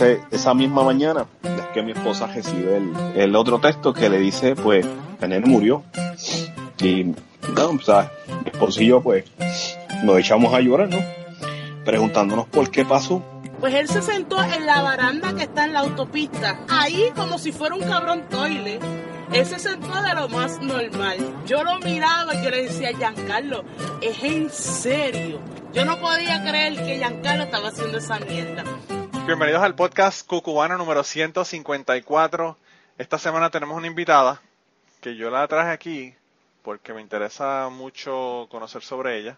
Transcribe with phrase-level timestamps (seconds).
[0.00, 2.80] esa misma mañana es que mi esposa recibe
[3.14, 4.86] el, otro texto que le dice, pues,
[5.20, 5.82] nene murió.
[6.80, 8.12] Y, no, o sea,
[8.44, 9.24] mi esposo y yo, pues,
[10.04, 10.98] nos echamos a llorar, ¿no?
[11.84, 13.22] Preguntándonos por qué pasó.
[13.60, 17.52] Pues él se sentó en la baranda que está en la autopista, ahí como si
[17.52, 18.78] fuera un cabrón toile.
[19.32, 21.16] Él se sentó de lo más normal.
[21.46, 23.64] Yo lo miraba y yo le decía, Giancarlo,
[24.00, 25.40] es en serio.
[25.72, 28.64] Yo no podía creer que Giancarlo estaba haciendo esa mierda.
[29.26, 32.56] Bienvenidos al podcast Cucubano número 154.
[32.96, 34.40] Esta semana tenemos una invitada
[35.00, 36.14] que yo la traje aquí
[36.62, 39.36] porque me interesa mucho conocer sobre ella.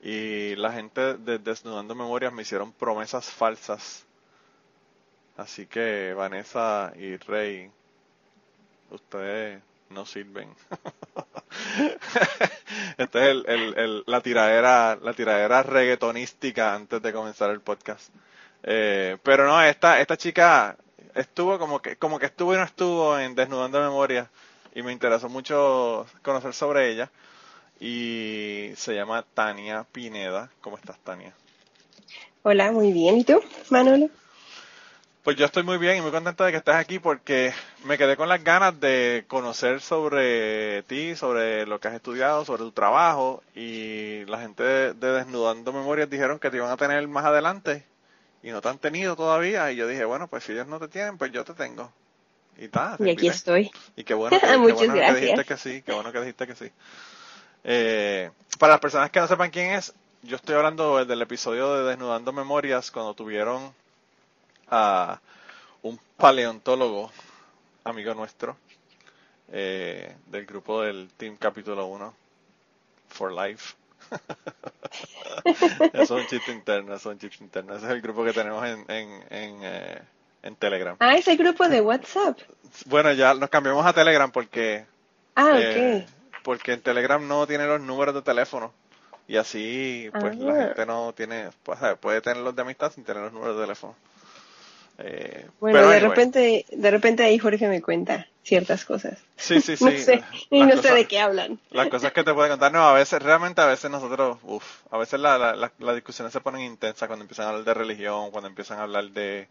[0.00, 4.06] Y la gente de Desnudando Memorias me hicieron promesas falsas.
[5.36, 7.72] Así que Vanessa y Rey,
[8.92, 9.60] ustedes
[9.90, 10.54] no sirven.
[12.98, 18.10] Esta es el, la tiradera, la tiradera reggaetonística antes de comenzar el podcast.
[18.70, 20.76] Eh, pero no, esta, esta chica
[21.14, 24.28] estuvo como que, como que estuvo y no estuvo en Desnudando Memoria
[24.74, 27.10] y me interesó mucho conocer sobre ella.
[27.80, 30.50] Y se llama Tania Pineda.
[30.60, 31.32] ¿Cómo estás, Tania?
[32.42, 33.16] Hola, muy bien.
[33.16, 34.10] ¿Y tú, Manolo?
[35.22, 38.18] Pues yo estoy muy bien y muy contenta de que estés aquí porque me quedé
[38.18, 43.42] con las ganas de conocer sobre ti, sobre lo que has estudiado, sobre tu trabajo
[43.54, 47.84] y la gente de, de Desnudando Memorias dijeron que te iban a tener más adelante
[48.42, 50.88] y no te han tenido todavía y yo dije, bueno, pues si ellos no te
[50.88, 51.92] tienen, pues yo te tengo.
[52.56, 53.70] Y, ta, y aquí estoy.
[53.94, 56.54] Y qué bueno, que, qué bueno que dijiste que sí, qué bueno que dijiste que
[56.54, 56.72] sí.
[57.64, 61.90] Eh, para las personas que no sepan quién es, yo estoy hablando del episodio de
[61.90, 63.72] Desnudando Memorias cuando tuvieron
[64.68, 65.20] a
[65.82, 67.12] un paleontólogo,
[67.84, 68.56] amigo nuestro,
[69.52, 72.14] eh, del grupo del Team Capítulo 1,
[73.08, 73.74] For Life.
[75.92, 77.74] Eso es un chiste interno, eso es un chiste interno.
[77.76, 80.02] Ese es el grupo que tenemos en, en, en, eh,
[80.42, 80.96] en Telegram.
[81.00, 82.38] Ah, es el grupo de WhatsApp.
[82.86, 84.86] Bueno, ya nos cambiamos a Telegram porque
[85.34, 86.42] Ah, eh, ok.
[86.42, 88.72] porque en Telegram no tiene los números de teléfono
[89.26, 90.64] y así pues la Ah.
[90.66, 93.94] gente no tiene pues, puede tenerlos de amistad sin tener los números de teléfono.
[94.98, 99.18] Eh, Bueno, pero de anyway, repente, de repente ahí Jorge me cuenta ciertas cosas.
[99.36, 99.90] sí, sí, sí.
[99.90, 101.60] no sé, y Las no sé de qué hablan.
[101.70, 104.98] Las cosas que te puede contar, no, a veces, realmente a veces nosotros, uff, a
[104.98, 108.30] veces la, la, la- las discusiones se ponen intensas cuando empiezan a hablar de religión,
[108.30, 109.48] cuando empiezan a hablar de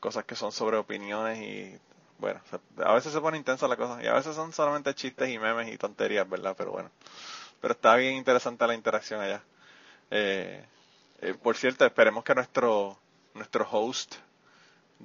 [0.00, 1.78] cosas que son sobre opiniones y,
[2.18, 2.40] bueno,
[2.84, 5.72] a veces se pone intensa la cosa y a veces son solamente chistes y memes
[5.72, 6.54] y tonterías, ¿verdad?
[6.58, 6.90] Pero bueno,
[7.60, 9.42] pero está bien interesante la interacción allá.
[10.10, 10.64] Eh,
[11.22, 12.98] eh, por cierto, esperemos que nuestro,
[13.34, 14.16] nuestro host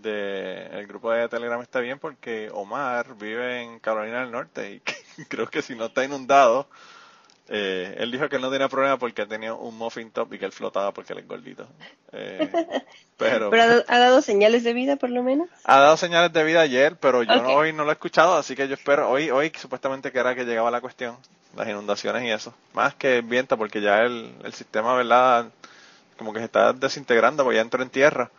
[0.01, 4.71] de el grupo de Telegram está bien porque Omar vive en Carolina del Norte
[5.17, 6.67] y creo que si no está inundado,
[7.49, 10.45] eh, él dijo que él no tenía problema porque tenía un muffin top y que
[10.45, 11.67] él flotaba porque él es gordito.
[12.11, 12.51] Eh,
[13.17, 15.49] pero Pero ha, dado señales de vida, por lo menos.
[15.63, 18.55] ha dado señales de vida ayer, pero yo no- hoy no lo he escuchado, así
[18.55, 21.17] que yo espero, hoy, hoy supuestamente que era que llegaba la cuestión,
[21.55, 25.47] las inundaciones y eso, más que el viento porque ya el, el sistema, ¿verdad?
[26.17, 28.29] Como que se está desintegrando porque ya entró en tierra.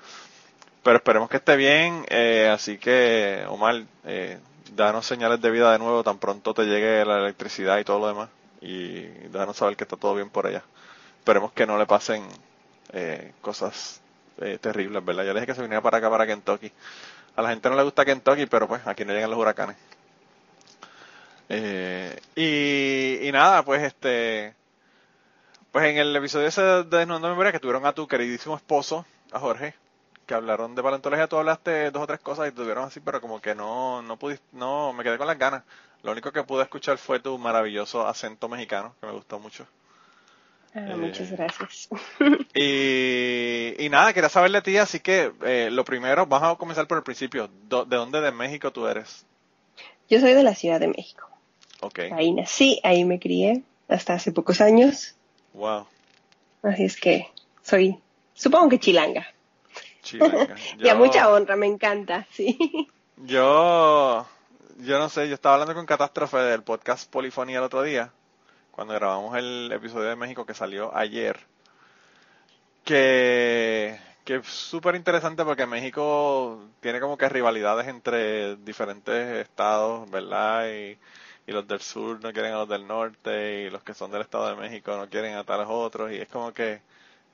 [0.89, 4.39] Pero esperemos que esté bien, eh, así que Omar, eh,
[4.75, 8.09] danos señales de vida de nuevo tan pronto te llegue la electricidad y todo lo
[8.09, 8.31] demás
[8.63, 10.63] y danos saber que está todo bien por allá.
[11.19, 12.27] Esperemos que no le pasen
[12.95, 14.01] eh, cosas
[14.41, 15.25] eh, terribles, ¿verdad?
[15.25, 16.73] Yo le dije que se viniera para acá, para Kentucky.
[17.37, 19.77] A la gente no le gusta Kentucky, pero pues aquí no llegan los huracanes.
[21.51, 24.55] Eh, y, y nada, pues este,
[25.71, 29.39] pues en el episodio ese de Desnudando Memoria que tuvieron a tu queridísimo esposo, a
[29.39, 29.75] Jorge,
[30.29, 33.41] que hablaron de paleontología, tú hablaste dos o tres cosas y tuvieron así, pero como
[33.41, 35.65] que no, no pudiste, no, me quedé con las ganas.
[36.05, 39.67] Lo único que pude escuchar fue tu maravilloso acento mexicano, que me gustó mucho.
[40.75, 41.89] Ah, Eh, muchas gracias.
[42.55, 46.87] Y, y nada, quería saber de ti, así que eh, lo primero, vamos a comenzar
[46.87, 47.49] por el principio.
[47.69, 49.25] Do- ¿De dónde de México tú eres?
[50.09, 51.29] Yo soy de la Ciudad de México.
[51.81, 55.15] Ok, Ahí nací, ahí me crié hasta hace pocos años.
[55.55, 55.87] wow,
[56.63, 57.29] Así es que
[57.63, 57.99] soy,
[58.35, 59.27] supongo que chilanga.
[60.79, 62.89] Y a mucha honra, me encanta, sí.
[63.17, 64.27] Yo,
[64.79, 68.13] yo no sé, yo estaba hablando con Catástrofe del podcast Polifonía el otro día,
[68.71, 71.41] cuando grabamos el episodio de México que salió ayer,
[72.85, 80.69] que, que es súper interesante porque México tiene como que rivalidades entre diferentes estados, ¿verdad?
[80.69, 80.99] Y,
[81.49, 84.21] y los del sur no quieren a los del norte y los que son del
[84.21, 86.83] estado de México no quieren a tales otros y es como que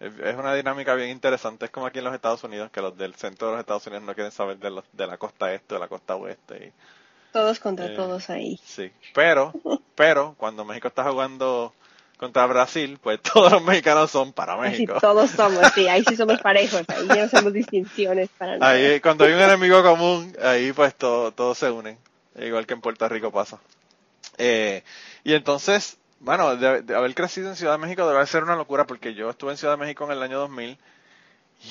[0.06, 1.67] es una dinámica bien interesante.
[1.67, 4.05] Es como aquí en los Estados Unidos, que los del centro de los Estados Unidos
[4.05, 6.67] no quieren saber de, los, de la costa este o la costa oeste.
[6.69, 6.73] Y,
[7.33, 8.61] Todos contra Eh, todos ahí.
[8.65, 9.53] sí, pero,
[9.95, 11.73] pero cuando México está jugando
[12.17, 14.99] contra Brasil, pues todos los mexicanos son para Así México.
[15.01, 18.73] todos somos, sí, ahí sí somos parejos, ahí no hacemos distinciones para nada.
[18.73, 21.99] Ahí, cuando hay un enemigo común, ahí pues todo- todos se unen.
[22.37, 23.59] Igual que en Puerto Rico pasa.
[24.39, 24.83] Eh,
[25.23, 28.87] y entonces, bueno, de, de haber crecido en Ciudad de México debe ser una locura
[28.87, 30.79] porque yo estuve en Ciudad de México en el año 2000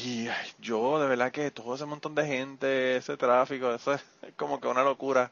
[0.04, 4.04] y ay, yo de verdad que todo ese montón de gente, ese tráfico, eso es
[4.36, 5.32] como que una locura.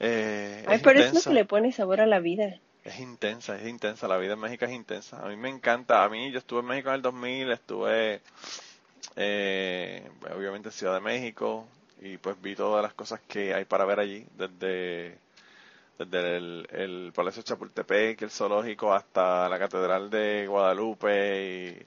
[0.00, 1.30] Eh, Ay, es pero es lo intensa.
[1.30, 2.60] que le pone sabor a la vida.
[2.84, 5.22] Es intensa, es intensa, la vida en México es intensa.
[5.24, 8.22] A mí me encanta, a mí yo estuve en México en el 2000, estuve
[9.16, 11.66] eh, obviamente en Ciudad de México
[12.00, 15.18] y pues vi todas las cosas que hay para ver allí, desde,
[15.98, 21.86] desde el, el Palacio Chapultepec, el zoológico, hasta la Catedral de Guadalupe y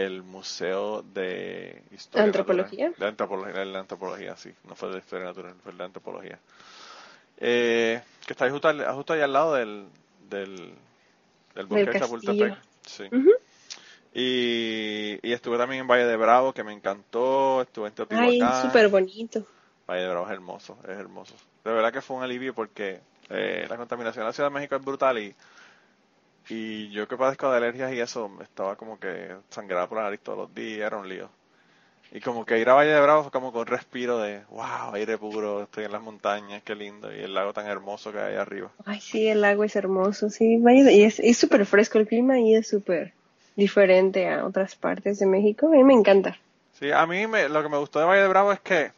[0.00, 2.86] el Museo de Historia ¿Antropología?
[2.90, 3.00] Natural.
[3.00, 6.38] De antropología, la antropología, sí, no fue de Historia Natural, fue de Antropología.
[7.38, 9.86] Eh, que está ahí justo, al- justo ahí al lado del,
[10.28, 10.72] del,
[11.54, 11.98] del bosque de.
[11.98, 12.54] Chapultepec.
[12.86, 13.04] Sí.
[14.12, 17.62] Y, y estuve también en Valle de Bravo, que me encantó.
[17.62, 18.06] Estuve en Ay,
[18.38, 18.62] Teotihuacán.
[18.62, 19.44] súper bonito.
[19.88, 21.34] Valle de Bravo es hermoso, es hermoso.
[21.64, 23.00] De verdad que fue un alivio porque
[23.30, 25.34] eh, la contaminación en la Ciudad de México es brutal y,
[26.48, 30.20] y yo que padezco de alergias y eso, estaba como que sangraba por la nariz
[30.20, 31.28] todos los días, era un lío.
[32.12, 34.94] Y como que ir a Valle de Bravo fue como con un respiro de, wow,
[34.94, 38.34] aire puro, estoy en las montañas, qué lindo, y el lago tan hermoso que hay
[38.34, 38.70] arriba.
[38.84, 40.58] Ay, sí, el agua es hermoso, sí.
[40.58, 43.12] vaya- Y es es súper fresco el clima y es súper
[43.54, 45.68] diferente a otras partes de México.
[45.68, 46.36] A mí me encanta.
[46.80, 48.90] Sí, a mí me, lo que me gustó de Valle de Bravo es que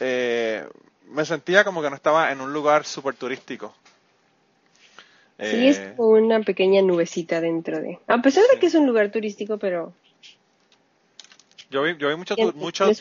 [0.00, 0.66] eh,
[1.10, 3.74] me sentía como que no estaba en un lugar súper turístico.
[5.42, 7.98] Sí, es Eh, como una pequeña nubecita dentro de...
[8.06, 9.94] A pesar de que es un lugar turístico, pero...
[11.70, 12.52] Yo vi, yo vi muchos tu-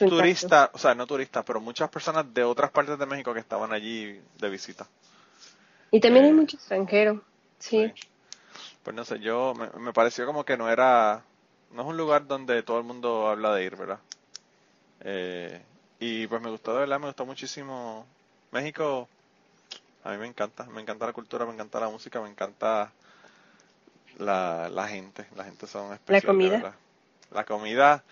[0.05, 3.71] turistas, o sea, no turistas, pero muchas personas de otras partes de México que estaban
[3.73, 4.87] allí de visita.
[5.91, 7.23] Y también Eh, hay mucho extranjero.
[7.59, 7.91] Sí.
[8.83, 11.23] Pues no sé, yo me, me pareció como que no era,
[11.71, 13.99] no es un lugar donde todo el mundo habla de ir, ¿verdad?
[15.01, 15.61] Eh,
[15.99, 18.05] y pues me gustó, de verdad, me gustó muchísimo.
[18.51, 19.07] México,
[20.03, 22.91] a mí me encanta, me encanta la cultura, me encanta la música, me encanta
[24.17, 26.23] la, la gente, la gente son especiales.
[26.23, 26.75] de comida?
[27.31, 28.03] La comida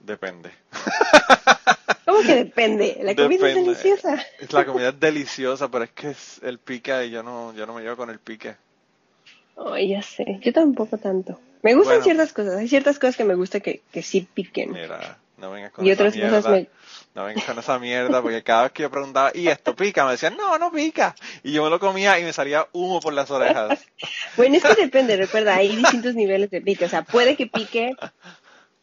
[0.00, 0.50] depende.
[2.04, 2.98] ¿Cómo que depende?
[3.02, 4.22] La comida es deliciosa.
[4.50, 7.74] La comida es deliciosa, pero es que es el pique y yo no, yo no
[7.74, 8.56] me llevo con el pique.
[9.56, 10.38] Ay, ya sé.
[10.42, 11.40] Yo tampoco tanto.
[11.62, 12.04] Me gustan Bueno.
[12.04, 12.56] ciertas cosas.
[12.56, 14.72] Hay ciertas cosas que me gusta que, que sí piquen.
[14.72, 16.36] Mira, no vengas con Y otras mierda.
[16.36, 16.68] cosas me...
[17.14, 20.04] No vengas con esa mierda, porque cada vez que yo preguntaba, ¿y esto pica?
[20.04, 21.14] Me decían, no, no pica.
[21.44, 23.84] Y yo me lo comía y me salía humo por las orejas.
[24.36, 26.84] Bueno, es que depende, recuerda, hay distintos niveles de pique.
[26.84, 27.92] O sea, puede que pique,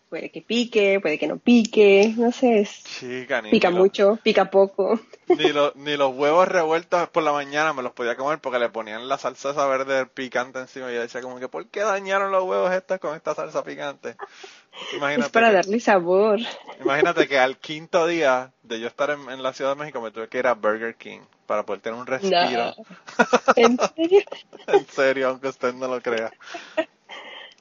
[0.10, 2.14] puede que pique, puede que no pique.
[2.18, 2.66] No sé.
[2.86, 4.98] Chica, pica lo- mucho, pica poco.
[5.28, 8.70] ni, lo- ni los huevos revueltos por la mañana me los podía comer porque le
[8.70, 10.90] ponían la salsa esa verde picante encima.
[10.90, 14.16] Y yo decía como que, ¿por qué dañaron los huevos estos con esta salsa picante?
[14.96, 15.26] Imagínate.
[15.28, 16.40] Es para que- darle sabor.
[16.80, 20.12] Imagínate que al quinto día de yo estar en, en la Ciudad de México me
[20.12, 22.74] tuve que ir a Burger King para poder tener un respiro.
[22.76, 22.76] No.
[23.56, 24.22] ¿En serio?
[24.68, 26.32] en serio, aunque usted no lo crea.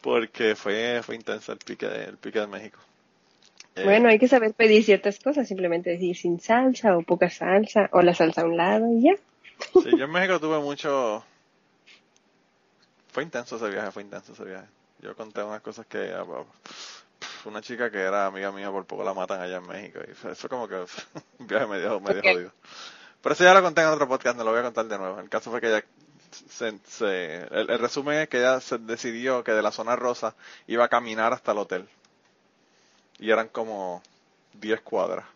[0.01, 2.79] Porque fue, fue intenso el pique de, el pique de México.
[3.77, 7.89] Eh, Bueno, hay que saber pedir ciertas cosas, simplemente decir sin salsa o poca salsa
[7.93, 9.15] o la salsa a un lado y ya.
[9.83, 11.23] sí, yo en México tuve mucho...
[13.13, 14.69] Fue intenso ese viaje, fue intenso ese viaje.
[15.03, 16.15] Yo conté unas cosas que...
[17.45, 20.01] Una chica que era amiga mía por poco la matan allá en México.
[20.11, 20.77] Y fue como que
[21.39, 22.53] un viaje medio, medio jodido.
[23.23, 25.21] Pero eso ya lo conté en otro podcast, no lo voy a contar de nuevo.
[25.21, 25.85] El caso fue que ella
[26.49, 30.35] se, se- el, el resumen es que ella se decidió que de la zona rosa
[30.67, 31.89] iba a caminar hasta el hotel.
[33.19, 34.03] Y eran como
[34.55, 35.27] 10 cuadras.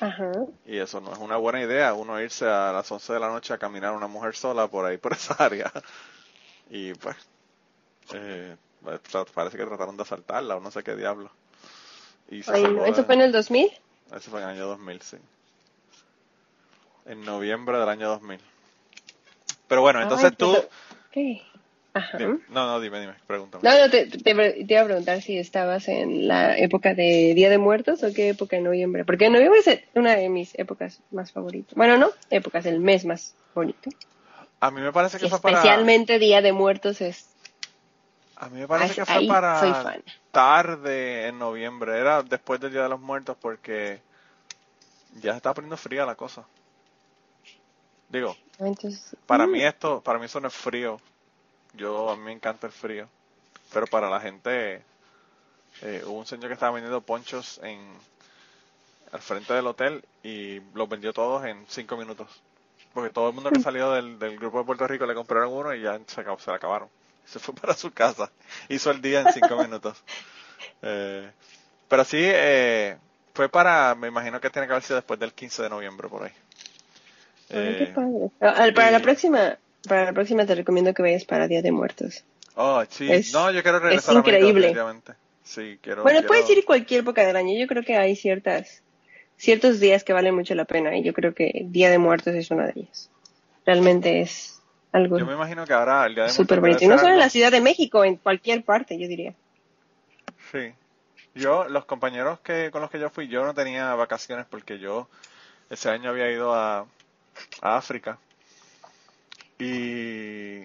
[0.00, 0.32] Ajá.
[0.66, 3.54] Y eso no es una buena idea, uno irse a las 11 de la noche
[3.54, 5.72] a caminar una mujer sola por ahí, por esa área.
[6.68, 7.16] Y pues,
[8.12, 8.56] eh,
[9.34, 11.30] parece que trataron de asaltarla o no sé qué diablo.
[12.30, 13.70] Y Ay, de- ¿Eso fue en el 2000?
[14.14, 15.16] Eso fue en el año 2000, sí.
[17.06, 18.40] En noviembre del año 2000.
[19.68, 20.56] Pero bueno, entonces Ay, tú...
[21.12, 21.42] ¿Qué?
[21.94, 22.18] Ajá.
[22.18, 22.40] Dime.
[22.50, 23.62] No, no, dime, dime, pregúntame.
[23.66, 27.48] No, no, te, te, te iba a preguntar si estabas en la época de Día
[27.48, 29.04] de Muertos o qué época en noviembre.
[29.04, 31.74] Porque noviembre es una de mis épocas más favoritas.
[31.74, 33.88] Bueno, no, épocas, el mes más bonito.
[34.60, 35.56] A mí me parece que Y fue para...
[35.56, 37.30] especialmente Día de Muertos es...
[38.36, 39.98] A mí me parece que fue para
[40.30, 44.00] tarde en noviembre, era después del Día de los Muertos porque
[45.20, 46.44] ya se estaba poniendo fría la cosa.
[48.08, 51.00] Digo, Entonces, para mm, mí esto, para mí eso no es frío.
[51.74, 53.08] Yo, a mí me encanta el frío.
[53.72, 54.82] Pero para la gente,
[55.82, 57.80] eh, hubo un señor que estaba vendiendo ponchos en
[59.12, 62.28] al frente del hotel y los vendió todos en cinco minutos.
[62.92, 65.74] Porque todo el mundo que salió del, del grupo de Puerto Rico le compraron uno
[65.74, 66.88] y ya se, se le acabaron.
[67.26, 68.30] Se fue para su casa.
[68.68, 70.02] Hizo el día en cinco minutos.
[70.82, 71.28] Eh,
[71.88, 72.96] pero sí, eh,
[73.34, 76.22] fue para, me imagino que tiene que haber sido después del 15 de noviembre por
[76.24, 76.32] ahí.
[77.50, 78.30] Ay, qué Eh, padre.
[78.40, 82.24] Ah, Para la próxima, para la próxima te recomiendo que vayas para Día de Muertos.
[82.54, 83.12] oh, sí.
[83.12, 84.74] Es- no, yo quiero regresar a México increíble.
[85.44, 86.02] Sí, quiero.
[86.02, 87.56] Bueno, quiero- puedes ir cualquier época del año.
[87.58, 88.82] Yo creo que hay ciertas,
[89.36, 92.50] ciertos días que valen mucho la pena y yo creo que Día de Muertos es
[92.50, 93.10] uno de ellos.
[93.64, 94.55] Realmente es
[94.96, 96.84] algo Yo me imagino que ahora el día de Muertos bonito.
[96.84, 99.34] Y no solo en la Ciudad de México, en cualquier parte, yo diría.
[100.50, 100.72] Sí.
[101.34, 105.08] Yo, los compañeros que con los que yo fui, yo no tenía vacaciones porque yo
[105.68, 106.86] ese año había ido a,
[107.60, 108.18] a África.
[109.58, 110.62] Y,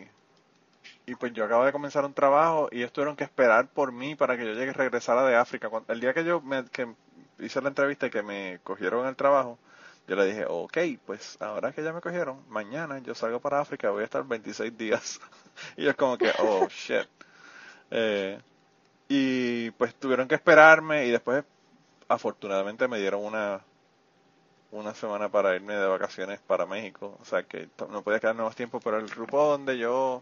[1.05, 4.15] y pues yo acabo de comenzar un trabajo y ellos tuvieron que esperar por mí
[4.15, 5.69] para que yo llegue regresara de África.
[5.87, 6.87] El día que yo me, que
[7.39, 9.57] hice la entrevista y que me cogieron el trabajo,
[10.07, 13.91] yo le dije, ok, pues ahora que ya me cogieron, mañana yo salgo para África,
[13.91, 15.19] voy a estar 26 días.
[15.77, 17.07] y ellos como que, oh, shit.
[17.91, 18.39] Eh,
[19.07, 21.43] y pues tuvieron que esperarme y después
[22.07, 23.61] afortunadamente me dieron una
[24.71, 28.55] una semana para irme de vacaciones para México o sea que no podía quedarme más
[28.55, 30.21] tiempo pero el grupo donde yo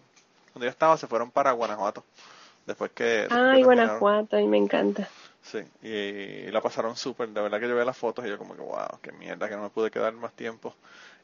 [0.56, 2.04] donde yo estaba se fueron para Guanajuato
[2.70, 3.64] después que Ay.
[3.64, 5.08] Guanajuato, a mí me encanta.
[5.42, 8.56] Sí y, la pasaron súper de verdad que yo veía las fotos y yo como
[8.56, 10.76] que wow qué mierda que no me pude quedar más tiempo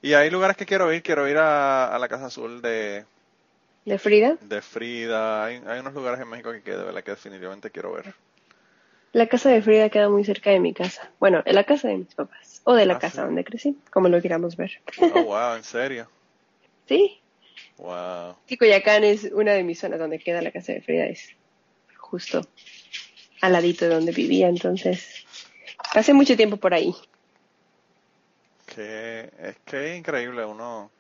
[0.02, 3.06] y hay lugares que quiero ir quiero ir a, a la Casa Azul de
[3.86, 4.38] ¿De Frida?
[4.42, 7.94] de Frida hay, hay unos lugares en México que, que de verdad que definitivamente quiero
[7.94, 8.14] ver
[9.14, 11.10] La casa de Frida queda muy cerca de mi casa.
[11.20, 12.62] Bueno, en la casa de mis papás.
[12.66, 13.26] O de la Ah, casa sí.
[13.28, 14.72] donde crecí, como lo queramos ver.
[15.14, 16.10] oh wow en serio
[16.88, 17.22] Sí,
[17.78, 21.30] wow Sí, Coyacán es una de mis zonas donde queda la casa de Frida, es
[21.98, 22.42] justo
[23.46, 25.26] al ladito de donde vivía, entonces
[25.94, 26.96] pasé mucho tiempo por ahí.
[28.68, 30.92] Que es que es increíble uno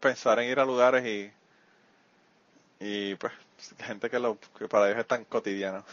[0.00, 1.30] pensar en ir a lugares y
[2.78, 3.32] y pues
[3.78, 5.84] gente que lo que para ellos es tan cotidiano.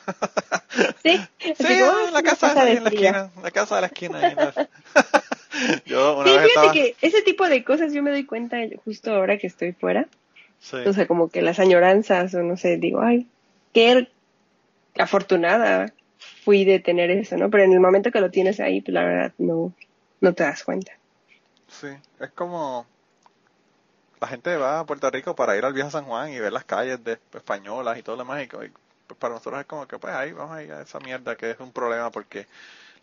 [1.04, 1.18] Sí,
[1.56, 3.12] Sí, como, ah, "Ah, la casa, ahí de la Frida".
[3.12, 4.20] esquina, la casa de la esquina.
[5.86, 8.58] yo una Sí, vez fíjate estaba, que ese tipo de cosas yo me doy cuenta
[8.84, 10.08] justo ahora que estoy fuera.
[10.60, 13.28] sí, O sea, como que las añoranzas, o no sé, digo, ay,
[13.74, 14.08] qué
[14.98, 15.94] afortunada
[16.44, 17.50] fui de tener eso, ¿no?
[17.50, 19.74] Pero en el momento que lo tienes ahí, pues la verdad no,
[20.22, 20.94] no te das cuenta.
[21.68, 21.88] sí,
[22.20, 22.86] es como
[24.22, 26.64] la gente va a Puerto Rico para ir al viejo San Juan y ver las
[26.64, 28.72] calles de españolas y todo lo demás y, pues,
[29.20, 31.60] para nosotros es como que pues ahí vamos a ir a esa mierda que es
[31.60, 32.48] un problema porque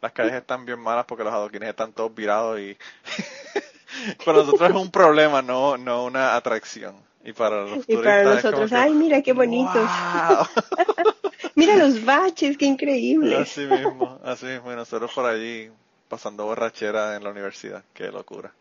[0.00, 2.76] las calles están bien malas porque los adoquines están todos virados y
[4.25, 6.94] para nosotros es un problema, no, no una atracción.
[7.23, 9.75] Y para los Y para turistas es como nosotros, que, ay, mira qué bonitos.
[9.75, 11.16] ¡Wow!
[11.54, 13.38] Mira los baches, qué increíbles.
[13.38, 14.73] Así mismo, así mismo.
[14.73, 15.71] Y nosotros por allí
[16.09, 17.85] pasando borrachera en la universidad.
[17.95, 18.52] Qué locura.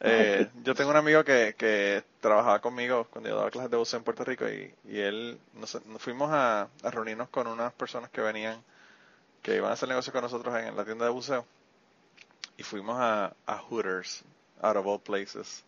[0.00, 3.98] Eh, yo tengo un amigo que, que trabajaba conmigo cuando yo daba clases de buceo
[3.98, 8.08] en Puerto Rico y, y él, nos, nos fuimos a, a reunirnos con unas personas
[8.10, 8.62] que venían,
[9.42, 11.44] que iban a hacer negocio con nosotros en la tienda de buceo
[12.56, 14.22] y fuimos a, a Hooters,
[14.62, 15.64] out of all places.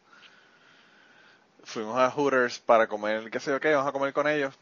[1.64, 4.54] Fuimos a Hooters para comer, qué sé yo qué, vamos a comer con ellos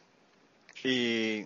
[0.83, 1.45] y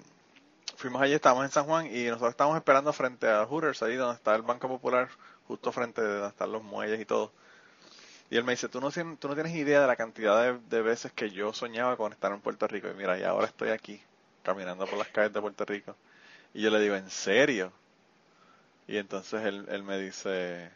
[0.82, 4.16] fuimos allí, estábamos en San Juan y nosotros estábamos esperando frente a Hooters, ahí donde
[4.16, 5.08] está el Banco Popular,
[5.46, 7.30] justo frente de donde están los muelles y todo.
[8.30, 10.82] Y él me dice, tú no, tú no tienes idea de la cantidad de, de
[10.82, 12.88] veces que yo soñaba con estar en Puerto Rico.
[12.88, 14.02] Y mira, y ahora estoy aquí,
[14.42, 15.94] caminando por las calles de Puerto Rico.
[16.52, 17.72] Y yo le digo, ¿en serio?
[18.88, 20.68] Y entonces él, él me dice,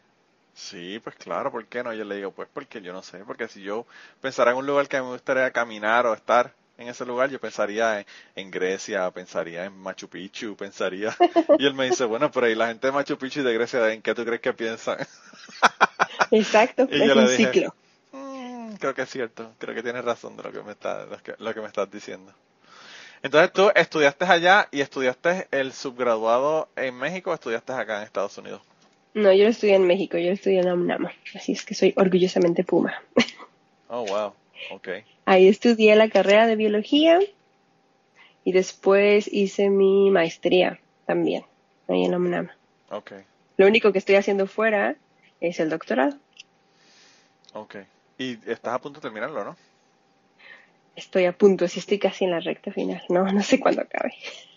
[0.53, 1.93] sí, pues claro, ¿por qué no?
[1.93, 3.85] Y yo le digo, pues porque yo no sé, porque si yo
[4.21, 7.99] pensara en un lugar que me gustaría caminar o estar en ese lugar, yo pensaría
[7.99, 8.05] en,
[8.35, 11.15] en Grecia, pensaría en Machu Picchu, pensaría...
[11.59, 13.91] Y él me dice, bueno, pero ¿y la gente de Machu Picchu y de Grecia,
[13.93, 14.97] en qué tú crees que piensan?
[16.31, 17.75] Exacto, Y es yo le un dije, ciclo.
[18.11, 21.17] Mm, creo que es cierto, creo que tienes razón de lo que me está, lo
[21.21, 22.33] que, lo que me estás diciendo.
[23.23, 28.37] Entonces tú estudiaste allá y estudiaste el subgraduado en México o estudiaste acá en Estados
[28.37, 28.61] Unidos.
[29.13, 31.73] No, yo lo estudié en México, yo lo estudié en la UNAM, así es que
[31.73, 33.01] soy orgullosamente Puma.
[33.89, 34.33] Oh, wow,
[35.25, 37.19] Ahí estudié la carrera de biología
[38.43, 41.43] y después hice mi maestría también,
[41.87, 42.49] ahí en la UNAM.
[43.57, 44.95] Lo único que estoy haciendo fuera
[45.41, 46.17] es el doctorado.
[47.53, 47.75] ok.
[48.19, 49.55] Y estás a punto de terminarlo, ¿no?
[50.95, 53.03] Estoy a punto, sí estoy casi en la recta final.
[53.09, 54.13] No, no sé cuándo acabe.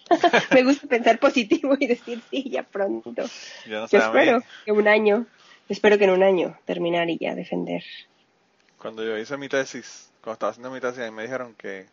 [0.54, 3.12] Me gusta pensar positivo y decir sí, ya pronto.
[3.66, 5.26] Yo no Yo espero que un año,
[5.68, 7.82] espero que en un año terminar y ya defender.
[8.80, 11.86] Cuando yo hice mi tesis, cuando estaba haciendo mi tesis, a mí me dijeron que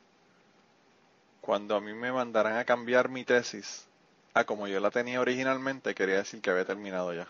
[1.41, 3.85] cuando a mí me mandaran a cambiar mi tesis
[4.33, 7.27] a como yo la tenía originalmente, quería decir que había terminado ya.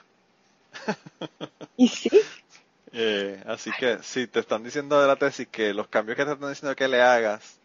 [1.78, 2.10] Y sí,
[2.94, 6.32] Eh, así que si te están diciendo de la tesis que los cambios que te
[6.32, 7.60] están diciendo que le hagas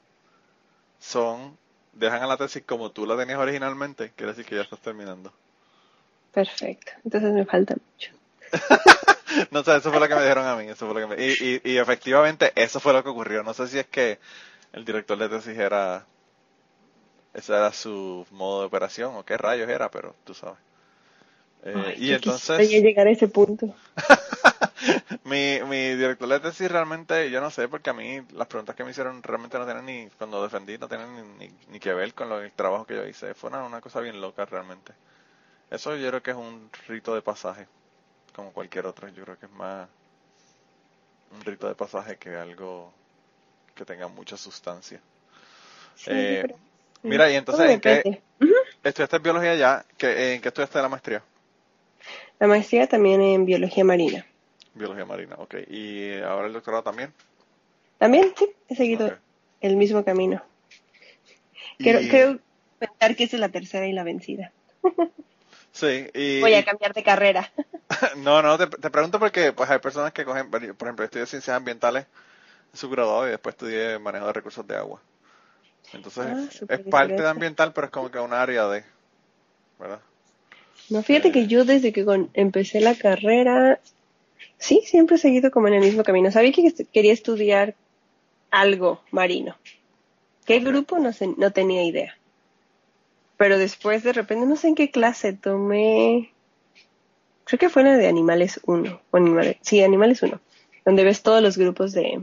[0.99, 1.59] son,
[1.93, 5.33] dejan a la tesis como tú la tenías originalmente, quiere decir que ya estás terminando.
[6.33, 6.93] Perfecto.
[7.05, 8.13] Entonces me falta mucho.
[9.51, 11.23] no sé, eso fue lo que me dijeron a mí, eso fue lo que me...
[11.25, 13.43] y, y, y efectivamente eso fue lo que ocurrió.
[13.43, 14.19] No sé si es que
[14.73, 16.07] el director de tesis era,
[17.35, 20.59] ese era su modo de operación o qué rayos era, pero tú sabes.
[21.65, 23.75] Eh, Ay, y yo entonces, llegar a ese punto.
[25.25, 28.85] mi, mi director de tesis realmente, yo no sé, porque a mí las preguntas que
[28.85, 32.15] me hicieron realmente no tienen ni, cuando defendí, no tienen ni, ni, ni que ver
[32.15, 33.35] con lo, el trabajo que yo hice.
[33.35, 34.93] Fue una, una cosa bien loca realmente.
[35.71, 37.67] Eso yo creo que es un rito de pasaje,
[38.35, 39.09] como cualquier otro.
[39.09, 39.89] Yo creo que es más
[41.33, 42.93] un rito de pasaje que algo
[43.75, 45.01] que tenga mucha sustancia.
[45.97, 46.59] Sí, Eh, pero-
[47.05, 48.23] Mira, y entonces, ¿en qué depende.
[48.41, 48.53] Ujú.
[48.85, 49.85] estudiaste biología ya?
[49.99, 51.23] ¿Qué, ¿En qué estudiaste la maestría?
[52.39, 54.25] La maestría también en biología marina.
[54.75, 55.55] Biología marina, ok.
[55.69, 57.13] ¿Y ahora el doctorado también?
[57.99, 59.19] También, sí, he seguido
[59.61, 60.43] el mismo camino.
[61.79, 62.39] Y- Creo, creo
[62.79, 64.53] pensar que esa es la tercera y la vencida.
[65.73, 66.41] Sí, y...
[66.41, 67.53] Voy a cambiar de carrera.
[68.17, 71.57] No, no, te, te pregunto porque pues hay personas que cogen, por ejemplo, estudié ciencias
[71.57, 72.07] ambientales
[72.73, 75.01] en su graduado y después estudié manejo de recursos de agua.
[75.93, 78.85] Entonces, Ah, es parte de ambiental, pero es como que un área de,
[79.79, 80.01] ¿verdad?
[80.91, 81.33] No, fíjate Eh.
[81.33, 83.81] que yo desde que con- empecé la carrera,
[84.59, 86.31] sí, siempre he seguido como en el mismo camino.
[86.31, 87.75] Sabía que est- quería estudiar
[88.51, 89.57] algo marino.
[90.47, 90.99] ¿Qué grupo?
[90.99, 92.17] No sé, no tenía idea.
[93.43, 96.31] Pero después de repente, no sé en qué clase tomé,
[97.43, 100.41] creo que fue la de Animales 1, o animales, sí, Animales 1,
[100.85, 102.23] donde ves todos los grupos de,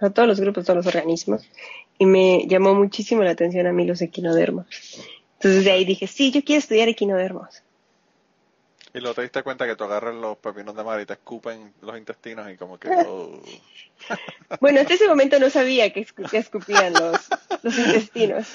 [0.00, 1.48] sea, todos los grupos, todos los organismos,
[1.98, 4.66] y me llamó muchísimo la atención a mí los equinodermos.
[5.34, 7.62] Entonces de ahí dije, sí, yo quiero estudiar equinodermos.
[8.92, 11.72] Y luego te diste cuenta que tú agarras los pepinos de mar y te escupen
[11.80, 12.88] los intestinos y como que...
[13.06, 13.40] oh.
[14.60, 17.28] Bueno, hasta ese momento no sabía que, escu- que escupían los,
[17.62, 18.48] los intestinos.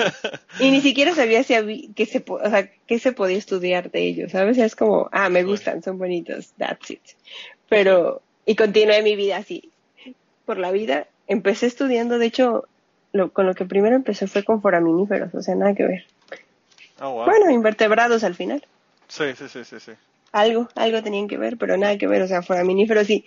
[0.60, 4.02] Y ni siquiera sabía si había, que se, o sea, qué se podía estudiar de
[4.02, 4.58] ellos, ¿sabes?
[4.58, 7.02] Es como, ah, me gustan, son bonitos, that's it.
[7.70, 9.72] Pero, y continué mi vida así.
[10.46, 12.68] Por la vida, empecé estudiando, de hecho,
[13.14, 16.06] lo, con lo que primero empecé fue con foraminíferos, o sea, nada que ver.
[17.00, 17.26] Oh, wow.
[17.26, 18.66] Bueno, invertebrados al final.
[19.08, 19.92] Sí, sí, sí, sí, sí.
[20.36, 23.26] Algo, algo tenían que ver, pero nada que ver, o sea, foraminíferos sí.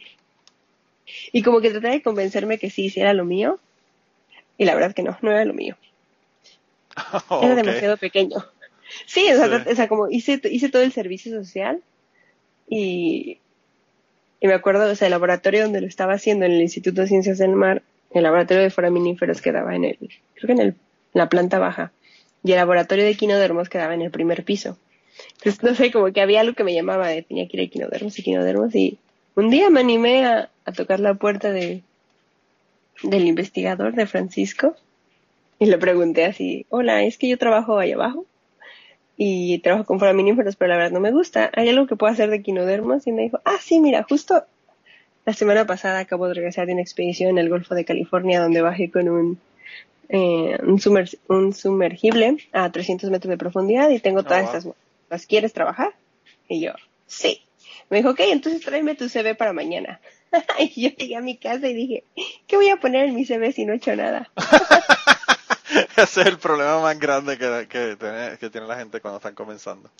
[1.32, 3.58] Y como que traté de convencerme que sí, sí era lo mío.
[4.58, 5.76] Y la verdad que no, no era lo mío.
[7.28, 8.36] Oh, Era demasiado pequeño.
[9.06, 9.52] Sí, o sea, Sí.
[9.52, 11.80] tra- o sea, como hice, hice todo el servicio social
[12.68, 13.38] y,
[14.40, 17.08] y me acuerdo, o sea, el laboratorio donde lo estaba haciendo en el Instituto de
[17.08, 20.74] Ciencias del Mar, el laboratorio de foraminíferos quedaba en el, creo que en el, en
[21.14, 21.92] la planta baja
[22.42, 24.76] y el laboratorio de equinodermos quedaba en el primer piso.
[25.38, 27.64] Entonces, no sé, como que había algo que me llamaba de tenía que ir a
[27.64, 28.98] equinodermos, equinodermos y
[29.36, 31.82] un día me animé a, a tocar la puerta de,
[33.02, 34.76] del investigador de Francisco
[35.58, 38.26] y le pregunté así, hola, es que yo trabajo ahí abajo
[39.16, 41.50] y trabajo con foraminíferos, pero la verdad no me gusta.
[41.54, 43.06] ¿Hay algo que pueda hacer de equinodermos?
[43.06, 44.44] Y me dijo, ah, sí, mira, justo
[45.26, 48.62] la semana pasada acabo de regresar de una expedición en el Golfo de California donde
[48.62, 49.40] bajé con un,
[50.08, 54.54] eh, un, sumer- un sumergible a 300 metros de profundidad y tengo Oh, todas wow.
[54.56, 54.74] estas.
[55.10, 55.94] ¿Las quieres trabajar?
[56.48, 56.72] Y yo,
[57.06, 57.42] sí.
[57.90, 60.00] Me dijo, ok, entonces tráeme tu CV para mañana.
[60.58, 62.04] y yo llegué a mi casa y dije,
[62.46, 64.30] ¿qué voy a poner en mi CV si no he hecho nada?
[65.96, 69.34] Ese es el problema más grande que, que, tiene, que tiene la gente cuando están
[69.34, 69.90] comenzando.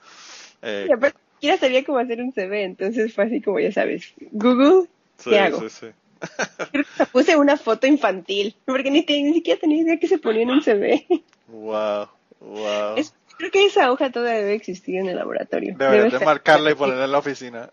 [0.63, 4.13] Eh, Y aparte, siquiera sabía cómo hacer un CV, entonces fue así como ya sabes,
[4.33, 5.61] Google, sí, ¿qué hago?
[5.61, 5.87] sí, sí.
[6.73, 10.43] Creo que puse una foto infantil, porque ni, ni siquiera tenía idea que se ponía
[10.43, 11.07] en un CV.
[11.49, 12.09] Wow,
[12.41, 12.97] wow.
[12.97, 15.75] Es- creo que esa hoja todavía debe existir en el laboratorio.
[15.79, 17.69] Deberías Debe marcarla y ponerla en la oficina.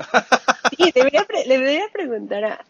[0.78, 2.66] Sí, debería, pre- le debería preguntar a,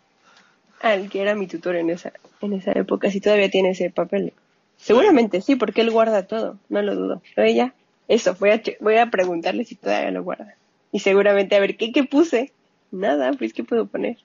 [0.82, 4.34] al que era mi tutor en esa, en esa época si todavía tiene ese papel.
[4.78, 7.22] Seguramente sí, porque él guarda todo, no lo dudo.
[7.36, 7.74] Pero ya,
[8.08, 10.56] eso, voy a, voy a preguntarle si todavía lo guarda.
[10.92, 12.52] Y seguramente, a ver, ¿qué, qué puse?
[12.92, 14.18] Nada, pues, ¿qué puedo poner?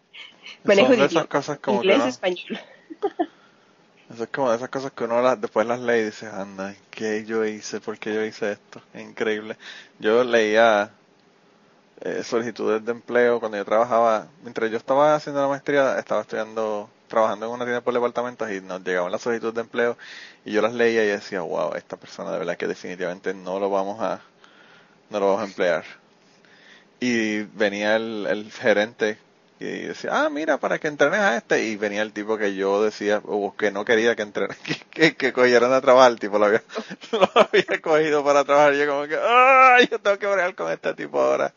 [0.64, 1.08] Manejo de
[1.66, 2.58] Inglés, no- español.
[4.20, 6.74] Eso es como de esas cosas que uno las- después las lee y dice, anda,
[6.90, 7.80] ¿qué yo hice?
[7.80, 8.82] ¿Por qué yo hice esto?
[8.92, 9.56] Es increíble.
[9.98, 10.92] Yo leía
[12.00, 16.88] eh, solicitudes de empleo cuando yo trabajaba, mientras yo estaba haciendo la maestría, estaba estudiando,
[17.08, 19.96] trabajando en una tienda por departamentos y nos llegaban las solicitudes de empleo
[20.44, 23.70] y yo las leía y decía, wow, esta persona de verdad que definitivamente no lo
[23.70, 24.20] vamos a,
[25.10, 25.84] no lo vamos a emplear.
[27.00, 29.18] Y venía el, el gerente
[29.60, 31.62] y decía, ah, mira, para que entrenes a este.
[31.66, 35.14] Y venía el tipo que yo decía, o que no quería que entren, que, que,
[35.16, 36.12] que cogieran a trabajar.
[36.12, 36.62] El tipo lo había,
[37.12, 38.74] lo había cogido para trabajar.
[38.74, 41.52] Y yo como que, ah, yo tengo que bregar con este tipo ahora.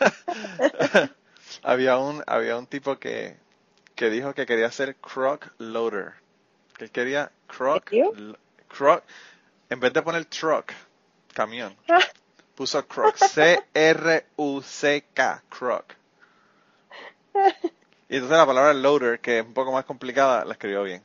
[1.62, 3.36] había un, había un tipo que,
[3.94, 6.12] que dijo que quería ser croc loader.
[6.78, 7.90] Que quería croc,
[8.68, 9.04] croc,
[9.68, 10.72] en vez de poner truck,
[11.34, 12.00] camión, Ah.
[12.54, 13.16] puso crock,
[14.34, 15.94] C-R-U-C-K, crock.
[18.08, 21.02] Y entonces la palabra loader, que es un poco más complicada, la escribió bien.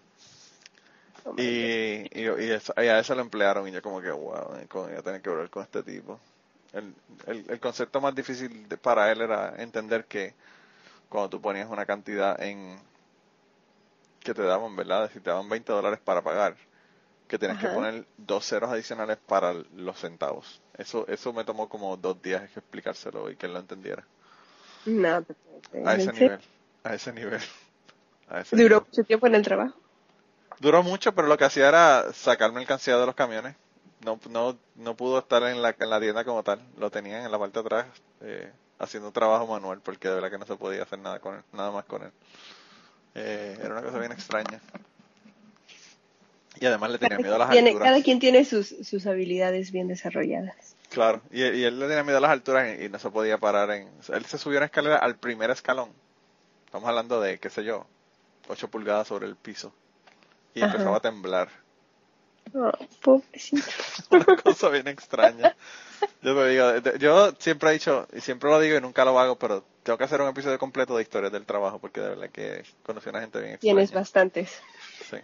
[1.25, 4.57] Oh Y, y, y eso- y a eso lo emplearon y yo como que, wow,
[4.69, 6.19] ¿cómo voy a tener que hablar con este tipo?
[6.73, 6.95] El,
[7.27, 10.35] el, el concepto más difícil de- para él era entender que
[11.09, 12.79] cuando tú ponías una cantidad en
[14.19, 15.09] que te daban, ¿verdad?
[15.11, 16.55] Si te daban 20 dólares para pagar,
[17.27, 20.61] que tienes que poner dos ceros adicionales para los centavos.
[20.77, 24.07] Eso eso me tomó como dos días explicárselo y que él lo entendiera.
[24.87, 25.35] No, te.
[25.85, 26.39] A ese nivel,
[26.83, 27.41] a ese nivel.
[28.29, 28.87] A ese ¿Duró nivel.
[28.89, 29.75] mucho tiempo en el trabajo?
[30.59, 33.55] Duró mucho, pero lo que hacía era sacar mercancía de los camiones.
[34.05, 36.61] No, no, no pudo estar en la, en la tienda como tal.
[36.77, 37.85] Lo tenían en la parte de atrás
[38.21, 41.35] eh, haciendo un trabajo manual porque de verdad que no se podía hacer nada con
[41.35, 42.11] él, nada más con él.
[43.15, 44.61] Eh, era una cosa bien extraña.
[46.59, 47.83] Y además le tenía miedo a las alturas.
[47.83, 50.76] cada quien tiene sus, sus habilidades bien desarrolladas.
[50.89, 53.37] Claro, y, y él le tenía miedo a las alturas y, y no se podía
[53.37, 53.89] parar en...
[54.09, 55.91] Él se subió una escalera al primer escalón.
[56.65, 57.85] Estamos hablando de, qué sé yo,
[58.47, 59.73] 8 pulgadas sobre el piso.
[60.53, 60.71] Y Ajá.
[60.71, 61.49] empezaba a temblar.
[62.53, 62.71] Oh,
[63.01, 63.67] pobrecito.
[64.11, 65.55] una cosa bien extraña.
[66.21, 69.37] Yo te digo, yo siempre he dicho, y siempre lo digo y nunca lo hago,
[69.37, 72.63] pero tengo que hacer un episodio completo de historias del trabajo, porque de verdad que
[72.83, 73.73] conocí a una gente bien extraña.
[73.73, 74.61] Tienes bastantes.
[75.09, 75.17] Sí.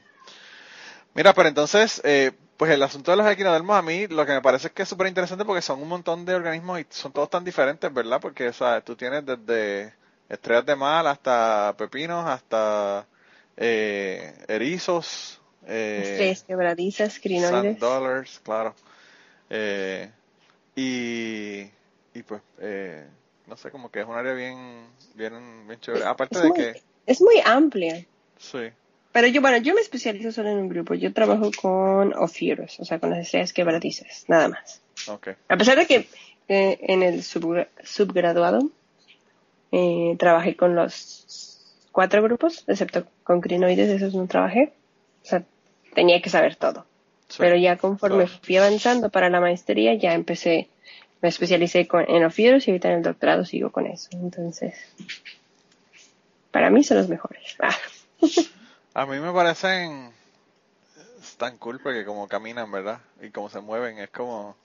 [1.13, 4.41] Mira, pero entonces, eh, pues el asunto de los equinodermos a mí lo que me
[4.41, 7.29] parece es que es súper interesante porque son un montón de organismos y son todos
[7.29, 8.19] tan diferentes, ¿verdad?
[8.21, 9.93] Porque, o sea, tú tienes desde
[10.29, 13.07] estrellas de mar hasta pepinos, hasta
[13.57, 17.79] eh, erizos, eh, quebradizas, Sand crinoides.
[17.79, 18.75] dollars, claro.
[19.49, 20.11] Eh,
[20.75, 21.61] y,
[22.13, 23.07] y pues, eh,
[23.47, 26.05] no sé, como que es un área bien, bien, bien chévere.
[26.05, 28.05] Aparte Es de muy, que, es muy amplia.
[28.37, 28.71] sí,
[29.13, 30.93] Pero yo, bueno, yo me especializo solo en un grupo.
[30.95, 34.81] Yo trabajo con Ophiuros, o sea, con las estrellas quebradizas, nada más.
[35.07, 36.07] ok, A pesar de que
[36.49, 38.69] eh, en el subgra- subgraduado
[39.71, 41.59] eh, trabajé con los
[41.91, 44.73] cuatro grupos, excepto con crinoides, esos no trabajé.
[45.23, 45.43] O sea,
[45.93, 46.85] tenía que saber todo.
[47.29, 48.39] sí, Pero ya conforme claro.
[48.41, 50.67] fui avanzando para la maestría, ya empecé,
[51.21, 54.09] me especialicé con, en Ophiuros y ahorita en el doctorado sigo con eso.
[54.13, 54.73] Entonces,
[56.51, 57.55] para mí son los mejores.
[57.59, 57.75] Ah.
[58.95, 60.13] A mí me parecen
[61.37, 62.99] tan cool porque como caminan, ¿verdad?
[63.21, 64.55] Y como se mueven, es como,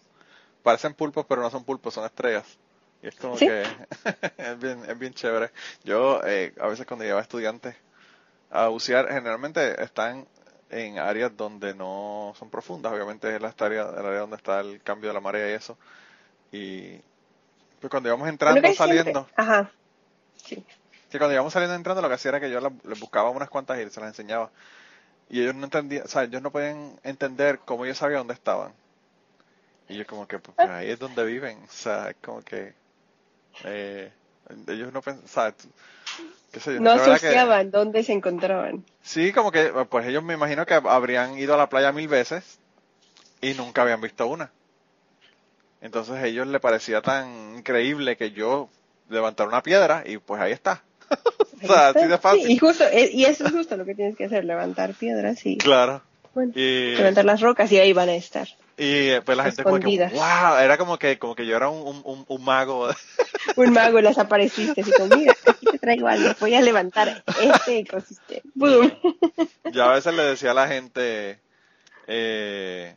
[0.63, 2.59] parecen pulpos, pero no son pulpos, son estrellas.
[3.03, 3.47] Y es como Sí.
[3.47, 3.63] que
[4.39, 5.51] es bien, es bien chévere.
[5.85, 7.77] Yo, eh, a veces cuando llevaba estudiantes
[8.51, 10.29] a bucear, generalmente están
[10.71, 14.83] en áreas donde no son profundas, obviamente es la área, el área donde está el
[14.83, 15.79] cambio de la marea y eso.
[16.53, 16.97] Y
[17.81, 19.71] pues cuando íbamos entrando, saliendo, Ajá.
[20.37, 20.65] Sí.
[21.11, 23.49] Que cuando íbamos saliendo entrando, lo que hacía era que yo la- les buscaba unas
[23.49, 24.51] cuantas y se las enseñaba.
[25.31, 28.73] Y ellos no entendían, o sea, ellos no podían entender cómo yo sabía dónde estaban.
[29.89, 31.59] Y yo como que, pues, pues, ahí es donde viven.
[31.65, 32.75] O sea, es como que...
[33.65, 34.13] Eh,
[34.67, 35.55] ellos no pensaban,
[36.53, 38.85] qué sé yo, No verdad que- asociaban dónde se encontraban.
[39.03, 42.59] Sí, como que, pues ellos me imagino que habrían ido a la playa mil veces
[43.43, 44.51] y nunca habían visto una.
[45.81, 48.69] Entonces a ellos les parecía tan increíble que yo
[49.09, 50.83] levantara una piedra y pues ahí está.
[51.63, 51.89] o sea, Ahí está.
[51.89, 52.47] así de fácil.
[52.47, 55.45] Sí, y justo, eh, y eso es justo lo que tienes que hacer, levantar piedras
[55.47, 56.03] y Claro.
[56.35, 58.47] bueno, Y, levantar las rocas y ahí van a estar.
[58.77, 61.69] y eh, pues la gente como que, wow, era como que, como que yo era
[61.69, 62.89] un, un, un, mago.
[63.57, 67.79] Un mago las apareciste así como, mira, aquí te traigo algo, voy a levantar este
[67.79, 68.43] ecosistema.
[68.55, 68.93] ¡Boom!
[69.73, 71.41] Yo a veces le decía a la gente,
[72.07, 72.95] eh,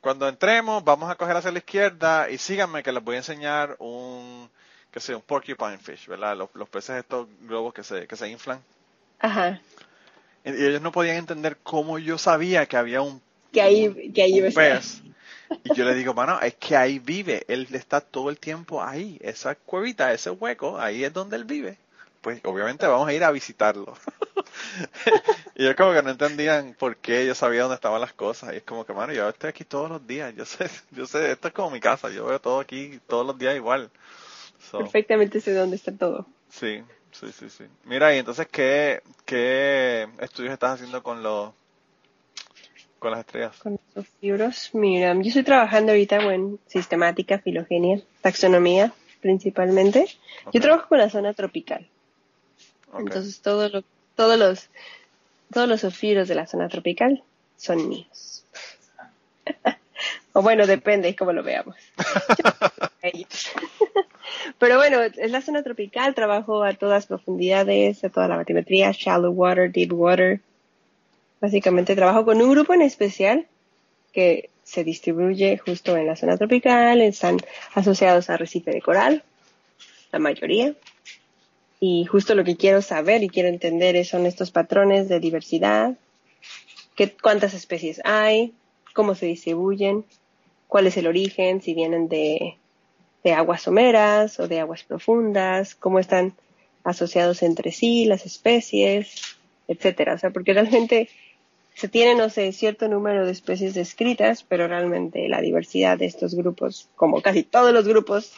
[0.00, 3.76] cuando entremos, vamos a coger hacia la izquierda y síganme que les voy a enseñar
[3.78, 4.50] un,
[4.92, 6.36] que sé, un porcupine fish, ¿verdad?
[6.36, 8.60] Los, los peces estos globos que se, que se inflan.
[9.18, 9.60] Ajá.
[10.44, 14.40] Y ellos no podían entender cómo yo sabía que había un, Que ahí, que ahí
[14.40, 15.02] un pez.
[15.64, 19.18] Y yo le digo, mano, es que ahí vive, él está todo el tiempo ahí,
[19.22, 21.78] esa cuevita, ese hueco, ahí es donde él vive.
[22.20, 23.96] Pues obviamente vamos a ir a visitarlo.
[25.56, 28.54] y ellos como que no entendían por qué yo sabía dónde estaban las cosas.
[28.54, 31.32] Y es como que, mano, yo estoy aquí todos los días, yo sé, yo sé,
[31.32, 33.90] esto es como mi casa, yo veo todo aquí todos los días igual.
[34.72, 36.26] So, Perfectamente sé dónde está todo.
[36.48, 36.82] sí,
[37.12, 37.64] sí, sí, sí.
[37.84, 41.52] Mira, y entonces, ¿qué, qué estudios estás haciendo con los,
[42.98, 43.54] con las estrellas?
[43.58, 50.06] Con los libros, mira, yo estoy trabajando ahorita en sistemática, filogenia, taxonomía principalmente.
[50.52, 51.86] Yo trabajo con la zona tropical.
[52.98, 53.84] Entonces todo lo,
[54.16, 54.70] todos los
[55.52, 57.22] todos los ofiros de la zona tropical
[57.56, 58.44] son míos.
[60.32, 61.76] o bueno, depende cómo lo veamos.
[64.58, 69.32] Pero bueno, es la zona tropical, trabajo a todas profundidades, a toda la batimetría, shallow
[69.32, 70.40] water, deep water.
[71.40, 73.46] Básicamente trabajo con un grupo en especial
[74.12, 77.38] que se distribuye justo en la zona tropical, están
[77.74, 79.24] asociados a arrecife de coral,
[80.12, 80.74] la mayoría.
[81.80, 85.96] Y justo lo que quiero saber y quiero entender son estos patrones de diversidad,
[87.20, 88.52] cuántas especies hay,
[88.92, 90.04] cómo se distribuyen,
[90.68, 92.56] cuál es el origen, si vienen de,
[93.24, 96.34] de aguas someras o de aguas profundas, cómo están
[96.84, 99.36] asociados entre sí las especies,
[99.68, 100.14] etcétera.
[100.14, 101.08] O sea, porque realmente
[101.74, 106.34] se tiene, no sé, cierto número de especies descritas, pero realmente la diversidad de estos
[106.34, 108.32] grupos, como casi todos los grupos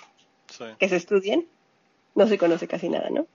[0.79, 1.45] que se estudian,
[2.15, 3.27] no se conoce casi nada, ¿no?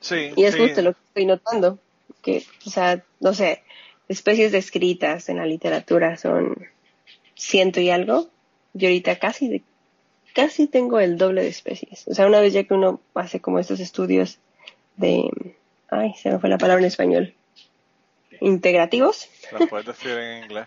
[0.00, 0.32] Sí.
[0.34, 1.78] Y es justo lo que estoy notando,
[2.22, 3.62] que, o sea, no sé,
[4.08, 6.66] especies descritas en la literatura son
[7.36, 8.28] ciento y algo,
[8.74, 9.62] y ahorita casi de,
[10.32, 12.06] casi tengo el doble de especies.
[12.08, 14.38] O sea, una vez ya que uno hace como estos estudios
[14.96, 15.30] de,
[15.90, 17.34] ay, se me fue la palabra en español,
[18.40, 19.28] integrativos.
[19.52, 20.66] ¿La puedes decir en inglés?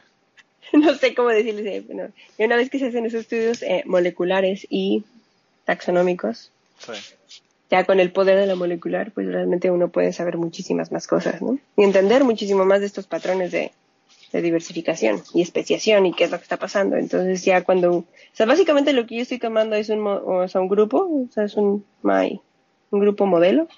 [0.73, 1.85] no sé cómo decirles.
[1.85, 5.03] Bueno, y una vez que se hacen esos estudios eh, moleculares y
[5.65, 6.51] taxonómicos,
[7.71, 11.41] ya con el poder de la molecular, pues realmente uno puede saber muchísimas más cosas,
[11.41, 11.59] ¿no?
[11.75, 13.71] Y entender muchísimo más de estos patrones de,
[14.35, 16.97] de diversificación y especiación y qué es lo que está pasando.
[16.97, 20.59] Entonces ya cuando, o sea, básicamente lo que yo estoy tomando es un, o sea,
[20.59, 22.41] un grupo, o sea, es un, my,
[22.91, 23.69] un grupo modelo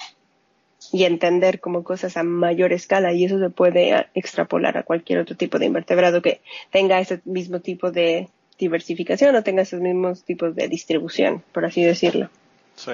[0.91, 5.37] y entender como cosas a mayor escala y eso se puede extrapolar a cualquier otro
[5.37, 6.41] tipo de invertebrado que
[6.71, 11.83] tenga ese mismo tipo de diversificación o tenga esos mismos tipos de distribución, por así
[11.83, 12.29] decirlo.
[12.75, 12.93] Sí.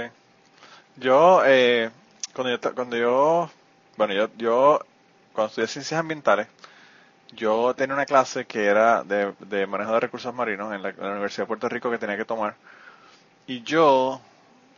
[0.97, 1.89] Yo, eh,
[2.34, 3.49] cuando yo, cuando yo,
[3.95, 4.80] bueno, yo, yo,
[5.32, 6.47] cuando estudié ciencias ambientales,
[7.36, 11.00] yo tenía una clase que era de, de manejo de recursos marinos en la, en
[11.00, 12.56] la Universidad de Puerto Rico que tenía que tomar.
[13.48, 14.22] Y yo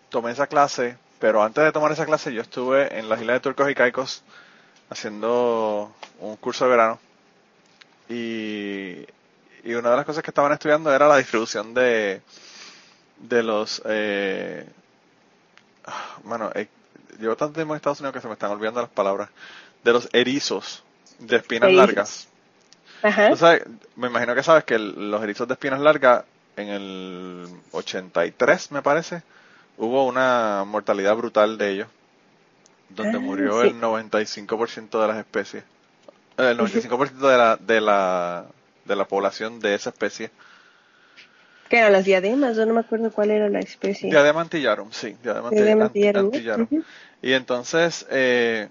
[0.09, 3.39] tomé esa clase pero antes de tomar esa clase yo estuve en las islas de
[3.39, 4.23] Turcos y Caicos
[4.89, 6.99] haciendo un curso de verano
[8.09, 9.05] y,
[9.63, 12.21] y una de las cosas que estaban estudiando era la distribución de,
[13.17, 13.81] de los...
[13.85, 14.67] Eh,
[16.23, 16.67] bueno, eh,
[17.19, 19.29] llevo tanto tiempo en Estados Unidos que se me están olvidando las palabras.
[19.83, 20.83] De los erizos
[21.19, 22.27] de espinas largas.
[23.05, 23.59] Ajá.
[23.95, 26.23] Me imagino que sabes que los erizos de espinas largas
[26.57, 29.21] en el 83, me parece,
[29.77, 31.87] hubo una mortalidad brutal de ellos,
[32.89, 35.63] donde ah, murió el 95% de las especies,
[36.37, 38.45] el 95% de la, de la
[38.85, 40.31] de la población de esa especie.
[41.69, 42.55] ¿Qué eran las diademas?
[42.55, 44.09] Yo no me acuerdo cuál era la especie.
[44.09, 46.67] Diadema antillarum, sí, diadema, antillarum.
[47.21, 48.69] Y entonces, eh,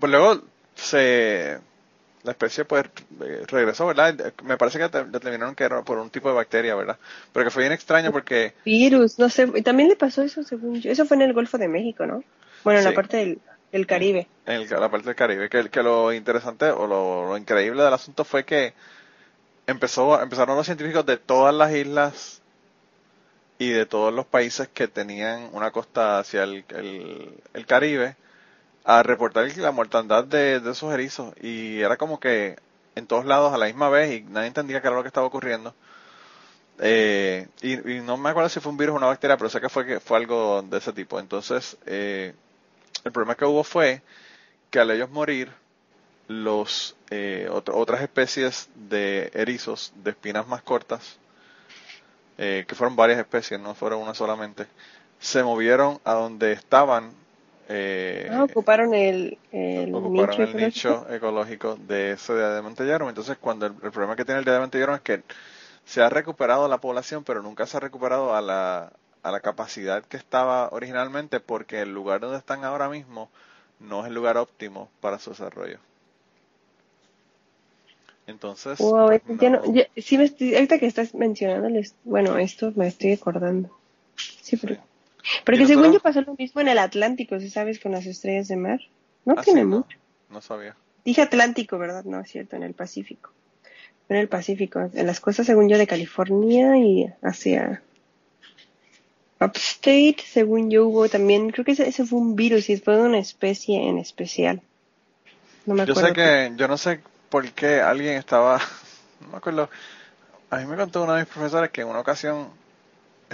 [0.00, 0.42] pues luego
[0.74, 1.58] se
[2.24, 2.84] la especie pues
[3.22, 4.32] eh, regresó, ¿verdad?
[4.42, 6.98] Me parece que determinaron que era por un tipo de bacteria, ¿verdad?
[7.32, 8.54] Pero que fue bien extraño porque...
[8.64, 10.90] Virus, no sé, también le pasó eso según yo.
[10.90, 12.24] Eso fue en el Golfo de México, ¿no?
[12.64, 13.38] Bueno, en la parte
[13.70, 14.26] del, Caribe.
[14.46, 18.44] En la parte del Caribe, que, que lo interesante o lo, increíble del asunto fue
[18.44, 18.72] que
[19.66, 22.40] empezó, empezaron los científicos de todas las islas
[23.58, 26.64] y de todos los países que tenían una costa hacia el,
[27.52, 28.16] el Caribe
[28.84, 32.56] a reportar la mortandad de, esos erizos y era como que
[32.94, 35.26] en todos lados a la misma vez y nadie entendía qué era lo que estaba
[35.26, 35.74] ocurriendo.
[36.78, 39.68] Eh, y, no me acuerdo si fue un virus o una bacteria, pero sé que
[39.68, 41.18] fue, que fue algo de ese tipo.
[41.18, 42.34] Entonces, eh,
[43.04, 44.02] el problema que hubo fue
[44.70, 45.50] que al ellos morir,
[46.26, 51.18] los eh, otras especies de erizos de espinas más cortas,
[52.36, 54.66] que fueron varias especies, no fueron una solamente,
[55.20, 57.12] se movieron a donde estaban
[57.68, 59.38] eh, ah, ocuparon el,
[60.54, 63.08] nicho, ecológico de ese día de Montellaron.
[63.08, 65.22] Entonces, cuando el, problema que tiene el día de Montellaron es que
[65.84, 70.04] se ha recuperado la población, pero nunca se ha recuperado a la, a la capacidad
[70.04, 73.30] que estaba originalmente, porque el lugar donde están ahora mismo
[73.80, 75.78] no es el lugar óptimo para su desarrollo.
[78.26, 79.22] Entonces, pues,
[79.96, 81.68] sí me ahorita que estás mencionando,
[82.04, 83.70] bueno, esto me estoy acordando.
[84.16, 84.78] Sí, pero
[85.44, 88.56] porque según yo pasó lo mismo en el Atlántico, si sabes, con las estrellas de
[88.56, 88.80] mar.
[89.24, 89.98] No ah, tiene mucho.
[90.30, 90.76] No, sabía.
[91.04, 92.04] Dije Atlántico, ¿verdad?
[92.04, 93.30] No, es cierto, en el Pacífico.
[94.08, 97.82] En el Pacífico, en las costas, según yo, de California y hacia
[99.40, 103.18] Upstate, según yo, hubo también, creo que ese, fue un virus y fue de una
[103.18, 104.62] especie en especial.
[105.66, 106.00] No me acuerdo.
[106.00, 108.58] Yo sé que, yo no sé por qué alguien estaba,
[109.20, 109.70] no me acuerdo,
[110.50, 112.48] a mí me contó uno de mis profesores que en una ocasión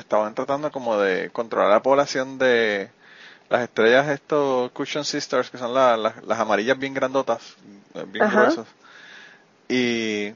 [0.01, 2.91] estaban tratando como de controlar la población de
[3.49, 7.57] las estrellas estos Cushion Sisters, que son las amarillas bien grandotas,
[8.07, 8.67] bien gruesas.
[9.69, 10.33] Y,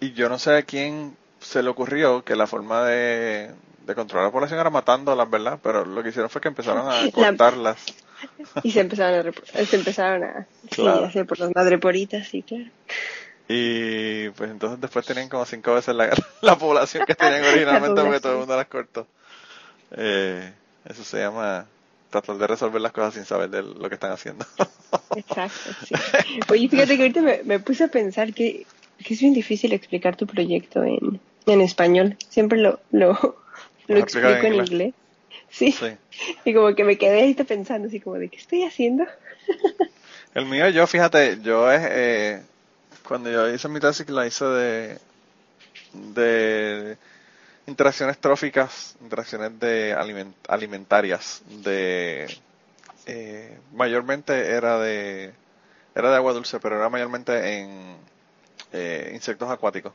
[0.00, 3.50] y yo no sé a quién se le ocurrió que la forma de,
[3.94, 5.58] controlar la población era matándolas, ¿verdad?
[5.62, 7.78] Pero lo que hicieron fue que empezaron a cortarlas.
[8.62, 10.46] Y se empezaron a, se empezaron a
[11.06, 12.70] hacer por las madreporitas, sí, claro.
[13.48, 16.10] Y pues entonces después tenían como cinco veces la,
[16.42, 19.06] la población que tenían originalmente porque todo el mundo las cortó.
[19.92, 20.52] Eh,
[20.88, 21.66] eso se llama
[22.10, 24.44] tratar de resolver las cosas sin saber de lo que están haciendo.
[25.16, 25.94] Exacto, sí.
[26.50, 28.66] Oye, fíjate que ahorita me, me puse a pensar que,
[29.04, 32.16] que, es bien difícil explicar tu proyecto en, en español.
[32.28, 33.36] Siempre lo, lo,
[33.88, 34.70] lo explico en inglés.
[34.70, 34.94] inglés.
[35.50, 35.72] Sí.
[35.72, 35.96] sí.
[36.44, 39.04] Y como que me quedé ahí pensando así como de, ¿qué estoy haciendo?
[40.34, 42.42] El mío, yo, fíjate, yo es, eh,
[43.06, 44.98] cuando yo hice mi tesis, la hice de,
[45.92, 46.98] de
[47.66, 49.94] interacciones tróficas, interacciones de
[50.48, 52.26] alimentarias, de
[53.06, 55.32] eh, mayormente era de
[55.94, 57.96] era de agua dulce, pero era mayormente en
[58.72, 59.92] eh, insectos acuáticos.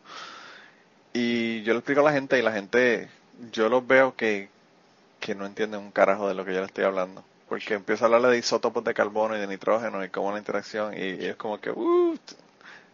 [1.14, 3.10] Y yo le explico a la gente y la gente,
[3.52, 4.50] yo los veo que,
[5.20, 7.24] que no entienden un carajo de lo que yo le estoy hablando.
[7.50, 10.94] Porque empiezo a hablarle de isótopos de carbono y de nitrógeno y cómo la interacción
[10.94, 12.18] y, es como que, uh,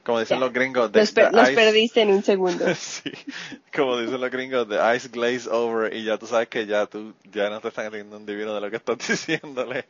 [0.04, 2.66] como dicen los gringos, los, perdiste en un segundo.
[2.76, 3.12] sí,
[3.74, 7.13] como dicen los gringos, the ice glaze over y ya tú sabes que ya tú
[7.32, 9.86] ya no te están entendiendo un divino de lo que estás diciéndole.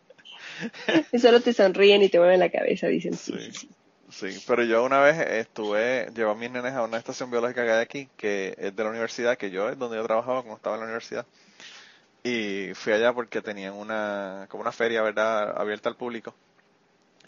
[1.11, 3.33] y solo te sonríen y te mueven la cabeza, dicen sí.
[4.09, 7.71] Sí, pero yo una vez estuve, llevé a mis nenes a una estación biológica que
[7.71, 10.75] hay aquí, que es de la universidad, que yo es donde yo trabajaba cuando estaba
[10.75, 11.25] en la universidad.
[12.23, 16.35] Y fui allá porque tenían una, como una feria, ¿verdad?, abierta al público.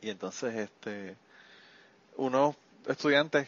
[0.01, 1.15] Y entonces, este,
[2.17, 2.55] uno
[2.87, 3.47] estudiantes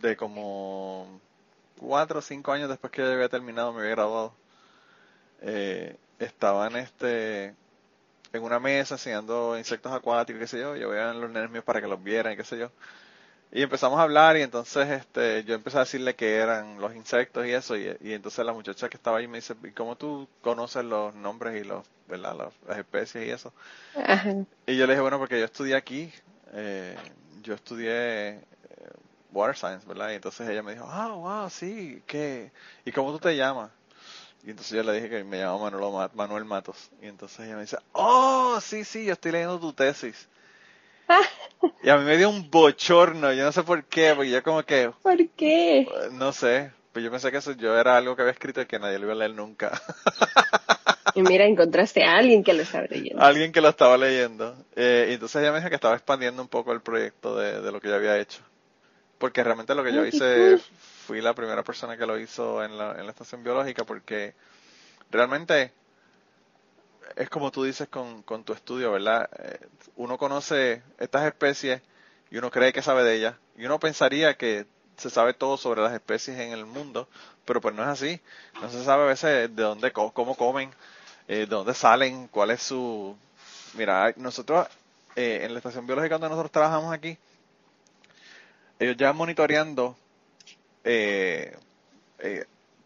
[0.00, 1.20] de como
[1.78, 4.34] cuatro o cinco años después que yo había terminado, me había graduado,
[5.42, 7.54] eh, estaban este
[8.32, 11.64] en una mesa enseñando insectos acuáticos, qué sé yo, yo veía a los nenes míos
[11.64, 12.70] para que los vieran y qué sé yo.
[13.52, 17.46] Y empezamos a hablar y entonces este yo empecé a decirle que eran los insectos
[17.46, 20.84] y eso y, entonces la muchacha que estaba ahí me dice, ¿y cómo tú conoces
[20.84, 22.50] los nombres y los, ¿verdad?
[22.66, 23.52] las especies y eso?
[24.66, 26.12] Y yo le dije, bueno, porque yo estudié aquí,
[26.52, 26.96] eh,
[27.42, 28.40] yo estudié eh,
[29.32, 30.10] Water Science, ¿verdad?
[30.10, 32.50] Y entonces ella me dijo, ah, wow, sí, ¿qué?
[32.84, 33.70] ¿Y cómo tú te llamas?
[34.44, 36.90] Y entonces yo le dije que me llamo Manuel, Manuel Matos.
[37.00, 40.28] Y entonces ella me dice, oh, sí, sí, yo estoy leyendo tu tesis.
[41.82, 44.62] y a mí me dio un bochorno, yo no sé por qué, porque yo como
[44.62, 44.92] que...
[45.02, 45.88] ¿Por qué?
[46.12, 48.78] No sé, pues yo pensé que eso yo era algo que había escrito y que
[48.78, 49.72] nadie lo iba a leer nunca.
[51.14, 53.22] Y mira, encontraste a alguien que lo estaba leyendo.
[53.22, 54.56] Alguien que lo estaba leyendo.
[54.74, 57.80] Eh, y entonces ella me dijo que estaba expandiendo un poco el proyecto de, lo
[57.80, 58.40] que yo había hecho.
[59.18, 60.58] Porque realmente lo que yo hice,
[61.06, 64.34] fui la primera persona que lo hizo en la, en la estación biológica porque
[65.10, 65.72] realmente
[67.16, 69.28] es como tú dices con, con tu estudio, ¿verdad?
[69.38, 69.58] Eh,
[69.96, 71.82] uno conoce estas especies
[72.30, 73.34] y uno cree que sabe de ellas.
[73.56, 77.08] Y uno pensaría que se sabe todo sobre las especies en el mundo,
[77.44, 78.20] pero pues no es así.
[78.60, 80.70] No se sabe a veces de dónde, cómo comen,
[81.26, 83.16] eh, de dónde salen, cuál es su...
[83.74, 84.68] Mira, nosotros
[85.16, 87.16] eh, en la estación biológica donde nosotros trabajamos aquí,
[88.78, 89.96] ellos ya monitoreando
[90.84, 91.56] eh,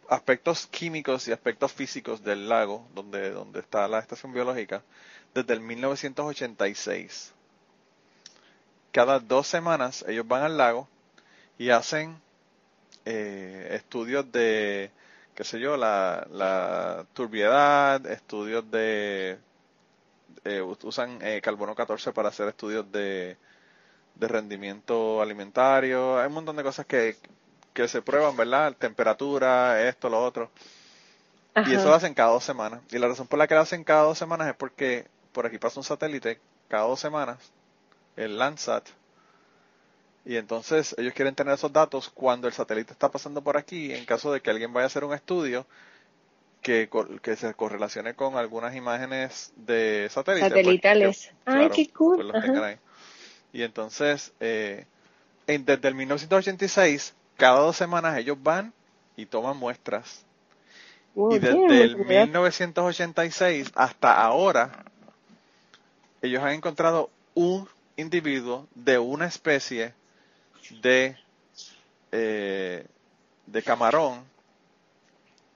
[0.08, 4.82] aspectos químicos y aspectos físicos del lago donde, donde está la estación biológica
[5.34, 7.32] desde el 1986.
[8.92, 10.88] Cada dos semanas ellos van al lago
[11.58, 12.20] y hacen
[13.04, 14.90] estudios de
[15.38, 19.38] qué sé yo, la, la turbiedad, estudios de,
[20.42, 23.36] eh, usan eh, carbono 14 para hacer estudios de,
[24.16, 27.16] de rendimiento alimentario, hay un montón de cosas que,
[27.72, 28.74] que se prueban, ¿verdad?
[28.76, 30.50] Temperatura, esto, lo otro.
[31.66, 32.80] Y eso lo hacen cada dos semanas.
[32.90, 35.58] Y la razón por la que lo hacen cada dos semanas es porque por aquí
[35.58, 37.38] pasa un satélite cada dos semanas,
[38.16, 38.88] el Landsat,
[40.28, 44.04] y entonces ellos quieren tener esos datos cuando el satélite está pasando por aquí, en
[44.04, 45.64] caso de que alguien vaya a hacer un estudio
[46.60, 46.90] que,
[47.22, 50.50] que se correlacione con algunas imágenes de satélite.
[50.50, 51.32] Pues, Satelitales.
[51.46, 52.30] Ay, qué cool.
[52.30, 52.78] Pues,
[53.54, 54.84] y entonces, eh,
[55.46, 58.74] desde el 1986, cada dos semanas ellos van
[59.16, 60.26] y toman muestras.
[61.16, 64.84] y desde el 1986 hasta ahora,
[66.20, 67.66] ellos han encontrado un
[67.96, 69.94] individuo de una especie
[70.82, 71.16] de,
[72.12, 72.86] eh,
[73.46, 74.22] de camarón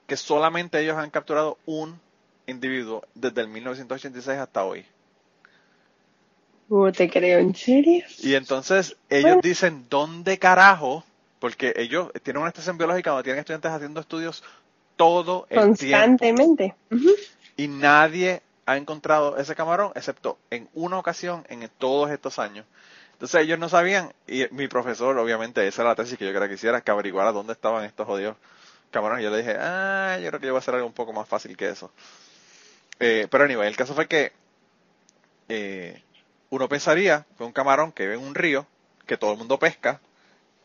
[0.07, 1.99] que solamente ellos han capturado un
[2.47, 4.85] individuo desde el 1986 hasta hoy.
[6.69, 8.03] Uh, te creo, ¿en serio?
[8.19, 11.03] Y entonces ellos dicen, ¿dónde carajo?
[11.39, 14.43] Porque ellos tienen una estación biológica donde tienen estudiantes haciendo estudios
[14.95, 16.75] todo el Constantemente.
[17.57, 22.65] Y nadie ha encontrado ese camarón, excepto en una ocasión en todos estos años.
[23.23, 26.49] Entonces ellos no sabían, y mi profesor, obviamente, esa era la tesis que yo quería
[26.49, 28.35] que hiciera, que averiguara dónde estaban estos jodidos
[28.91, 29.21] camarones.
[29.21, 31.13] Y yo le dije, ah, yo creo que yo voy a hacer algo un poco
[31.13, 31.89] más fácil que eso.
[32.99, 34.33] Eh, pero anyway, el caso fue que
[35.47, 36.03] eh,
[36.49, 38.67] uno pensaría que un camarón que vive en un río,
[39.07, 40.01] que todo el mundo pesca,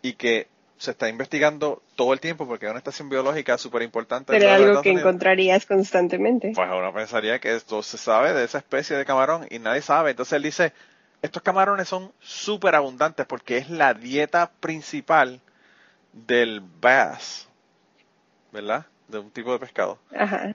[0.02, 0.48] y que
[0.78, 4.32] se está investigando todo el tiempo porque es una estación biológica súper importante.
[4.32, 6.54] Pero algo que encontrarías constantemente.
[6.56, 10.10] Pues uno pensaría que esto se sabe de esa especie de camarón y nadie sabe.
[10.10, 10.72] Entonces él dice,
[11.22, 15.40] estos camarones son súper abundantes porque es la dieta principal
[16.12, 17.48] del bass,
[18.52, 18.86] ¿verdad?
[19.08, 19.98] De un tipo de pescado.
[20.16, 20.54] Ajá.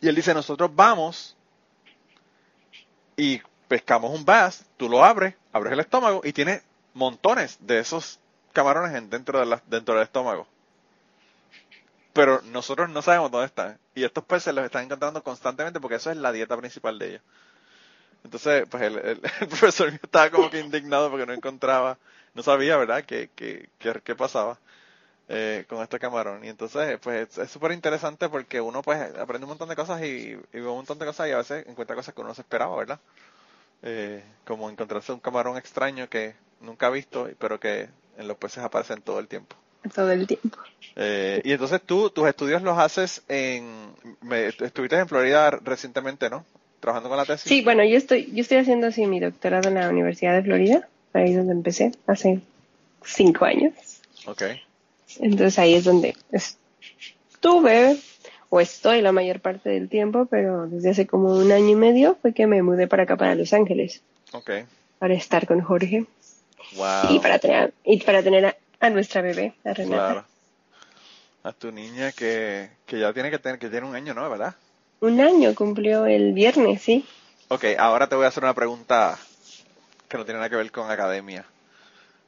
[0.00, 1.36] Y él dice, nosotros vamos
[3.16, 6.62] y pescamos un bass, tú lo abres, abres el estómago y tiene
[6.92, 8.20] montones de esos
[8.52, 10.46] camarones dentro, de la, dentro del estómago.
[12.12, 13.78] Pero nosotros no sabemos dónde están.
[13.94, 17.22] Y estos peces los están encontrando constantemente porque eso es la dieta principal de ellos.
[18.24, 21.98] Entonces, pues el, profesor estaba como que indignado porque no encontraba,
[22.34, 24.58] no sabía, ¿verdad?, qué, qué, qué, pasaba
[25.28, 26.44] eh, con este camarón.
[26.44, 30.32] Y entonces, pues es súper interesante porque uno pues aprende un montón de cosas y,
[30.32, 32.42] y, ve un montón de cosas y a veces encuentra cosas que uno no se
[32.42, 32.98] esperaba, ¿verdad?
[33.82, 38.64] Eh, como encontrarse un camarón extraño que nunca ha visto, pero que en los peces
[38.64, 39.56] aparecen todo el tiempo.
[39.94, 40.58] Todo el tiempo.
[40.96, 43.94] Eh, y entonces tú, tus estudios los haces en,
[44.60, 46.46] estuviste en Florida recientemente, ¿no?
[46.84, 47.48] Trabajando con la tesis.
[47.48, 50.86] Sí, bueno, yo estoy, yo estoy haciendo así mi doctorado en la Universidad de Florida,
[51.14, 52.42] ahí es donde empecé, hace
[53.02, 53.72] cinco años.
[54.26, 54.42] Ok.
[55.18, 57.96] Entonces ahí es donde estuve,
[58.50, 62.18] o estoy la mayor parte del tiempo, pero desde hace como un año y medio
[62.20, 64.02] fue que me mudé para acá, para Los Ángeles.
[64.34, 64.50] Ok.
[64.98, 66.04] Para estar con Jorge.
[66.76, 67.14] Wow.
[67.14, 70.12] Y para tener, y para tener a, nuestra bebé, a Renata.
[70.12, 70.24] Claro.
[71.44, 74.28] A tu niña que, que ya tiene que tener, que tiene un año, ¿no?
[74.28, 74.54] ¿Verdad?
[75.04, 77.04] Un año cumplió el viernes, sí.
[77.48, 79.18] Ok, ahora te voy a hacer una pregunta
[80.08, 81.44] que no tiene nada que ver con academia.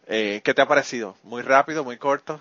[0.07, 1.17] Eh, ¿Qué te ha parecido?
[1.23, 2.39] ¿Muy rápido, muy corto?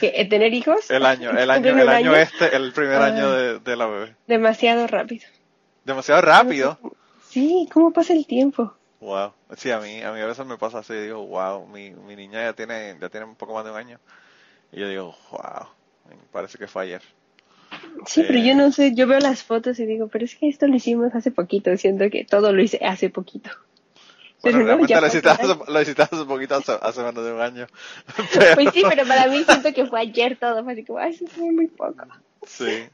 [0.00, 0.90] ¿Qué, ¿Tener hijos?
[0.90, 3.36] El año, el año, el año, este, el primer año ah.
[3.36, 4.14] de, de, la bebé.
[4.26, 5.26] Demasiado rápido.
[5.86, 6.78] ¿Demasiado rápido?
[7.30, 8.74] Sí, ¿cómo pasa el tiempo?
[9.00, 9.32] Wow.
[9.56, 12.42] Sí, a mí, a mí a veces me pasa así, digo, wow, mi, mi niña
[12.42, 13.98] ya tiene, ya tiene un poco más de un año.
[14.72, 15.68] Y yo digo, wow,
[16.32, 17.02] parece que fue ayer.
[18.06, 20.48] Sí, pero yo eh, no sé, yo veo las fotos y digo, pero es que
[20.48, 23.50] esto lo hicimos hace poquito, siento que todo lo hice hace poquito.
[24.42, 27.66] Bueno, lo, hiciste hace, lo hiciste hace poquito, hace, menos de un año.
[28.54, 31.26] Pues sí, pero para mí siento que fue ayer todo, fue así como, ay, eso
[31.26, 32.04] fue muy poco.
[32.46, 32.84] Sí.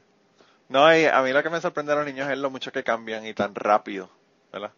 [0.69, 2.83] No, y a mí lo que me sorprende a los niños es lo mucho que
[2.83, 4.09] cambian y tan rápido,
[4.51, 4.71] ¿verdad?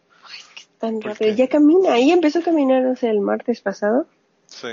[0.78, 1.34] tan rápido.
[1.34, 4.06] Ya camina, ahí empezó a caminar, o sea, el martes pasado.
[4.46, 4.68] Sí.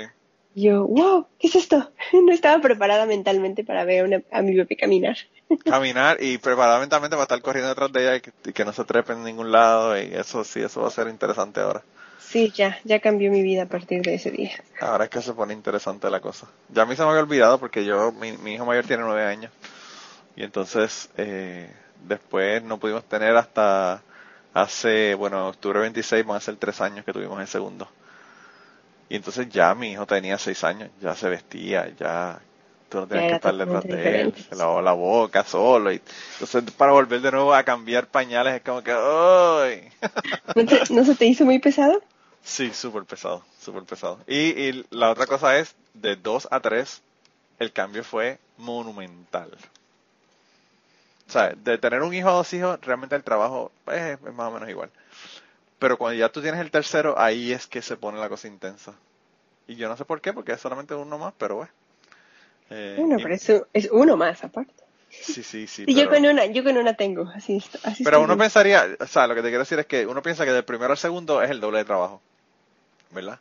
[0.56, 1.92] Yo, wow, ¿qué es esto?
[2.14, 5.18] No estaba preparada mentalmente para ver a mi bebé caminar.
[5.66, 9.14] Caminar y preparada mentalmente para estar corriendo detrás de ella y que, no se trepe
[9.14, 11.84] en ningún lado y eso sí, eso va a ser interesante ahora.
[12.20, 14.52] Sí, ya, ya cambió mi vida a partir de ese día.
[14.80, 16.48] Ahora es que se pone interesante la cosa.
[16.70, 19.24] Ya a mí se me había olvidado porque yo, mi, mi hijo mayor tiene nueve
[19.24, 19.52] años
[20.38, 21.70] y entonces eh,
[22.08, 24.02] después no pudimos tener hasta
[24.54, 27.90] hace, bueno, octubre 26 van a ser tres años que tuvimos el segundo.
[29.10, 32.40] Y entonces ya mi hijo tenía seis años, ya se vestía, ya
[32.90, 35.92] tú no tenías que estar detrás de él, se lavó la boca solo.
[35.92, 36.02] Y,
[36.40, 39.90] entonces para volver de nuevo a cambiar pañales es como que, ¡ay!
[40.90, 42.02] ¿No, se te hizo muy pesado?
[42.44, 44.20] Sí, súper pesado, súper pesado.
[44.28, 47.02] Y, y la otra cosa es, de dos a tres,
[47.60, 49.52] el cambio fue monumental.
[51.28, 54.50] O sea, de tener un hijo o dos hijos, realmente el trabajo pues, es más
[54.50, 54.90] o menos igual.
[55.86, 58.96] Pero cuando ya tú tienes el tercero, ahí es que se pone la cosa intensa.
[59.68, 61.72] Y yo no sé por qué, porque es solamente uno más, pero bueno.
[62.72, 64.74] Eh, bueno, pero eso es uno más aparte.
[65.12, 65.84] Sí, sí, sí.
[65.86, 69.28] Y yo con una, yo con una tengo, así, así Pero uno pensaría, o sea,
[69.28, 71.52] lo que te quiero decir es que uno piensa que del primero al segundo es
[71.52, 72.20] el doble de trabajo,
[73.12, 73.40] ¿verdad?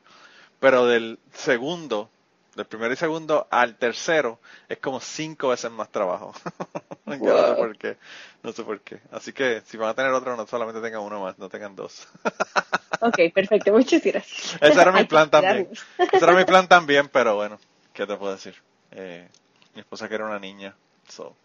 [0.61, 2.11] Pero del segundo
[2.57, 4.38] del primero y segundo al tercero
[4.68, 6.34] es como cinco veces más trabajo.
[7.05, 7.97] no sé por qué.
[8.43, 9.01] No sé por qué.
[9.11, 12.09] Así que si van a tener otro, no solamente tengan uno más, no tengan dos.
[13.01, 13.73] ok, perfecto.
[13.73, 14.57] Muchas gracias.
[14.61, 15.69] Ese era mi plan también.
[15.99, 17.59] Ese era mi plan también, pero bueno,
[17.93, 18.55] ¿qué te puedo decir?
[18.93, 19.29] Eh,
[19.75, 20.75] mi esposa que era una niña.
[21.09, 21.37] So,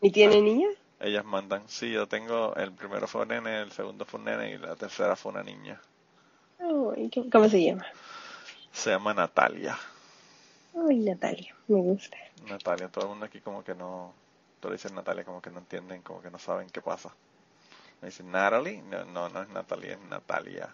[0.00, 0.68] ¿Y tiene niña?
[1.00, 1.62] Ellas mandan.
[1.68, 4.76] Sí, yo tengo, el primero fue un nene, el segundo fue un nene y la
[4.76, 5.80] tercera fue una niña.
[6.58, 7.86] ¿Cómo se llama?
[8.72, 9.78] Se llama Natalia.
[10.88, 12.16] Ay, Natalia, me gusta.
[12.48, 14.12] Natalia, todo el mundo aquí como que no,
[14.60, 17.10] todo dicen Natalia como que no entienden, como que no saben qué pasa.
[18.00, 20.68] Me dicen Natalie, no, no, es Natalia, es Natalia.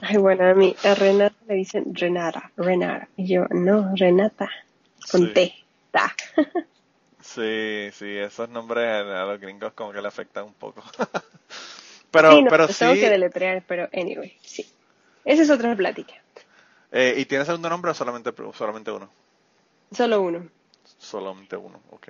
[0.00, 3.08] Ay, bueno, a mí, a Renata le dicen Renata, Renata.
[3.16, 4.48] Y yo, no, Renata,
[5.10, 5.54] con T,
[5.90, 6.14] ta.
[7.20, 10.82] sí, sí, esos nombres a los gringos como que le afectan un poco.
[12.10, 12.74] pero, sí, pero sí.
[12.78, 14.64] Tengo que deletrear, pero anyway, sí.
[15.24, 16.14] Esa es otra plática.
[16.92, 19.10] Eh, ¿Y tienes segundo nombre o solamente, solamente uno?
[19.92, 20.48] Solo uno.
[20.98, 22.08] Solamente uno, ok.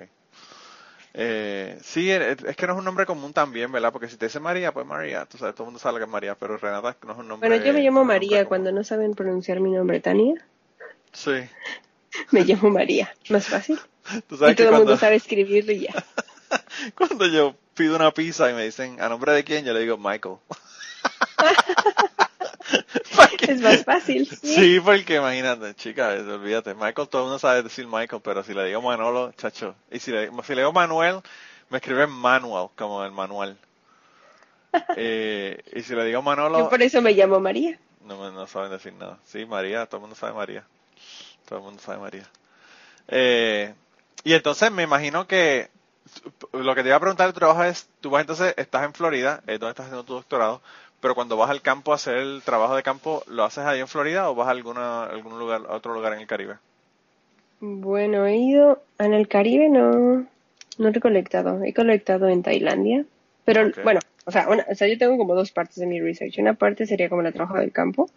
[1.19, 3.91] Eh, sí, es que no es un nombre común también, ¿verdad?
[3.91, 6.11] Porque si te dice María, pues María, tú sabes, todo el mundo sabe que es
[6.11, 7.49] María, pero Renata no es un nombre.
[7.49, 10.45] Bueno, yo me llamo María cuando no saben pronunciar mi nombre, Tania.
[11.13, 11.33] Sí.
[12.31, 13.15] Me llamo María.
[13.31, 13.79] Más fácil.
[14.29, 16.05] Tú Y que todo el mundo sabe escribirlo y ya.
[16.95, 19.65] cuando yo pido una pizza y me dicen, ¿a nombre de quién?
[19.65, 20.37] Yo le digo Michael.
[23.17, 24.27] Porque- Es más fácil.
[24.29, 24.55] ¿sí?
[24.55, 26.75] Sí, porque imagínate, chica, eh, olvídate.
[26.75, 29.75] Michael, todo el mundo sabe decir Michael, pero si le digo Manolo, chacho.
[29.91, 31.21] Y si le, si le digo Manuel,
[31.71, 33.57] me escriben Manuel, como el manual.
[34.97, 37.79] Eh, y si le digo Yo Manolo, por eso me llamo María.
[38.05, 39.19] no, me- no saben decir nada.
[39.27, 40.65] Sí, María, todo el mundo sabe María.
[41.49, 42.29] Todo el mundo sabe María.
[43.09, 43.73] Eh,
[44.25, 45.71] y entonces me imagino que
[46.53, 48.93] lo que te iba a preguntar de tu trabajo es, tú vas entonces, estás en
[48.95, 50.61] Florida, es donde estás haciendo tu doctorado,
[51.07, 53.87] pero cuando vas al campo a hacer el trabajo de campo, ¿lo haces ahí en
[53.87, 56.55] Florida o vas a alguna, algún lugar, a otro lugar en el Caribe?
[57.61, 60.27] Bueno, he ido en el Caribe, no,
[60.79, 61.63] no he recolectado.
[61.63, 63.05] He colectado en Tailandia.
[63.45, 66.39] Pero bueno, o sea, una- o sea, yo tengo como dos partes de mi research.
[66.41, 68.11] Una parte sería como el trabajo del campo,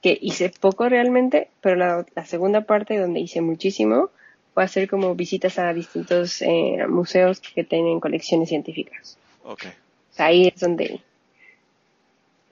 [0.00, 4.08] que hice poco realmente, pero la, la segunda parte donde hice muchísimo
[4.54, 9.18] fue hacer como visitas a distintos eh, museos que tienen colecciones científicas.
[9.44, 9.64] Ok.
[9.66, 11.02] O sea, ahí es donde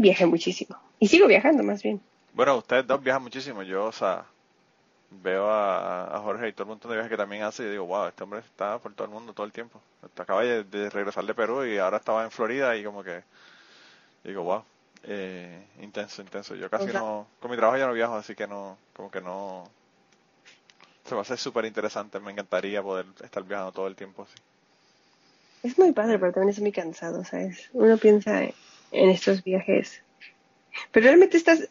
[0.01, 0.77] viajé muchísimo.
[0.99, 2.01] Y sigo viajando más bien.
[2.33, 3.63] Bueno, ustedes dos viajan muchísimo.
[3.63, 4.25] Yo, o sea,
[5.11, 7.87] veo a, a Jorge y todo el montón de viajes que también hace y digo,
[7.87, 9.81] wow, este hombre está por todo el mundo todo el tiempo.
[10.17, 13.23] Acaba de, de regresar de Perú y ahora estaba en Florida y como que
[14.25, 14.63] digo, wow,
[15.05, 16.55] eh, intenso, intenso.
[16.55, 19.11] Yo casi O sea- no, con mi trabajo ya no viajo, así que no, como
[19.11, 19.69] que no,
[21.05, 22.21] se va a hacer súper interesante.
[22.21, 24.35] Me encantaría poder estar viajando todo el tiempo así.
[25.63, 27.69] Es muy padre, pero también es muy cansado, ¿sabes?
[27.73, 28.43] Uno piensa
[28.93, 30.03] en estos viajes,
[30.93, 31.69] pero realmente estás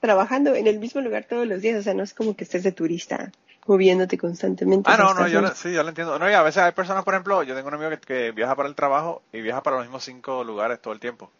[0.00, 2.62] trabajando en el mismo lugar todos los días, o sea, no es como que estés
[2.62, 3.32] de turista
[3.66, 4.90] moviéndote constantemente.
[4.90, 6.18] Ah, no, no, yo lo- sí, yo lo entiendo.
[6.18, 8.54] No, y a veces hay personas, por ejemplo, yo tengo un amigo que, que viaja
[8.54, 11.30] para el trabajo y viaja para los mismos cinco lugares todo el tiempo.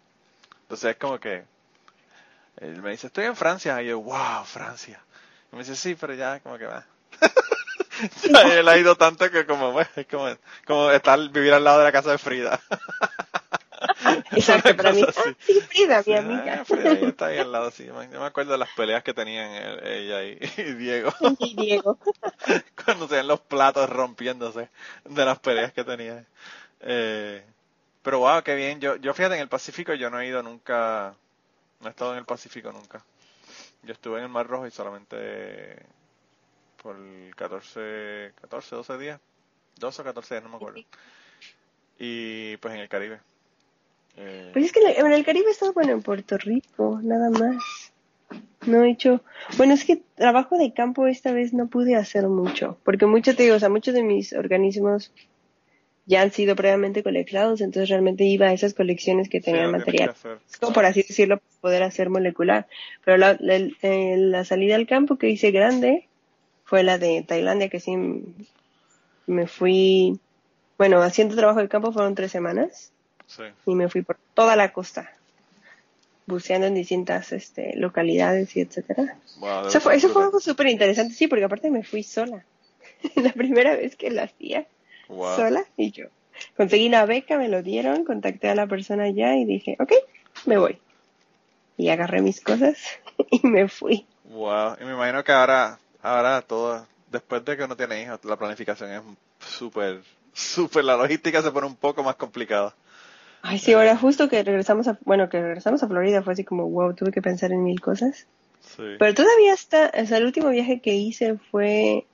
[0.63, 1.45] Entonces es como que
[2.59, 3.81] él me dice, estoy en Francia.
[3.83, 5.01] Y yo, wow, Francia.
[5.53, 6.85] Y me dice, sí, pero ya como que va.
[8.25, 10.29] Ya él ha ido tanto que como, bueno, es como,
[10.67, 12.61] como estar, vivir al lado de la casa de Frida.
[14.31, 15.09] Exacto, para mí.
[15.17, 16.61] Ah, sí, Frida, mi Sí, amiga.
[16.61, 17.87] ah, Frida está ahí al lado, sí.
[17.87, 19.51] Yo me acuerdo de las peleas que tenían
[19.83, 21.13] ella y, y Diego.
[21.39, 21.99] Y Diego.
[22.85, 24.71] cuando se ven los platos rompiéndose
[25.05, 26.25] de las peleas que tenía.
[26.81, 27.45] Eh,
[28.03, 28.81] pero wow, qué bien.
[28.81, 31.15] Yo, yo fíjate, en el Pacífico yo no he ido nunca,
[31.81, 33.05] no he estado en el Pacífico nunca.
[33.83, 35.87] Yo estuve en el Mar Rojo y solamente
[36.83, 36.97] por
[37.37, 39.21] 14, 14, 12 días,
[39.77, 40.81] 12 o 14 días, no me acuerdo.
[41.99, 43.21] Y pues en el Caribe.
[44.17, 47.93] Eh, Pues es que en el- Caribe he estado, bueno, en Puerto Rico, nada más.
[48.67, 49.23] No he hecho,
[49.59, 53.45] bueno, es que trabajo de campo esta vez no pude hacer mucho, porque muchos te
[53.45, 55.13] digo, o sea, muchos de mis organismos
[56.07, 60.11] ya han sido previamente colectados, entonces realmente iba a esas colecciones que tenían material.
[60.51, 62.67] Es como por así decirlo, poder hacer molecular.
[63.05, 66.09] Pero la, la, la salida al campo que hice grande
[66.65, 67.97] fue la de Tailandia, que sí
[69.27, 70.19] me fui,
[70.79, 72.93] bueno, haciendo trabajo de campo fueron tres semanas
[73.27, 73.43] Sí.
[73.67, 75.11] y me fui por toda la costa,
[76.27, 79.17] buceando en distintas este, localidades y etcétera.
[79.39, 82.45] Wow, Eso fue, eso fue algo súper interesante, sí, porque aparte me fui sola.
[83.17, 84.67] la primera vez que lo hacía
[85.09, 85.37] Wow.
[85.37, 86.07] sola y yo.
[86.57, 89.93] Conseguí una beca, me lo dieron, contacté a la persona allá y dije, ok,
[90.47, 90.79] me voy.
[91.77, 92.77] Y agarré mis cosas
[93.31, 94.05] y me fui.
[94.25, 98.37] Wow, y me imagino que ahora, ahora todo, después de que uno tiene hijos, la
[98.37, 99.03] planificación es
[99.47, 100.03] súper,
[100.33, 102.75] súper, la logística se pone un poco más complicada.
[103.43, 106.69] Ay, sí, ahora justo que regresamos a, bueno, que regresamos a Florida fue así como,
[106.69, 108.27] wow, tuve que pensar en mil cosas.
[108.61, 108.83] Sí.
[108.99, 112.05] Pero todavía está, o sea, el último viaje que hice fue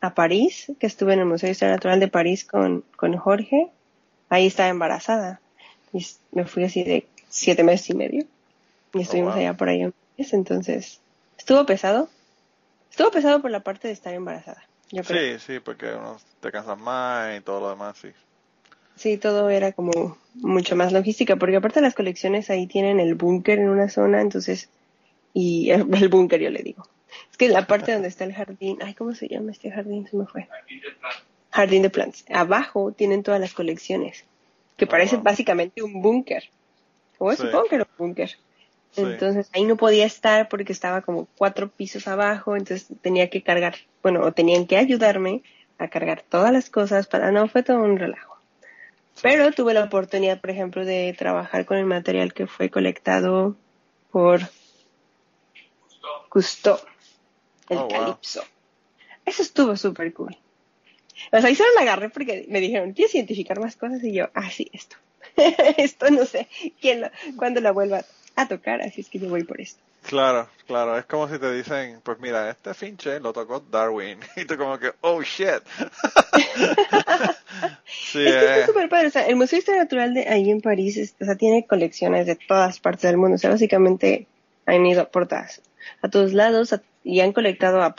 [0.00, 3.68] a París, que estuve en el Museo de Historia Natural de París con, con Jorge.
[4.28, 5.40] Ahí estaba embarazada.
[5.92, 8.24] Y me fui así de siete meses y medio.
[8.94, 9.42] Y estuvimos wow.
[9.42, 11.00] allá por ahí un mes, entonces
[11.38, 12.08] estuvo pesado.
[12.90, 14.64] Estuvo pesado por la parte de estar embarazada.
[14.90, 15.38] Yo creo.
[15.38, 18.10] Sí, sí, porque uno te cansas más y todo lo demás, sí.
[18.96, 23.58] Sí, todo era como mucho más logística, porque aparte las colecciones ahí tienen el búnker
[23.58, 24.68] en una zona, entonces,
[25.32, 26.86] y el, el búnker yo le digo.
[27.30, 30.06] Es que la parte donde está el jardín, ay, ¿cómo se llama este jardín?
[30.06, 30.48] Se me fue.
[31.50, 32.24] Jardín de plantas.
[32.30, 34.24] Abajo tienen todas las colecciones,
[34.76, 35.24] que Oh, parece wow.
[35.24, 36.44] básicamente un búnker.
[37.18, 37.38] O Sí.
[37.38, 38.30] supongo que era un búnker.
[38.92, 39.02] Sí.
[39.02, 43.74] Entonces ahí no podía estar porque estaba como cuatro pisos abajo, entonces tenía que cargar,
[44.02, 45.42] bueno, o tenían que ayudarme
[45.78, 48.29] a cargar todas las cosas para no, fue todo un relajo.
[49.22, 53.56] Pero tuve la oportunidad, por ejemplo, de trabajar con el material que fue colectado
[54.10, 54.40] por
[56.28, 56.78] Cousteau,
[57.68, 57.88] el Oh, wow.
[57.90, 58.42] calipso.
[59.26, 60.36] Eso estuvo súper cool.
[61.32, 64.02] O sea, ahí solo la agarré porque me dijeron, ¿quieres identificar más cosas?
[64.02, 64.96] Y yo, ah, sí, esto.
[65.76, 66.48] esto no sé
[66.80, 68.04] quién lo, cuándo la vuelva
[68.36, 69.82] a tocar, así es que yo voy por esto.
[70.06, 74.18] Claro, claro, es como si te dicen, pues mira, este finche lo tocó Darwin.
[74.36, 75.48] Y tú como que, oh shit.
[77.86, 79.08] sí, es que está súper padre.
[79.08, 82.26] O sea, el Museo de Historia Natural de ahí en París, o sea, tiene colecciones
[82.26, 83.36] de todas partes del mundo.
[83.36, 84.26] O sea, básicamente
[84.66, 85.60] han ido por todas,
[86.02, 86.74] a todos lados
[87.04, 87.94] y han colectado a,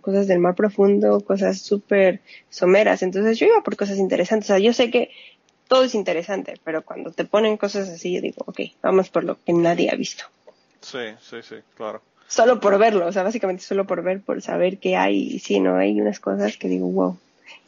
[0.00, 3.02] cosas del mar profundo, cosas súper someras.
[3.02, 4.50] Entonces yo iba por cosas interesantes.
[4.50, 5.10] O sea, yo sé que
[5.68, 9.42] todo es interesante, pero cuando te ponen cosas así, yo digo, ok, vamos por lo
[9.42, 10.24] que nadie ha visto.
[10.82, 12.02] Sí, sí, sí, claro.
[12.28, 15.60] Solo por verlo, o sea, básicamente solo por ver, por saber que hay, y sí,
[15.60, 17.18] no, hay unas cosas que digo, wow,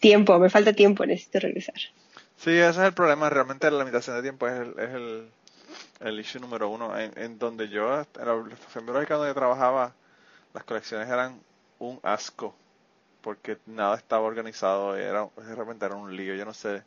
[0.00, 1.76] tiempo, me falta tiempo, necesito regresar.
[2.36, 5.28] Sí, ese es el problema, realmente la limitación de tiempo es el, es el,
[6.00, 6.98] el issue número uno.
[6.98, 9.92] En, donde yo, en la estación biológica donde yo trabajaba,
[10.52, 11.40] las colecciones eran
[11.78, 12.54] un asco,
[13.20, 16.82] porque nada estaba organizado, era, de repente era un lío, yo no sé.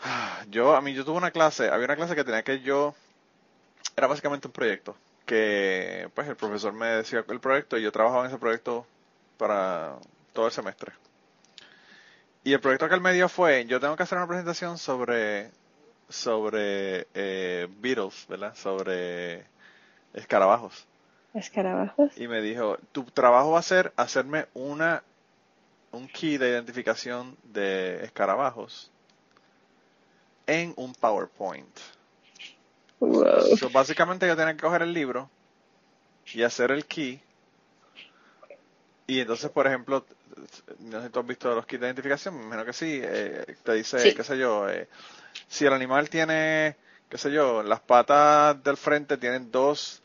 [0.50, 2.94] Yo, a mí, yo tuve una clase, había una clase que tenía que yo
[3.96, 4.96] era básicamente un proyecto
[5.30, 8.84] que pues el profesor me decía el proyecto y yo trabajaba en ese proyecto
[9.36, 9.96] para
[10.32, 10.92] todo el semestre.
[12.42, 15.52] Y el proyecto que él me dio fue, yo tengo que hacer una presentación sobre
[16.08, 18.56] sobre eh, Beatles, ¿verdad?
[18.56, 19.44] Sobre
[20.14, 20.84] escarabajos.
[21.32, 22.18] Escarabajos.
[22.18, 25.04] Y me dijo, tu trabajo va a ser hacerme una
[25.92, 28.90] un key de identificación de escarabajos
[30.48, 31.78] en un PowerPoint
[33.72, 35.30] básicamente yo tenía que coger el libro
[36.32, 37.20] y hacer el key.
[39.06, 40.04] Y entonces, por ejemplo,
[40.80, 43.56] no sé si tú has visto los kits de identificación, me imagino que sí, eh,
[43.64, 44.88] te dice, qué sé yo, eh,
[45.48, 46.76] si el animal tiene,
[47.08, 50.02] qué sé yo, las patas del frente tienen dos,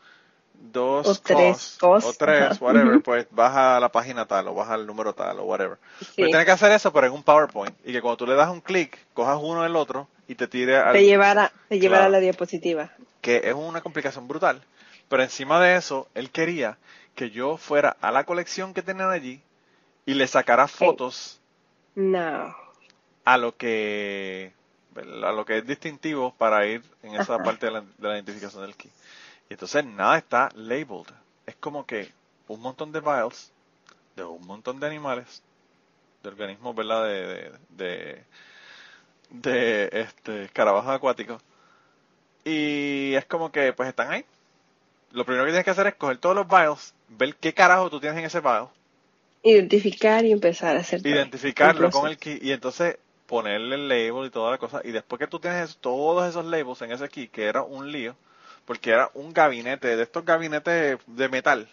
[0.54, 4.86] dos o tres, o tres, whatever, pues baja a la página tal o baja el
[4.86, 5.78] número tal o whatever.
[6.00, 6.06] Sí.
[6.16, 7.76] Pero tiene que hacer eso, pero en un PowerPoint.
[7.84, 10.76] Y que cuando tú le das un clic, cojas uno del otro y te tire
[10.76, 10.92] al...
[10.92, 12.90] Te llevara, te llevara a la diapositiva.
[13.20, 14.62] Que es una complicación brutal.
[15.08, 16.78] Pero encima de eso, él quería
[17.14, 19.40] que yo fuera a la colección que tenían allí
[20.04, 21.40] y le sacara fotos
[21.94, 22.54] no.
[23.24, 24.52] a lo que
[24.96, 28.62] a lo que es distintivo para ir en esa parte de la, de la, identificación
[28.62, 28.90] del key.
[29.50, 31.12] Y entonces nada está labeled.
[31.44, 32.10] Es como que
[32.48, 33.52] un montón de vials
[34.16, 35.42] de un montón de animales,
[36.22, 37.04] de organismos, ¿verdad?
[37.04, 38.24] de, de de
[39.30, 41.42] este escarabajos acuáticos.
[42.44, 44.24] Y es como que pues están ahí.
[45.12, 48.00] Lo primero que tienes que hacer es coger todos los vials, ver qué carajo tú
[48.00, 48.68] tienes en ese vial.
[49.42, 54.30] Identificar y empezar a hacer Identificarlo con el key y entonces ponerle el label y
[54.30, 54.80] toda la cosa.
[54.84, 58.16] Y después que tú tienes todos esos labels en ese key, que era un lío,
[58.64, 61.68] porque era un gabinete, de estos gabinetes de metal,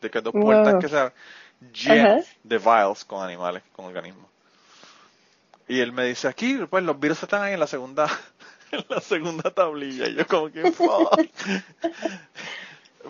[0.00, 1.12] de que dos puertas que se
[1.72, 4.26] llenos de vials con animales, con organismos.
[5.68, 8.06] Y él me dice, aquí, pues los virus están ahí en la segunda,
[8.70, 10.08] en la segunda tablilla.
[10.08, 10.62] Y yo como que,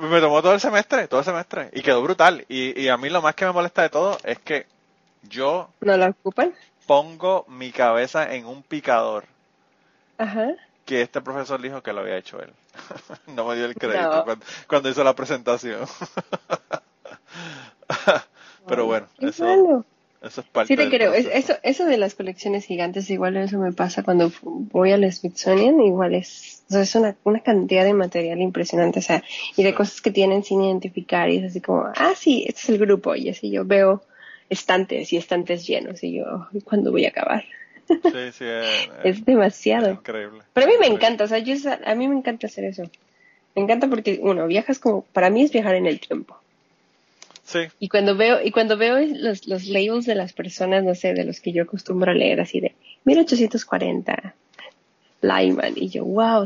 [0.01, 1.71] me tomó todo el semestre, todo el semestre.
[1.73, 2.45] Y quedó brutal.
[2.49, 4.67] Y, y a mí lo más que me molesta de todo es que
[5.23, 5.71] yo...
[5.81, 6.55] ¿No la ocupan?
[6.87, 9.25] Pongo mi cabeza en un picador.
[10.19, 10.53] Ajá.
[10.85, 12.53] Que este profesor dijo que lo había hecho él.
[13.35, 14.25] no me dio el crédito
[14.67, 15.87] cuando, hizo la presentación.
[18.67, 19.85] Pero bueno, eso...
[20.27, 21.13] Eso es parte sí, te creo.
[21.15, 26.15] Eso, eso de las colecciones gigantes, igual eso me pasa cuando voy al Smithsonian, igual
[26.15, 29.23] es, es una, una cantidad de material impresionante, o sea,
[29.57, 32.69] y de cosas que tienen sin identificar, y es así como, ah, sí, este es
[32.71, 34.03] el grupo, y así yo veo
[34.49, 37.45] estantes y estantes llenos, y yo, ¿cuándo voy a acabar?
[37.87, 38.45] Sí, sí,
[39.05, 39.93] es demasiado.
[39.93, 40.41] increíble.
[40.53, 41.55] Pero a mí me encanta, o sea, yo,
[41.85, 42.83] a mí me encanta hacer eso.
[43.55, 46.37] Me encanta porque, uno, viajas como, para mí es viajar en el tiempo.
[47.79, 51.25] Y cuando veo, y cuando veo los, los labels de las personas, no sé, de
[51.25, 52.75] los que yo acostumbro a leer, así de
[53.05, 54.35] 1840,
[55.23, 56.45] Lyman, y yo, wow,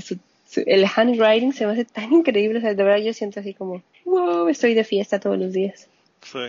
[0.66, 3.82] el handwriting se me hace tan increíble, o sea, de verdad yo siento así como,
[4.04, 5.88] wow, estoy de fiesta todos los días.
[6.22, 6.40] Sí.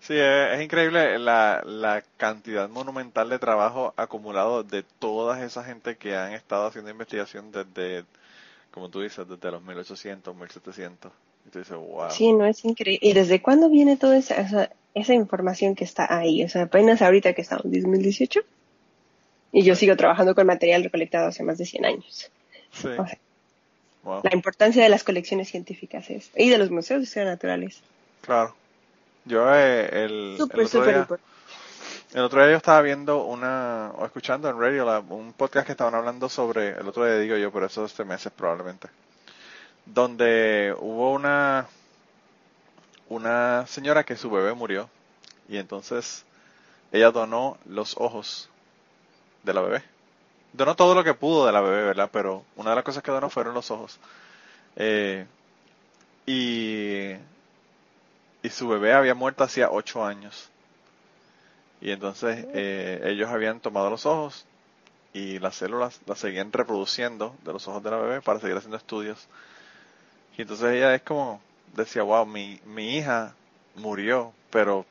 [0.00, 6.14] Sí, es, increíble la, la cantidad monumental de trabajo acumulado de toda esa gente que
[6.14, 8.04] han estado haciendo investigación desde,
[8.70, 11.10] como tú dices, desde los 1800, 1700.
[12.10, 12.98] Sí, no es increíble.
[13.02, 16.42] ¿Y desde cuándo viene toda esa, esa, información que está ahí?
[16.42, 18.40] O sea, apenas ahorita que estamos en 2018.
[19.52, 22.30] Y yo sigo trabajando con material recolectado hace más de 100 años.
[22.72, 22.88] Sí.
[24.22, 27.80] La importancia de las colecciones científicas es, y de los museos de historia naturales.
[28.20, 28.54] Claro.
[29.24, 31.06] Yo eh, el, super, el, otro día,
[32.14, 35.94] el otro día yo estaba viendo una, o escuchando en radio un podcast que estaban
[35.94, 38.88] hablando sobre, el otro día digo yo, por eso este meses probablemente,
[39.86, 41.66] donde hubo una
[43.08, 44.88] una señora que su bebé murió
[45.48, 46.24] y entonces
[46.92, 48.48] ella donó los ojos
[49.42, 49.82] de la bebé.
[50.52, 52.08] Donó todo lo que pudo de la bebé, ¿verdad?
[52.12, 53.98] Pero una de las cosas que donó fueron los ojos.
[54.76, 55.26] Eh,
[56.26, 57.12] y,
[58.42, 60.50] y su bebé había muerto hacía ocho años.
[61.80, 64.46] Y entonces eh, ellos habían tomado los ojos
[65.12, 68.76] y las células las seguían reproduciendo de los ojos de la bebé para seguir haciendo
[68.76, 69.26] estudios.
[70.36, 71.40] Y entonces ella es como,
[71.76, 73.34] decía, wow, mi, mi hija
[73.76, 74.84] murió, pero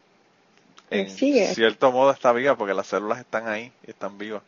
[0.90, 1.54] en Sigue.
[1.54, 4.44] cierto modo está viva porque las células están ahí, están vivas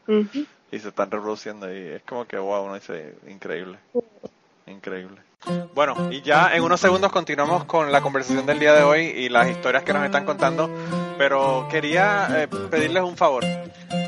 [0.72, 3.78] y se están reproduciendo y es como que wow, uno dice, increíble,
[4.68, 5.22] increíble.
[5.76, 9.30] Bueno, y ya en unos segundos continuamos con la conversación del día de hoy y
[9.30, 10.70] las historias que nos están contando,
[11.18, 13.44] pero quería eh, pedirles un favor.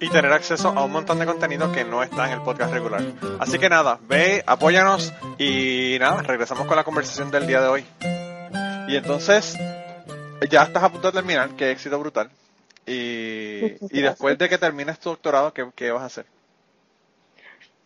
[0.00, 3.02] y tener acceso a un montón de contenido que no está en el podcast regular.
[3.38, 7.84] Así que nada, ve, apóyanos y nada, regresamos con la conversación del día de hoy.
[8.88, 9.56] Y entonces,
[10.50, 12.30] ya estás a punto de terminar, qué éxito brutal.
[12.86, 16.26] Y, y después de que termines tu doctorado, ¿qué, qué vas a hacer?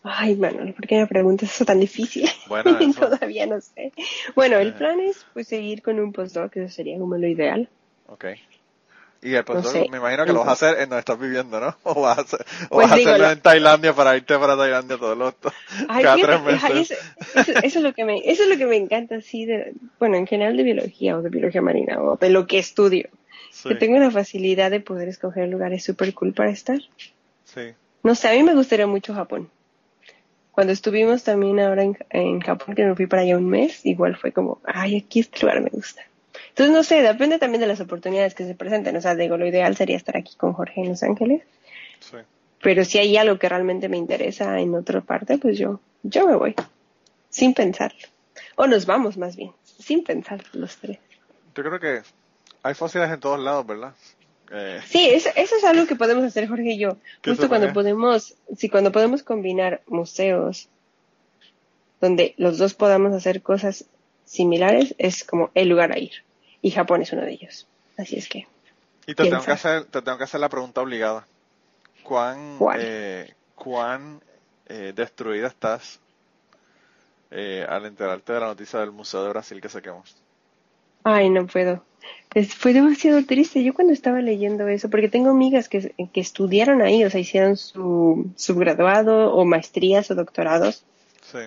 [0.04, 2.28] Ay, Manuel, ¿por qué me preguntas eso tan difícil?
[2.48, 3.08] Bueno, eso.
[3.08, 3.92] Todavía no sé.
[4.34, 7.68] Bueno, el plan es pues seguir con un postdoc, eso sería como lo ideal.
[8.08, 8.26] Ok.
[9.22, 9.88] Y el postdoc, sé.
[9.88, 11.76] me imagino que lo vas a hacer en donde estás viviendo, ¿no?
[11.84, 14.56] O vas a, hacer- o Pues vas a hacerlo lo- en Tailandia para irte para
[14.56, 15.34] Tailandia todos los
[15.88, 16.90] Ay, cada tres ay, meses.
[16.90, 16.94] eso,
[17.34, 20.16] eso- eso es lo que me, eso es lo que me encanta así de, bueno,
[20.16, 23.08] en general de biología o de biología marina o de lo que estudio.
[23.50, 26.80] Sí, Que tengo una facilidad de poder escoger lugares súper cool para estar.
[27.44, 27.74] sí.
[28.04, 29.50] No sé, a mí me gustaría mucho Japón.
[30.52, 34.16] Cuando estuvimos también ahora en, en Japón, que me fui para allá un mes, igual
[34.16, 36.02] fue como, ay, aquí este lugar me gusta.
[36.52, 38.94] Entonces, no sé, depende también de las oportunidades que se presenten.
[38.96, 41.42] O sea, digo, lo ideal sería estar aquí con Jorge en Los Ángeles.
[42.00, 42.18] sí.
[42.60, 46.36] Pero si hay algo que realmente me interesa en otra parte, pues yo, yo me
[46.36, 46.54] voy.
[47.28, 47.98] Sin pensarlo.
[48.54, 49.50] O nos vamos más bien.
[49.64, 50.98] Sin pensar los tres.
[51.56, 52.02] Yo creo que
[52.62, 53.94] hay fósiles en todos lados, ¿verdad?
[54.52, 56.98] Eh, Sí, eso, eso es algo que podemos hacer Jorge y yo.
[57.20, 60.68] ¿Qué Justo cuando podemos, sí, cuando podemos combinar museos
[62.00, 63.86] donde los dos podamos hacer cosas
[64.24, 66.12] similares, es como el lugar a ir.
[66.62, 67.68] Y Japón es uno de ellos.
[67.98, 68.46] Así es que,
[69.06, 71.26] y te tengo, que hacer, te tengo que hacer la pregunta obligada.
[72.02, 74.22] ¿Cuán, eh, cuán
[74.66, 76.00] eh, destruida estás
[77.30, 80.04] eh, al enterarte de la noticia del Museo de Brasil que se quemó?
[81.04, 81.84] ay, no puedo.
[82.34, 83.62] Es- fue demasiado triste.
[83.62, 87.56] Yo cuando estaba leyendo eso, porque tengo amigas que, que estudiaron ahí, o sea, hicieron
[87.56, 90.84] su, su graduado o maestrías o doctorados
[91.22, 91.38] Sí,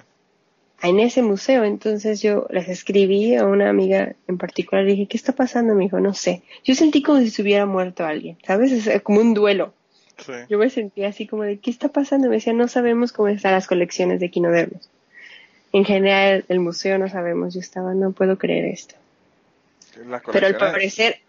[0.87, 1.63] en ese museo.
[1.63, 5.75] Entonces yo les escribí a una amiga en particular y dije, ¿qué está pasando?
[5.75, 6.43] Me dijo, no sé.
[6.63, 8.71] Yo sentí como si se hubiera muerto alguien, ¿sabes?
[8.71, 9.73] Es como un duelo.
[10.17, 10.33] sí.
[10.49, 12.29] Yo me sentía así como de, ¿qué está pasando?
[12.29, 14.89] Me decía, no sabemos cómo están las colecciones de quinodermos.
[15.71, 17.53] En general, el museo no sabemos.
[17.53, 18.95] Yo estaba, no puedo creer esto.
[20.31, 21.19] Pero al parecer,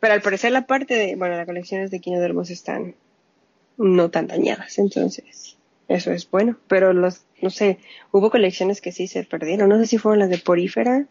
[0.00, 2.94] pero al parecer la parte de, bueno, las colecciones de quinodermos están
[3.76, 5.45] no tan dañadas, entonces
[5.88, 6.56] eso es bueno.
[6.68, 7.78] Pero los, no sé,
[8.12, 9.68] hubo colecciones que sí se perdieron.
[9.68, 11.06] No sé si fueron las de porífera,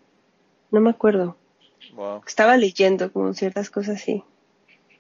[0.72, 1.38] no me acuerdo.
[1.94, 2.22] Wow.
[2.28, 4.24] Estaba leyendo como ciertas cosas así.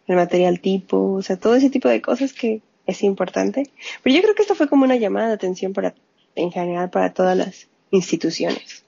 [0.08, 3.70] El material tipo, o sea, todo ese tipo de cosas que es importante.
[4.04, 5.96] Pero yo creo que esto fue como una llamada de atención para,
[6.36, 8.84] en general, para todas las instituciones.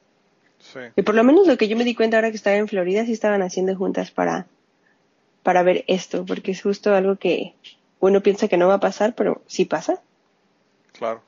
[0.60, 0.80] Sí.
[0.96, 3.06] Y por lo menos lo que yo me di cuenta ahora que estaba en Florida,
[3.06, 4.48] sí estaban haciendo juntas para,
[5.44, 7.54] para ver esto, porque es justo algo que
[8.00, 10.02] uno piensa que no va a pasar, pero sí pasa,
[10.98, 11.22] Claro.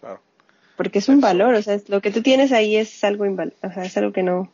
[0.00, 0.20] Claro.
[0.76, 1.26] porque es un Eso.
[1.26, 3.96] valor, o sea, es- lo que tú tienes ahí es algo inval o sea, es
[3.96, 4.50] algo que no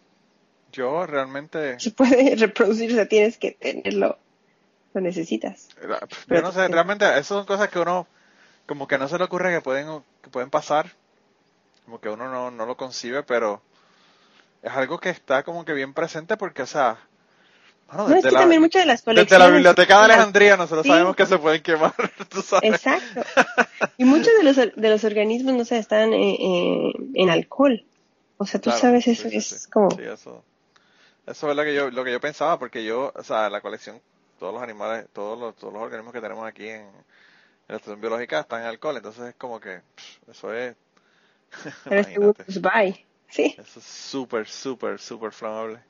[0.72, 4.18] Yo realmente, se puede reproducir, o sea, tienes que tenerlo,
[4.94, 5.68] lo necesitas.
[5.80, 8.06] la- yo no sé, realmente esas son cosas que uno,
[8.66, 10.92] como que no se le ocurre que pueden, que pueden pasar,
[11.86, 13.62] como que uno no, no lo concibe, pero
[14.62, 16.98] es algo que está como que bien presente porque, o sea,
[17.88, 19.46] bueno, No, es desde que la, también muchas de las desde colecciones...
[19.48, 20.88] la biblioteca de Alejandría nosotros Sí.
[20.88, 21.94] sabemos que se pueden quemar,
[22.28, 22.70] tú sabes.
[22.74, 23.22] Exacto.
[23.96, 27.84] Y muchos de los, de los organismos, no sé, están eh, eh, en alcohol.
[28.36, 29.70] O sea, tú Claro, sabes, eso sí, es sí.
[29.70, 29.90] como...
[29.90, 30.44] Sí, eso,
[31.26, 34.00] eso es lo que yo, lo que yo pensaba, porque yo, o sea, la colección,
[34.38, 36.92] todos los animales, todos los, todos los organismos que tenemos aquí en, en
[37.68, 40.76] la estación biológica están en alcohol, entonces es como que, pff, eso es,
[41.88, 43.04] Pero pues, bye.
[43.30, 43.54] Sí.
[43.58, 45.80] Eso es súper, súper, súper flamable.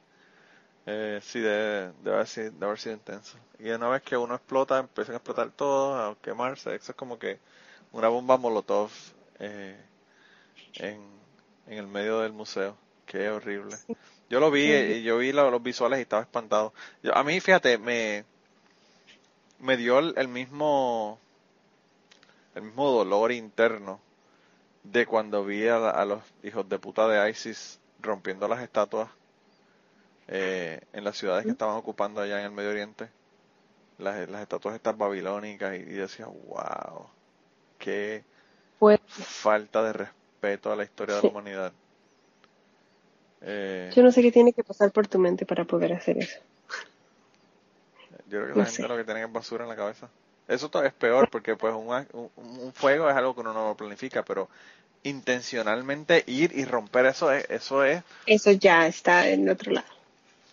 [0.90, 3.38] Eh, sí, debe, debe, haber sido, debe haber sido intenso.
[3.58, 6.74] Y una vez que uno explota, empiezan a explotar todo, a quemarse.
[6.74, 7.40] Eso es como que
[7.92, 8.90] una bomba molotov
[9.40, 9.76] eh,
[10.76, 11.00] en,
[11.66, 12.76] en el medio del museo.
[13.06, 13.78] Qué horrible.
[14.30, 16.72] Yo lo vi, y yo vi lo- los visuales y estaba espantado.
[17.02, 18.24] Yo- a mí, fíjate, me,
[19.60, 21.18] me dio el, el mismo
[22.54, 24.00] el mismo dolor interno
[24.84, 29.10] de cuando vi a los hijos de puta de ISIS rompiendo las estatuas
[30.28, 33.10] eh, en las ciudades que estaban ocupando allá en el Medio Oriente.
[33.98, 37.08] Las, las estatuas estas babilónicas y, y decía, wow,
[37.78, 38.24] qué
[39.06, 41.72] falta de respeto a la historia de la humanidad.
[43.40, 46.38] Eh, yo no sé qué tiene que pasar por tu mente para poder hacer eso.
[48.26, 48.88] Yo creo que No la gente sé.
[48.88, 50.08] lo que tiene es basura en la cabeza.
[50.46, 53.76] Eso es peor porque pues un, un, un fuego es algo que uno no lo
[53.76, 54.48] planifica, pero
[55.02, 59.86] intencionalmente ir y romper eso es, eso es, Eso ya está en otro lado.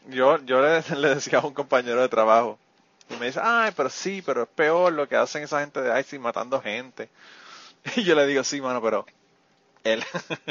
[0.10, 2.58] Yo, yo le, le decía a un compañero de trabajo
[3.10, 6.00] y me dice, ay, pero sí, pero es peor lo que hacen esa gente de
[6.00, 7.10] ISIS matando gente.
[7.96, 9.06] Y yo le digo, sí, mano, pero
[9.84, 10.04] el,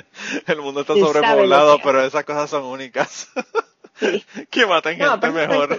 [0.47, 3.29] el mundo está sobrepoblado, pero esas cosas son únicas.
[3.97, 4.25] Sí.
[4.51, 5.79] que maten No, gente mejor.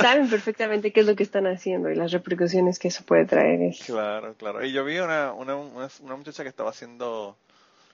[0.00, 3.62] Saben perfectamente qué es lo que están haciendo y las repercusiones que eso puede traer.
[3.62, 3.84] Es...
[3.84, 4.64] Claro, claro.
[4.64, 7.36] Y yo vi una, una, una, una muchacha que estaba haciendo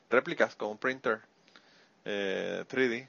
[0.08, 1.20] réplicas con un printer
[2.04, 3.08] eh, 3D.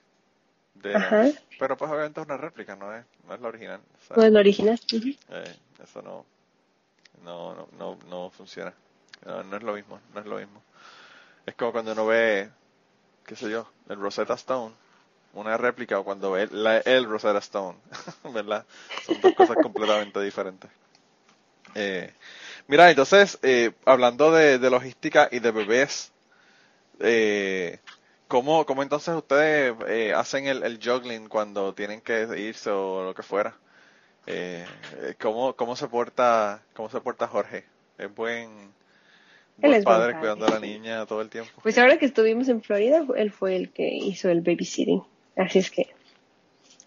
[0.75, 1.27] De, Ajá.
[1.59, 3.81] Pero pues obviamente es una réplica, no es, no es la original.
[4.15, 4.79] ¿No es lo original?
[5.29, 6.25] Eh, eso no,
[7.23, 8.73] no, no, no, no funciona.
[9.25, 10.63] No, no es lo mismo, no es lo mismo.
[11.45, 12.49] Es como cuando uno ve,
[13.25, 14.73] qué sé yo, el Rosetta Stone,
[15.33, 17.77] una réplica o cuando ve la, el Rosetta Stone,
[18.33, 18.65] ¿verdad?
[19.05, 20.69] Son dos cosas completamente diferentes.
[21.75, 22.13] Eh,
[22.67, 26.11] mira, entonces, eh, hablando de, de logística y de bebés,
[26.99, 27.79] eh,
[28.31, 33.13] ¿cómo, ¿cómo entonces ustedes eh, hacen el, el juggling cuando tienen que irse o lo
[33.15, 33.59] que fuera?
[34.27, 34.65] Eh,
[35.01, 37.65] eh, ¿cómo, ¿Cómo se porta, cómo se porta Jorge?
[37.97, 38.73] ¿Es buen,
[39.57, 41.63] buen es buen padre cuidando a la niña todo el tiempo?
[41.63, 45.03] Pues ahora que estuvimos en Florida, él fue el que hizo el babysitting.
[45.35, 45.87] Así es que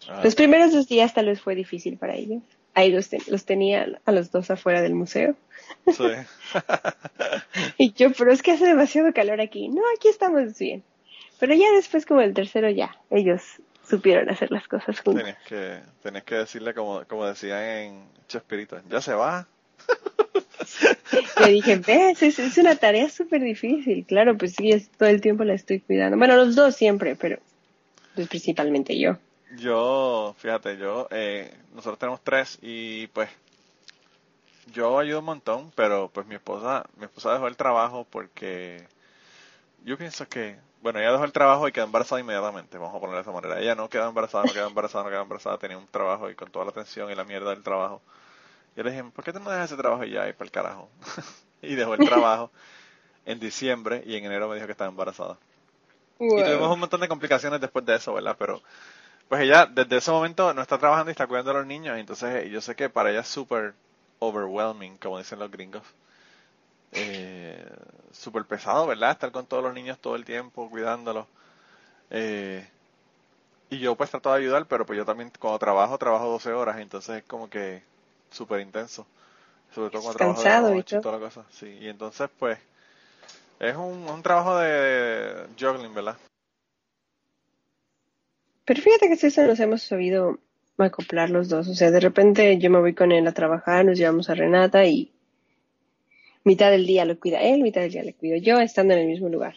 [0.08, 2.42] Ah, los primeros dos días tal vez fue difícil para ellos.
[2.74, 5.36] Ahí los, ten- los tenía a los dos afuera del museo.
[5.88, 6.04] sí.
[7.78, 9.68] Y yo, pero es que hace demasiado calor aquí.
[9.68, 10.82] No, aquí estamos bien.
[11.38, 13.42] Pero ya después, como el tercero, ya, ellos
[13.88, 15.22] supieron hacer las cosas juntos.
[15.22, 19.46] Tenías que, tenías que decirle como, como decían en Chespirito, ya se va.
[21.40, 24.04] Le dije, ves, es, es una tarea súper difícil.
[24.06, 26.16] Claro, pues sí, es- todo el tiempo la estoy cuidando.
[26.16, 27.38] Bueno, los dos siempre, pero
[28.14, 29.18] pues principalmente yo.
[29.56, 33.28] Yo, fíjate, yo, eh, nosotros tenemos tres y pues
[34.72, 38.82] yo ayudo un montón, pero pues mi esposa, mi esposa dejó el trabajo porque
[39.84, 43.16] yo pienso que, bueno, ella dejó el trabajo y quedó embarazada inmediatamente, vamos a ponerlo
[43.16, 43.58] de esa manera.
[43.58, 46.50] Ella no quedó embarazada, no quedó embarazada, no quedó embarazada, tenía un trabajo y con
[46.50, 48.02] toda la tensión y la mierda del trabajo.
[48.76, 50.50] Yo le dije, ¿por qué tú no dejas ese trabajo y ya y para el
[50.50, 50.90] carajo?
[51.62, 52.50] y dejó el trabajo
[53.24, 55.38] en diciembre y en enero me dijo que estaba embarazada.
[56.20, 58.36] Y tuvimos un montón de complicaciones después de eso, ¿verdad?
[58.38, 58.60] Pero
[59.30, 62.50] pues ella desde ese momento no está trabajando y está cuidando a los niños, entonces
[62.50, 63.72] yo sé que para ella es súper
[64.18, 65.82] overwhelming, como dicen los gringos.
[66.92, 67.66] Eh,
[68.14, 69.12] súper pesado, ¿verdad?
[69.12, 71.26] Estar con todos los niños todo el tiempo, cuidándolos.
[72.10, 72.66] Eh,
[73.70, 76.78] y yo pues trato de ayudar, pero pues yo también cuando trabajo, trabajo 12 horas,
[76.78, 77.82] entonces es como que
[78.30, 79.06] súper intenso.
[79.74, 81.00] Sobre todo cuando trabajo Cansado y noche y todo.
[81.00, 81.44] toda la cosa.
[81.50, 82.58] Sí, y entonces pues
[83.60, 86.16] es un, un trabajo de juggling, ¿verdad?
[88.66, 90.38] Pero fíjate que si eso nos hemos sabido
[90.78, 91.68] acoplar los dos.
[91.68, 94.84] O sea, de repente yo me voy con él a trabajar, nos llevamos a Renata
[94.86, 95.13] y
[96.44, 99.06] mitad del día lo cuida él, mitad del día le cuido yo, estando en el
[99.06, 99.56] mismo lugar.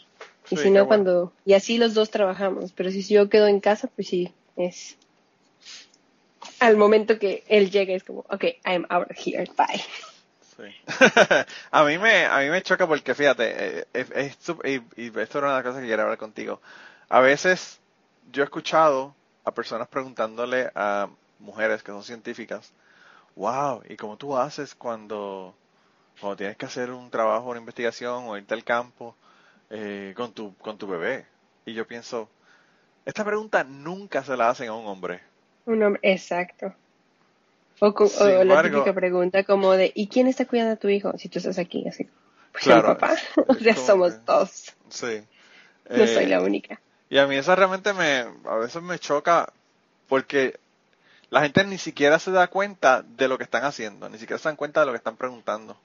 [0.49, 0.87] Y Sí, si no, bueno.
[0.87, 1.33] cuando...
[1.45, 2.71] Y así los dos trabajamos.
[2.71, 4.97] Pero si yo quedo en casa, pues sí, es...
[6.59, 9.83] Al momento que él llega es como, ok, I'm out of here, bye.
[10.55, 10.63] Sí.
[11.71, 15.37] a mí me a mí me choca porque fíjate, eh, es, es y, y esto
[15.37, 16.61] era una de las cosas que quería hablar contigo.
[17.09, 17.79] A veces
[18.31, 19.13] yo he escuchado
[19.43, 21.09] a personas preguntándole a
[21.39, 22.73] mujeres que son científicas,
[23.35, 25.53] wow, ¿y cómo tú haces cuando,
[26.19, 29.15] cuando tienes que hacer un trabajo, una investigación o irte al campo
[29.69, 31.25] eh, con tu con tu bebé?
[31.65, 32.29] Y yo pienso,
[33.05, 35.21] esta pregunta nunca se la hacen a un hombre.
[35.65, 36.73] Un hombre, exacto.
[37.79, 37.91] O,
[38.43, 41.59] la típica pregunta como de, ¿y quién está cuidando a tu hijo si tú estás
[41.59, 41.87] aquí?
[41.87, 42.07] Así,
[42.51, 43.13] pues Claro, papá.
[43.13, 44.73] es- o es sea, como somos que- dos.
[44.89, 45.23] Sí.
[45.89, 46.79] No soy Eh, la única.
[47.09, 49.53] Y a mí eso realmente me, a veces me choca
[50.09, 50.59] porque
[51.29, 54.49] la gente ni siquiera se da cuenta de lo que están haciendo, ni siquiera se
[54.49, 55.77] dan cuenta de lo que están preguntando.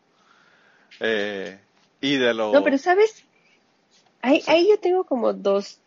[1.01, 1.59] Eh,
[2.01, 2.53] y de lo...
[2.53, 3.25] No, pero sabes,
[4.21, 5.79] ahí, ahí yo tengo como dos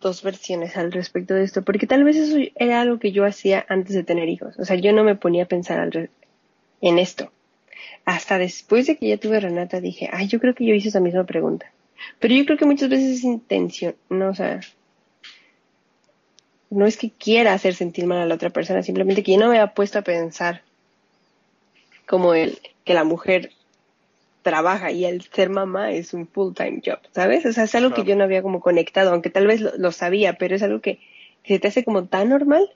[0.00, 3.64] dos versiones al respecto de esto, porque tal vez eso era algo que yo hacía
[3.68, 4.58] antes de tener hijos.
[4.58, 6.10] O sea, yo no me ponía a pensar al
[6.80, 7.32] en esto.
[8.04, 11.00] Hasta después de que ya tuve Renata dije, ay, yo creo que yo hice esa
[11.00, 11.72] misma pregunta.
[12.18, 14.60] Pero yo creo que muchas veces es intención, no, o sea,
[16.70, 19.48] no es que quiera hacer sentir mal a la otra persona, simplemente que yo no
[19.48, 20.62] me había puesto a pensar
[22.06, 23.50] como el que la mujer
[24.46, 27.44] trabaja y el ser mamá es un full time job, ¿sabes?
[27.46, 30.34] O sea, es algo que yo no había como conectado, aunque tal vez lo, sabía,
[30.34, 31.00] pero es algo que,
[31.44, 32.70] se te hace como tan normal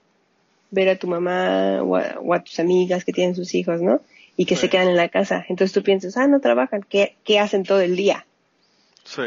[0.73, 1.95] ver a tu mamá o
[2.35, 4.01] a, tus amigas que tienen sus hijos, ¿no?
[4.37, 5.47] Y que se quedan en la casa.
[5.49, 8.27] Entonces tú piensas, ah, no trabajan, ¿qué, qué hacen todo el día?
[9.05, 9.23] Sí.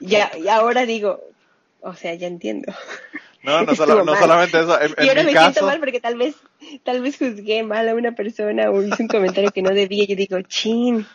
[0.00, 1.20] ya, y ahora digo,
[1.84, 2.72] o sea, ya entiendo.
[3.42, 4.78] No, no, solamente eso.
[5.02, 6.34] y ahora me siento mal porque tal vez,
[6.82, 10.06] tal vez juzgué mal a una persona o hice un comentario que no debía.
[10.06, 11.06] Yo digo, chin.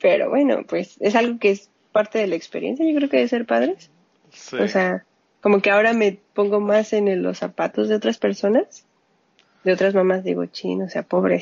[0.00, 3.28] Pero bueno, pues es algo que es parte de la experiencia, yo creo que de
[3.28, 3.90] ser padres.
[4.60, 5.04] O sea,
[5.40, 8.84] como que ahora me pongo más en los zapatos de otras personas,
[9.64, 11.40] de otras mamás, digo, chin, o sea, pobre,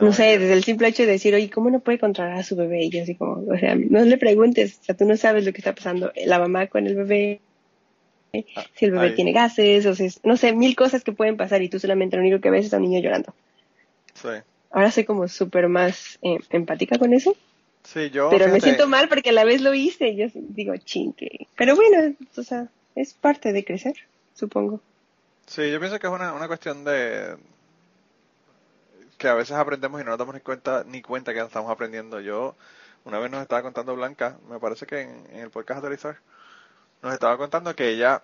[0.00, 2.56] No, sé, desde el simple hecho de decir, oye, ¿cómo no puede controlar a su
[2.56, 2.84] bebé?
[2.84, 5.52] Y yo así como, o sea, no le preguntes, o sea, tú no sabes lo
[5.52, 6.12] que está pasando.
[6.24, 7.40] La mamá con el bebé,
[8.56, 11.62] Ah, si el bebé tiene gases, o sea, no sé, mil cosas que pueden pasar
[11.62, 13.34] y tú solamente lo único que ves es a un niño llorando.
[14.14, 14.28] Sí.
[14.70, 17.36] Ahora soy como súper más eh, empática con eso.
[17.82, 18.30] Sí, yo.
[18.30, 21.46] Pero me siento mal porque a la vez lo hice y yo digo, chinque.
[21.56, 23.96] Pero bueno, o sea, es parte de crecer,
[24.34, 24.80] supongo.
[25.46, 27.36] Sí, yo pienso que es una, una cuestión de
[29.22, 32.18] que a veces aprendemos y no nos damos ni cuenta ni cuenta que estamos aprendiendo.
[32.18, 32.56] Yo
[33.04, 36.18] una vez nos estaba contando Blanca, me parece que en, el podcast Aterrizar,
[37.02, 38.20] nos estaba contando que ella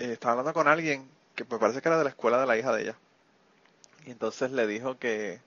[0.00, 2.56] eh, estaba hablando con alguien que me parece que era de la escuela de la
[2.56, 2.96] hija de ella.
[4.04, 5.40] Y entonces le dijo que,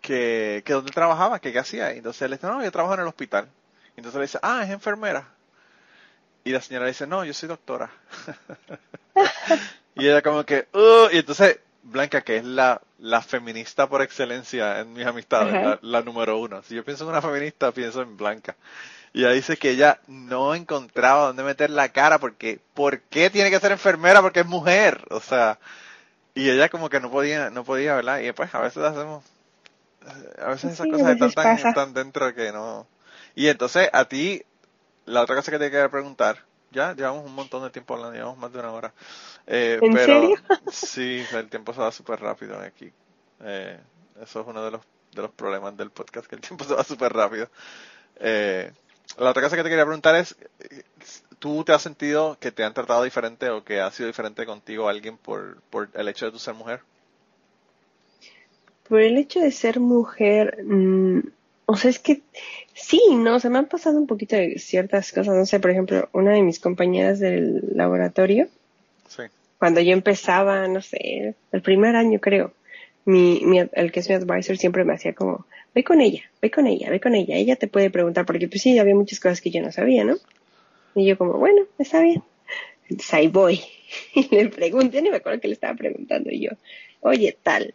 [0.00, 1.92] que, que dónde trabajaba, que qué hacía.
[1.94, 3.48] Y entonces él le dice, no, yo trabajo en el hospital.
[3.96, 5.26] Y entonces le dice, ah, es enfermera.
[6.44, 7.90] Y la señora le dice, no, yo soy doctora.
[9.96, 14.80] y ella como que, uh, y entonces Blanca, que es la, la feminista por excelencia
[14.80, 16.62] en mis amistades, la, la, número uno.
[16.62, 18.56] Si yo pienso en una feminista, pienso en Blanca.
[19.12, 23.50] Y ella dice que ella no encontraba dónde meter la cara porque, ¿por qué tiene
[23.50, 24.22] que ser enfermera?
[24.22, 25.04] Porque es mujer.
[25.10, 25.58] O sea,
[26.34, 28.18] y ella como que no podía, no podía, ¿verdad?
[28.18, 29.22] Y después a veces hacemos,
[30.42, 32.88] a veces esas cosas están tan, dentro que no.
[33.36, 34.42] Y entonces a ti,
[35.04, 36.38] la otra cosa que te quería preguntar,
[36.74, 38.92] ya llevamos un montón de tiempo hablando, llevamos más de una hora.
[39.46, 40.36] Eh, ¿En pero, serio?
[40.70, 42.92] Sí, el tiempo se va súper rápido aquí.
[43.40, 43.78] Eh,
[44.20, 44.80] eso es uno de los,
[45.14, 47.48] de los problemas del podcast, que el tiempo se va súper rápido.
[48.16, 48.70] Eh,
[49.18, 50.36] la otra cosa que te quería preguntar es,
[51.38, 54.88] ¿tú te has sentido que te han tratado diferente o que ha sido diferente contigo
[54.88, 56.80] alguien por, por el hecho de tu ser mujer?
[58.88, 61.20] Por el hecho de ser mujer, mm,
[61.66, 62.22] o sea, es que
[62.74, 66.08] sí, no, se me han pasado un poquito de ciertas cosas, no sé, por ejemplo,
[66.12, 68.48] una de mis compañeras del laboratorio,
[69.08, 69.22] sí.
[69.58, 72.52] cuando yo empezaba, no sé, el primer año creo,
[73.04, 76.50] mi, mi, el que es mi advisor siempre me hacía como, ve con ella, ve
[76.50, 79.40] con ella, ve con ella, ella te puede preguntar, porque pues sí, había muchas cosas
[79.40, 80.16] que yo no sabía, ¿no?
[80.94, 82.22] Y yo como, bueno, está bien.
[82.88, 83.60] Entonces ahí voy.
[84.14, 86.50] Y le pregunté, ni me acuerdo que le estaba preguntando y yo,
[87.00, 87.74] oye, tal,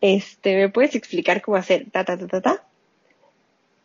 [0.00, 2.64] este, ¿me puedes explicar cómo hacer ta, ta, ta, ta, ta?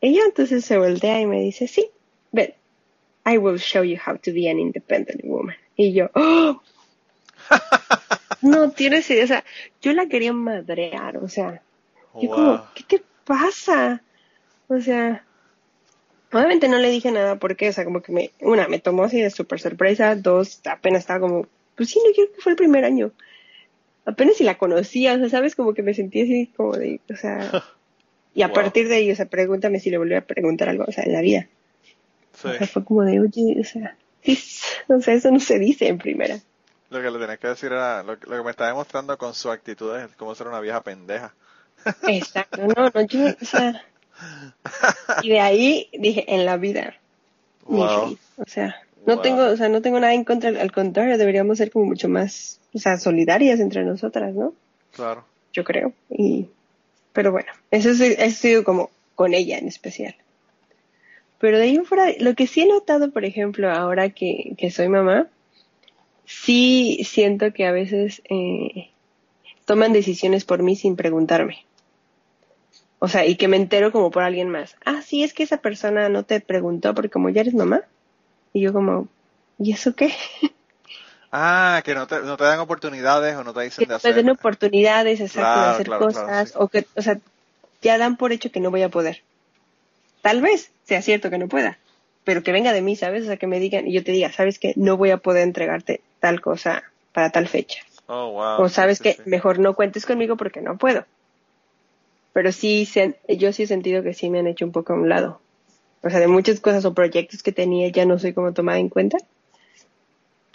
[0.05, 1.89] Ella entonces se voltea y me dice, sí,
[2.31, 2.53] ven,
[3.25, 5.55] I will show you how to be an independent woman.
[5.75, 6.61] Y yo, ¡oh!
[8.43, 9.43] no tienes idea, o sea,
[9.81, 11.63] yo la quería madrear, o sea,
[12.21, 14.03] yo como, ¿qué te pasa?
[14.67, 15.25] O sea,
[16.31, 19.19] obviamente no le dije nada porque, o sea, como que me, una, me tomó así
[19.19, 22.85] de súper sorpresa, dos, apenas estaba como, pues sí, no creo que fue el primer
[22.85, 23.11] año.
[24.05, 27.15] Apenas si la conocía, o sea, sabes, como que me sentí así como de, o
[27.15, 27.63] sea,
[28.35, 30.91] y a partir de ahí, o sea, pregúntame si le volví a preguntar algo, o
[30.91, 31.47] sea, en la vida.
[32.33, 33.95] O sea, fue como de, oye, o sea,
[34.87, 36.37] o sea, eso no se dice en primera.
[36.89, 39.95] Lo que le tenía que decir era, lo, que me está demostrando con su actitud
[39.95, 41.33] es como ser una vieja pendeja.
[42.07, 43.81] Exacto, no, no, yo, o sea,
[45.23, 46.95] y de ahí dije, en la vida,
[47.65, 48.75] o sea,
[49.05, 52.09] no tengo, o sea, no tengo nada en contra, al contrario, deberíamos ser como mucho
[52.09, 54.53] más, o sea, solidarias entre nosotras, ¿no?
[54.91, 55.25] Claro.
[55.53, 56.49] Yo creo, y,
[57.15, 60.15] pero bueno, eso, ha sido como con ella en especial.
[61.39, 64.89] Pero de ahí fuera, lo que sí he notado, por ejemplo, ahora que, que soy
[64.89, 65.27] mamá,
[66.25, 68.89] sí siento que a veces eh,
[69.63, 71.65] toman decisiones por mí sin preguntarme.
[72.99, 74.75] O sea, y que me entero como por alguien más.
[74.83, 77.83] Ah, sí, es que esa persona no te preguntó porque como ya eres mamá.
[78.51, 79.07] Y yo como,
[79.57, 80.11] ¿y eso qué?
[81.37, 84.13] Ah, que no te, no te dan oportunidades o no te dicen de hacer.
[84.13, 86.53] te den oportunidades, exacto, de hacer cosas.
[86.55, 87.19] O que, o sea,
[87.81, 89.23] ya dan por hecho que no voy a poder.
[90.21, 91.77] Tal vez sea cierto que no pueda.
[92.23, 93.23] pero que venga de mí, ¿sabes?
[93.23, 94.73] O sea, que me digan y yo te diga, ¿sabes qué?
[94.77, 96.83] No voy a poder entregarte tal cosa
[97.13, 97.79] para tal fecha.
[98.07, 98.63] Oh, wow.
[98.63, 99.21] O sabes Sí, que sí.
[99.25, 101.05] mejor no cuentes conmigo porque no puedo.
[102.33, 104.95] Pero sí, se- yo sí he sentido que sí me han hecho un poco a
[104.95, 105.41] un lado.
[106.01, 108.89] O sea, de muchas cosas o proyectos que tenía ya no soy como tomada en
[108.89, 109.17] cuenta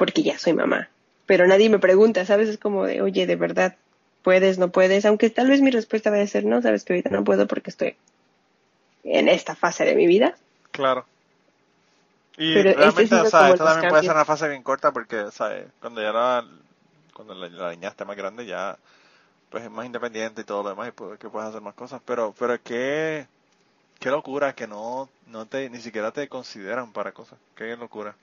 [0.00, 0.88] porque ya soy mamá.
[1.26, 2.48] Pero nadie me pregunta, ¿sabes?
[2.48, 3.76] Es como de, oye, de verdad,
[4.22, 5.04] ¿puedes, no puedes?
[5.04, 7.68] Aunque tal vez mi respuesta vaya a ser no, sabes que ahorita no puedo porque
[7.68, 7.96] estoy
[9.04, 10.38] en esta fase de mi vida.
[10.70, 11.04] Claro.
[12.38, 15.26] Y Pero este realmente, o sea, esto también puede ser una fase bien corta porque,
[15.32, 15.66] ¿sabes?
[15.80, 16.46] Cuando ya la,
[17.12, 18.78] cuando la, la niña esté más grande ya,
[19.50, 22.00] pues es más independiente y todo lo demás y puede, que puedes hacer más cosas.
[22.06, 23.26] Pero, pero qué,
[23.98, 27.38] qué locura que no, no te, ni siquiera te consideran para cosas.
[27.54, 28.14] Qué locura.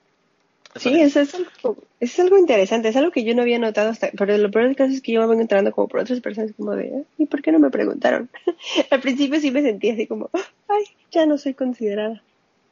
[0.76, 4.11] Sí, eso es algo, es algo interesante, es algo que yo no había notado hasta,
[4.15, 6.51] pero lo peor del caso es que yo me vengo entrando como por otras personas
[6.55, 8.30] como de, "Ah, ¿y por qué no me preguntaron?
[8.91, 10.30] Al principio sí me sentía así como,
[10.68, 12.22] ay, ya no soy considerada.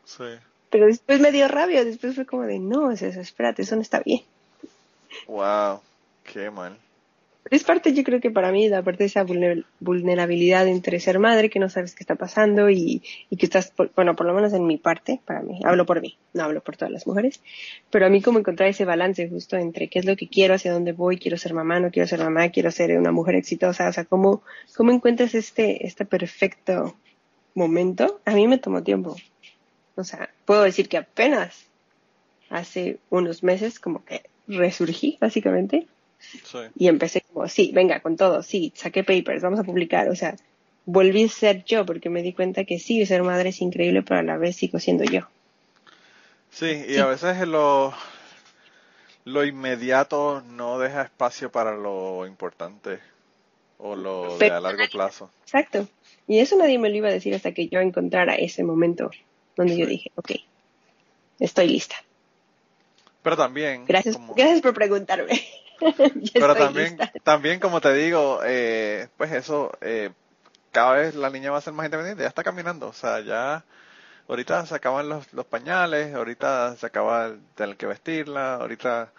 [0.05, 0.23] sí.
[0.69, 3.81] Pero después me dio rabia, después fue como de, no, es eso, espérate, eso no
[3.81, 4.21] está bien.
[5.27, 5.79] Wow.
[6.25, 6.77] Qué mal.
[7.51, 11.19] Es parte, yo creo que para mí, la parte de esa vulner- vulnerabilidad entre ser
[11.19, 14.33] madre, que no sabes qué está pasando y, y que estás, por- bueno, por lo
[14.33, 17.41] menos en mi parte, para mí, hablo por mí, no hablo por todas las mujeres,
[17.91, 20.73] pero a mí como encontrar ese balance justo entre qué es lo que quiero, hacia
[20.73, 23.93] dónde voy, quiero ser mamá, no quiero ser mamá, quiero ser una mujer exitosa, o
[23.93, 24.41] sea, cómo,
[24.75, 26.95] cómo encuentras este, este perfecto
[27.53, 29.15] momento, a mí me tomó tiempo.
[29.95, 31.67] O sea, puedo decir que apenas
[32.49, 35.87] hace unos meses como que resurgí, básicamente,
[36.19, 36.57] Sí.
[36.77, 40.35] y empecé como, sí, venga, con todo, sí, saqué papers, vamos a publicar, o sea,
[40.85, 44.19] volví a ser yo porque me di cuenta que sí, ser madre es increíble, pero
[44.19, 45.21] a la vez sigo siendo yo.
[46.51, 46.97] Sí, y Sí.
[46.97, 47.93] a veces lo,
[49.25, 52.99] lo inmediato no deja espacio para lo importante
[53.77, 55.29] o lo de a largo plazo.
[55.43, 55.87] Exacto.
[56.27, 59.11] Y eso nadie me lo iba a decir hasta que yo encontrara ese momento
[59.55, 60.31] donde yo dije, ok,
[61.39, 61.95] estoy lista.
[63.21, 65.41] Pero también, Gracias, como- gracias por preguntarme.
[66.33, 67.11] Pero también, lista.
[67.23, 70.11] también como te digo, eh, pues eso, eh,
[70.71, 73.63] cada vez la niña va a ser más independiente, ya está caminando, o sea, ya
[74.27, 79.11] ahorita se acaban los, los pañales, ahorita se acaba el tener que vestirla, ahorita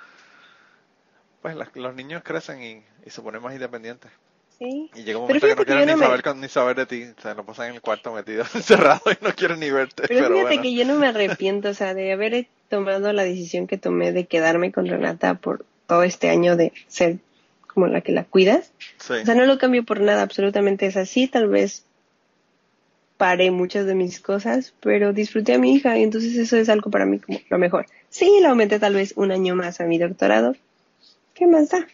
[1.43, 4.11] pues las- los niños crecen y, y se ponen más independientes.
[4.59, 4.91] Sí.
[4.95, 7.05] Y llega un momento que no que quieren ni me- saber ni saber de ti,
[7.17, 10.21] o sea, lo pasan en el cuarto metido encerrado y no quieren ni verte, Pero,
[10.23, 10.63] pero, fíjate bueno.
[10.63, 14.27] que yo no me arrepiento, o sea, de haber tomado la decisión que tomé de
[14.27, 17.18] quedarme con Renata por todo este año de ser
[17.66, 18.72] como la que la cuidas.
[18.99, 21.26] Sí, O sea, no lo cambio por nada, absolutamente es así.
[21.28, 21.84] Tal vez
[23.16, 26.91] paré muchas de mis cosas, pero disfruté a mi hija y entonces eso es algo
[26.91, 27.87] para mí como lo mejor.
[28.11, 30.55] Sí, la aumenté tal vez un año más a mi doctorado.
[31.34, 31.87] ¿Qué más da?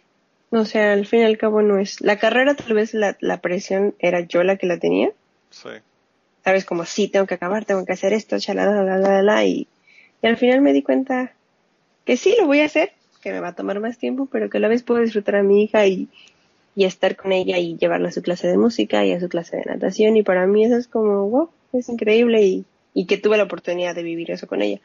[0.50, 2.00] O sea, al fin y al cabo no es.
[2.00, 5.10] La carrera tal vez la, la presión era yo la que la tenía.
[5.50, 5.68] sí.
[6.44, 9.44] Sabes, como sí, tengo que acabar, tengo que hacer esto, chalala, la, la, la, la,
[9.44, 9.68] y,
[10.22, 11.34] y al final me di cuenta
[12.04, 12.92] que sí, lo voy a hacer,
[13.22, 15.42] que me va a tomar más tiempo, pero que a la vez puedo disfrutar a
[15.42, 16.08] mi hija y,
[16.74, 19.56] y estar con ella y llevarla a su clase de música y a su clase
[19.56, 23.36] de natación y para mí eso es como, wow, es increíble y, y que tuve
[23.36, 24.80] la oportunidad de vivir eso con ella.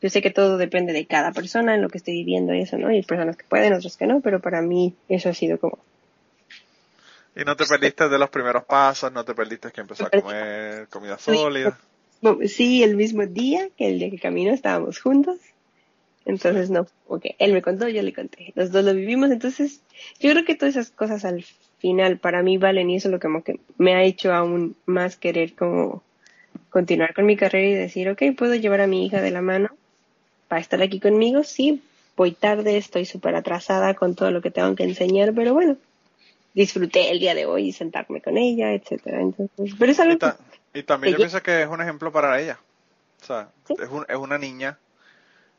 [0.00, 2.76] Yo sé que todo depende de cada persona, en lo que estoy viviendo y eso,
[2.76, 2.90] ¿no?
[2.90, 5.78] Y hay personas que pueden, otras que no, pero para mí eso ha sido como,
[7.36, 10.88] Y no te perdiste de los primeros pasos, no te perdiste que empezó a comer
[10.88, 11.78] comida sólida.
[12.46, 15.38] Sí, el mismo día que el día que caminó estábamos juntos.
[16.24, 18.52] Entonces, no, ok, él me contó, yo le conté.
[18.54, 19.30] Los dos lo vivimos.
[19.30, 19.80] Entonces,
[20.20, 21.44] yo creo que todas esas cosas al
[21.78, 24.76] final para mí valen y eso es lo que como que me ha hecho aún
[24.86, 26.02] más querer como
[26.70, 29.68] continuar con mi carrera y decir, ok, puedo llevar a mi hija de la mano
[30.48, 31.42] para estar aquí conmigo.
[31.44, 31.82] Sí,
[32.16, 35.76] voy tarde, estoy súper atrasada con todo lo que tengo que enseñar, pero bueno,
[36.54, 39.20] disfruté el día de hoy y sentarme con ella, etcétera.
[39.20, 40.36] Entonces, pero es algo Y, ta-
[40.74, 42.58] y también yo que- pienso que es un ejemplo para ella.
[43.22, 43.74] O sea, Sí.
[43.82, 44.78] es, un- es una niña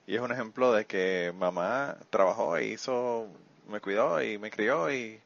[0.08, 3.28] y es un ejemplo de que mamá trabajó e hizo,
[3.70, 5.20] me cuidó y me crió y,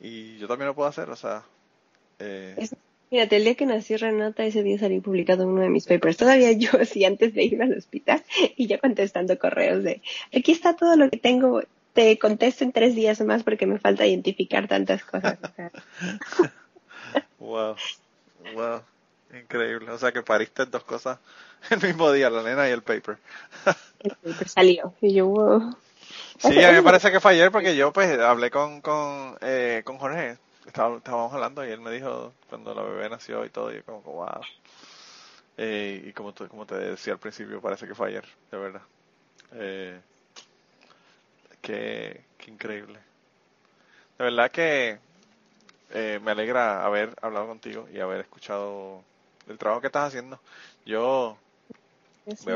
[0.00, 1.10] y yo también lo puedo hacer.
[1.10, 1.44] O sea,
[2.18, 2.76] eh, Es-
[3.10, 6.18] el día que nació Renata, ese día salí publicado en uno de mis papers.
[6.18, 8.22] Todavía yo, así antes de ir al hospital,
[8.56, 10.02] y ya contestando correos de,
[10.36, 11.62] aquí está todo lo que tengo,
[11.94, 15.38] te contesto en tres días más porque me falta identificar tantas cosas.
[17.38, 17.76] Wow,
[18.54, 18.82] wow,
[19.32, 19.90] increíble.
[19.90, 21.18] O sea, que pariste dos cosas
[21.70, 23.18] el mismo día, la nena y el paper.
[24.00, 24.94] el paper salió.
[25.00, 25.76] Y yo, wow.
[26.38, 29.82] Sí, a mí me parece que fue ayer porque yo pues hablé con, con, eh,
[29.84, 33.72] con Jorge, Estaba- estábamos hablando y él me dijo cuando la bebé nació y todo,
[33.72, 34.40] y yo como, wow.
[35.56, 38.82] Eh, y como, como te decía al principio, parece que fue ayer, de verdad.
[39.54, 40.00] Eh,
[41.60, 42.98] qué, qué increíble.
[44.18, 44.98] De verdad que
[45.90, 49.04] eh, me alegra haber hablado contigo y haber escuchado
[49.48, 50.40] el trabajo que estás haciendo.
[50.84, 51.38] Yo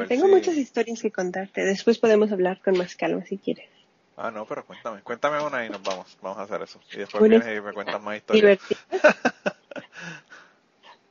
[0.09, 1.64] Tengo si- muchas historias que contarte.
[1.64, 3.69] Después podemos hablar con más calma si quieres.
[4.16, 5.01] Ah, no, pero cuéntame.
[5.02, 6.16] Cuéntame una y nos vamos.
[6.20, 6.78] Vamos a hacer eso.
[6.93, 8.59] Y después Una vienes y me cuentas más historias.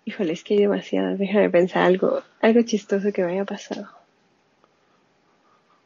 [0.06, 1.18] Híjole, es que hay demasiadas.
[1.20, 3.90] Déjame pensar algo, algo chistoso que me haya pasado.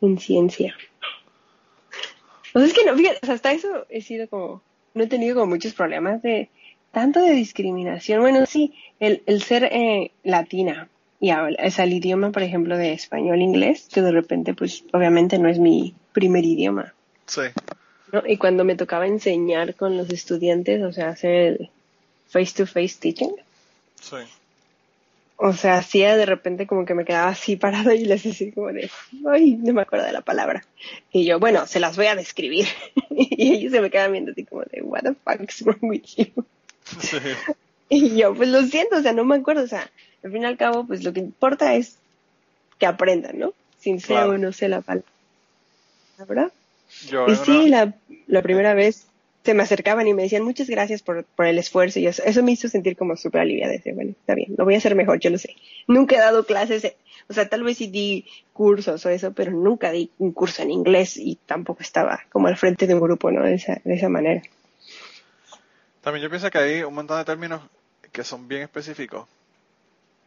[0.02, 0.76] En ciencia.
[2.54, 4.62] O sea, es que no, fíjate, hasta eso he sido como,
[4.94, 6.50] no he tenido como muchos problemas de,
[6.96, 8.22] tanto de discriminación.
[8.22, 10.88] Bueno, sí, el, el ser eh, latina
[11.20, 15.38] y habla, es el idioma, por ejemplo, de español, inglés, que de repente, pues, obviamente
[15.38, 16.94] no es mi primer idioma.
[17.26, 17.42] Sí.
[18.14, 18.24] ¿no?
[18.26, 21.70] Y cuando me tocaba enseñar con los estudiantes, o sea, hacer el
[22.30, 23.36] face-to-face teaching,
[24.00, 24.16] Sí.
[25.36, 28.68] o sea, hacía de repente como que me quedaba así parada y les decía como
[28.72, 28.90] de,
[29.30, 30.64] ay, no me acuerdo de la palabra.
[31.12, 32.68] Y yo, bueno, se las voy a describir.
[33.10, 36.06] y ellos se me quedaban viendo así como de, what the fuck is wrong with
[36.16, 36.46] you?
[37.02, 37.18] Sí.
[37.88, 39.90] Y yo, pues lo siento, o sea, no me acuerdo, o sea,
[40.24, 41.98] al fin y al cabo, pues lo que importa es
[42.80, 43.54] que aprendan, ¿no?
[43.80, 44.32] Sin sea Claro.
[44.32, 46.52] o no sé la palabra.
[47.08, 47.94] Yo Y sí, la,
[48.28, 49.06] la primera vez
[49.44, 52.42] se me acercaban y me decían muchas gracias por, por el esfuerzo y eso, eso
[52.42, 53.74] me hizo sentir como súper aliviada.
[53.74, 55.56] Decía, bueno, está bien, lo voy a hacer mejor, yo lo sé.
[55.88, 56.96] Nunca he dado clases, eh,
[57.30, 60.72] o sea, tal vez sí di cursos o eso, pero nunca di un curso en
[60.72, 63.44] inglés y tampoco estaba como al frente de un grupo, ¿no?
[63.44, 64.42] De esa, de esa manera.
[66.06, 67.62] También yo pienso que hay un montón de términos
[68.14, 69.28] que son bien específicos,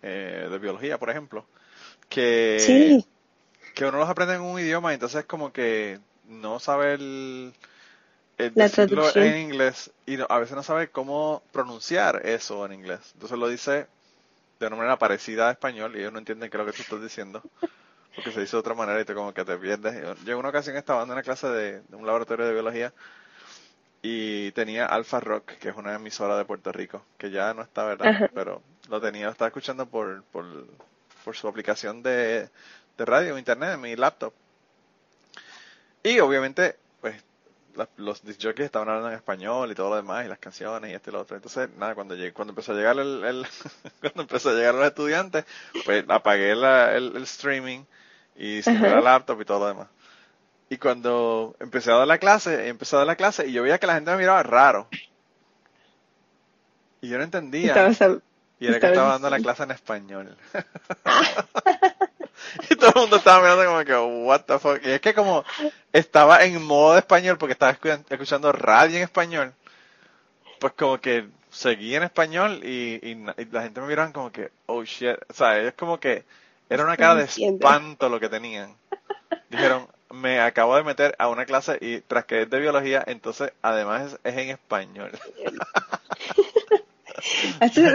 [0.02, 1.46] eh, de biología, por ejemplo,
[2.08, 3.06] que, Sí,
[3.74, 7.54] que uno los aprende en un idioma y entonces como que no sabe el,
[8.38, 9.14] el La decirlo traducción.
[9.16, 13.00] en inglés y no- a veces no sabe cómo pronunciar eso en inglés.
[13.14, 13.88] Entonces lo dice
[14.60, 16.82] de una manera parecida a español y ellos no entienden qué es lo que tú
[16.82, 17.44] estás diciendo.
[18.14, 19.94] Porque se dice de otra manera y te como que te pierdes.
[20.24, 22.94] Yo, en una ocasión estaba dando una clase de, de un laboratorio de biología
[24.02, 27.84] y tenía Alpha Rock, que es una emisora de Puerto Rico, que ya no está,
[27.84, 28.08] ¿verdad?
[28.08, 28.30] Ajá.
[28.34, 30.46] Pero lo tenía, lo estaba escuchando por, por,
[31.24, 32.48] por su aplicación de,
[32.96, 34.32] de radio, internet, en mi laptop.
[36.02, 37.22] Y obviamente, pues,
[37.74, 40.90] la- los disc jockeys estaban hablando en español y todo lo demás, y las canciones
[40.90, 41.36] y este y lo otro.
[41.36, 43.46] Entonces, nada, cuando llegué, cuando empezó a llegar el, el-
[44.00, 45.44] cuando empezó a llegar los estudiantes,
[45.84, 47.84] pues apagué la- el, el streaming
[48.36, 49.88] y cerré la laptop y todo lo demás.
[50.70, 53.78] Y cuando empecé a dar la clase, empecé a dar la clase y yo veía
[53.78, 54.88] que la gente me miraba raro.
[57.00, 57.74] Y yo no entendía.
[58.60, 60.36] Y era que estaba dando la clase en español.
[62.70, 63.96] y todo el mundo estaba mirando como que,
[64.26, 64.80] what the fuck.
[64.84, 65.44] Y es que como
[65.92, 69.54] estaba en modo de español porque estaba escu- escuchando radio en español,
[70.60, 74.50] pues como que seguí en español y, y y la gente me miraban como que,
[74.66, 75.16] oh shit.
[75.28, 76.24] O sea, es como que
[76.68, 78.74] era una cara de espanto lo que tenían.
[79.50, 83.52] Dijeron, me acabo de meter a una clase y tras que es de biología, entonces
[83.62, 85.10] además es, es en español.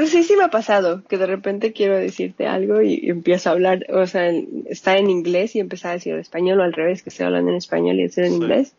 [0.08, 3.86] Sí, sí me ha pasado, que de repente quiero decirte algo y empiezo a hablar,
[3.90, 7.04] o sea, en- está en inglés y empezar a decir en español o al revés,
[7.04, 8.36] que estoy hablando en español y decir en Sí.
[8.38, 8.74] inglés.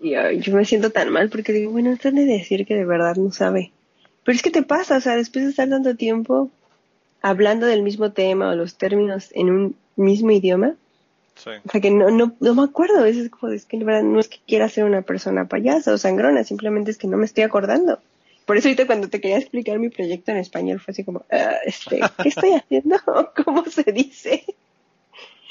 [0.00, 2.74] Y ay, yo me siento tan mal porque digo, bueno, esto es de decir que
[2.74, 3.70] de verdad no sabe.
[4.24, 6.50] Pero es que te pasa, o sea, después de estar tanto tiempo
[7.22, 10.74] hablando del mismo tema o los términos en un mismo idioma,
[11.36, 11.50] Sí.
[11.66, 14.28] o sea, que no, no, no me acuerdo, veces como, es que verdad no es
[14.28, 18.00] que quiera ser una persona payasa o sangrona, simplemente es que no me estoy acordando.
[18.46, 21.56] Por eso ahorita cuando te quería explicar mi proyecto en español fue así como, ah,
[21.64, 22.96] este, ¿qué estoy haciendo?
[23.44, 24.44] ¿Cómo se dice?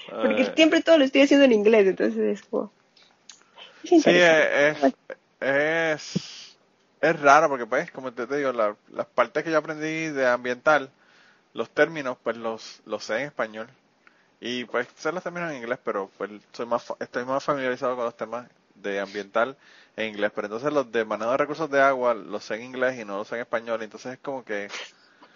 [0.08, 2.72] Porque Eh, siempre todo lo estoy haciendo en inglés, entonces es como...
[3.84, 4.94] es Sí, es, es,
[5.42, 6.58] es,
[7.02, 10.28] es raro porque pues, como te, te digo, la- las partes que yo aprendí de
[10.28, 10.90] ambiental,
[11.54, 13.68] los términos, pues los, los sé en español.
[14.44, 17.96] Y pues sé los términos en inglés, pero pues soy más, fa- estoy más familiarizado
[17.96, 19.58] con los temas de ambiental
[19.98, 20.32] en inglés.
[20.36, 23.18] Pero entonces los de manejo de recursos de agua los sé en inglés y no
[23.18, 23.82] los sé en español.
[23.84, 24.74] Entonces es como que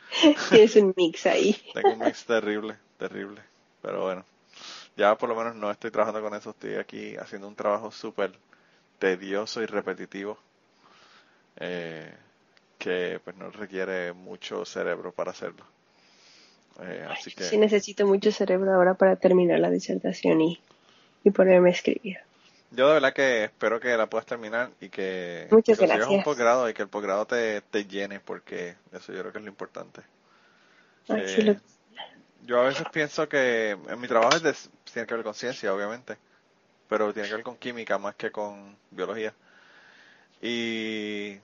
[0.50, 1.56] Tienes un mix ahí.
[1.74, 3.42] tengo un mix terrible, terrible.
[3.82, 4.26] Pero bueno,
[4.98, 6.52] ya por lo menos no estoy trabajando con eso.
[6.52, 8.34] Estoy aquí haciendo un trabajo súper
[9.00, 10.40] tedioso y repetitivo.
[11.58, 12.14] eh,
[12.80, 15.66] que pues no requiere mucho cerebro para hacerlo.
[16.80, 20.60] Eh, así que Sí necesito mucho cerebro ahora para terminar la disertación y,
[21.24, 22.18] y ponerme a escribir.
[22.72, 26.20] yo de verdad que espero que la puedas terminar y que, Muchas que consigas un
[26.20, 26.22] gracias.
[26.22, 29.50] posgrado y que el posgrado te, te llene porque eso yo creo que es lo
[29.50, 30.02] importante.
[31.10, 31.56] Ay, Eh, sí lo-
[32.46, 34.56] Yo a veces pienso que en mi trabajo es de,
[34.94, 36.18] tiene que ver con ciencia, obviamente,
[36.90, 39.34] pero tiene que ver con química más que con biología.
[40.42, 41.38] Y,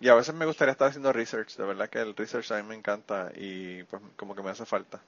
[0.00, 2.68] y a veces me gustaría estar haciendo research, de verdad que el research a mí
[2.68, 5.00] me encanta y pues como que me hace falta.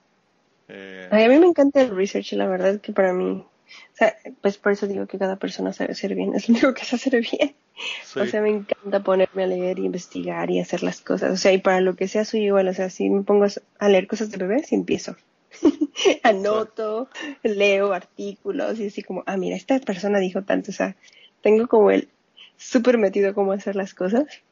[0.68, 3.44] Eh, Ay, a mí me encanta el research, la verdad que para mí,
[3.92, 6.74] o sea, pues por eso digo que cada persona sabe hacer bien, es lo único
[6.74, 7.54] que sé hacer bien.
[8.04, 11.32] sí, O sea, me encanta ponerme a leer y investigar y hacer las cosas.
[11.32, 12.68] O sea, y para lo que sea soy igual.
[12.68, 13.46] O sea, si me pongo
[13.78, 15.16] a leer cosas de bebés y empiezo.
[16.22, 17.08] Anoto,
[17.42, 20.96] leo artículos y así como, ah, mira, esta persona dijo tanto, o sea,
[21.42, 22.08] tengo como el
[22.56, 24.42] súper metido cómo hacer las cosas.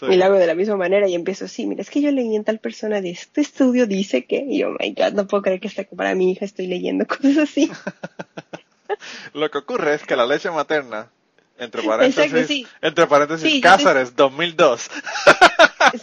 [0.00, 0.06] Sí.
[0.10, 2.34] Y lo hago de la misma manera y empiezo, sí, mira, es que yo leí
[2.34, 5.60] en tal persona de este estudio dice que, y oh my god, no puedo creer
[5.60, 7.70] que hasta para mi hija estoy leyendo cosas así.
[9.34, 11.08] Lo que ocurre es que la leche materna,
[11.58, 12.66] entre paréntesis, Exacto, sí.
[12.80, 14.90] entre paréntesis, Sí, Cáceres, 2002.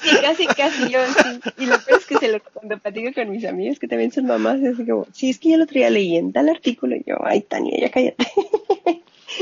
[0.02, 1.40] Sí, casi, casi yo, sí.
[1.60, 4.26] Y lo peor es que se lo cuando platico con mis amigas que también son
[4.26, 7.04] mamás, es como, sí, es que yo el otro día leí en tal artículo y
[7.06, 8.28] yo, ay, Tania, ya cállate.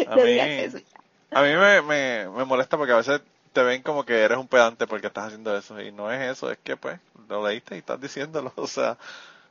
[0.07, 0.77] A no mí, digas eso.
[1.31, 3.21] a mí me, me, me molesta porque a veces
[3.55, 6.51] te ven como que eres un pedante porque estás haciendo eso y no es eso,
[6.51, 6.99] es que pues
[7.29, 8.97] lo leíste y estás diciéndolo, o sea,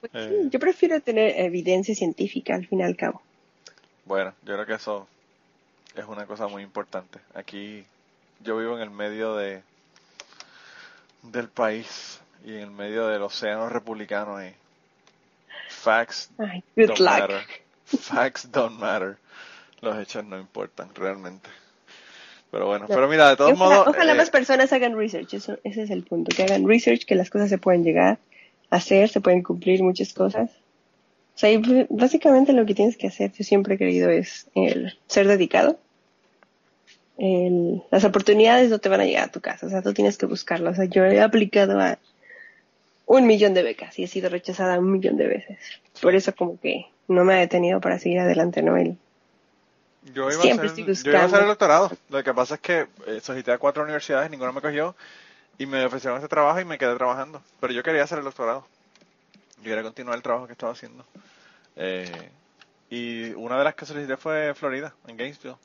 [0.00, 0.28] Pues Eh.
[0.42, 3.22] sí, yo prefiero tener evidencia científica al fin y al cabo.
[4.04, 5.08] bueno, yo creo que eso
[5.96, 7.18] es una cosa muy importante.
[7.34, 7.84] Aquí
[8.40, 9.62] yo vivo en el medio de
[11.22, 14.54] del país y en el medio del océano republicano y
[15.70, 17.08] facts Ay, good don't luck.
[17.20, 17.46] matter.
[17.86, 19.16] Facts don't matter.
[19.80, 21.48] Los hechos no importan realmente.
[22.54, 22.94] Pero bueno, No.
[22.94, 25.90] pero mira, de todos ojalá, modos, ojalá eh, más personas hagan research, eso, ese es
[25.90, 28.18] el punto, que hagan research, que las cosas se pueden llegar
[28.70, 30.50] a hacer, se pueden cumplir muchas cosas.
[31.34, 34.48] O sea, y b- básicamente lo que tienes que hacer, yo siempre he querido, es
[34.54, 35.80] el ser dedicado.
[37.18, 40.16] El- las oportunidades no te van a llegar a tu casa, o sea, tú tienes
[40.16, 40.74] que buscarlas.
[40.74, 41.98] O sea, yo he aplicado a
[43.06, 45.58] un millón de becas y he sido rechazada un millón de veces.
[46.00, 48.76] Por eso como que no me ha detenido para seguir adelante, ¿no?
[48.76, 48.96] El,
[50.12, 51.38] Yo iba, Siempre a hacer, estoy yo iba a hacer buscando.
[51.40, 51.90] el doctorado.
[52.10, 54.94] Lo que pasa es que eh, solicité a cuatro universidades, ninguna me cogió
[55.58, 57.40] y me ofrecieron este trabajo y me quedé trabajando.
[57.60, 58.66] Pero yo quería hacer el doctorado.
[59.58, 61.04] Yo quería continuar el trabajo que estaba haciendo.
[61.76, 62.10] Eh,
[62.90, 65.56] y una de las que solicité fue Florida, en Gainesville.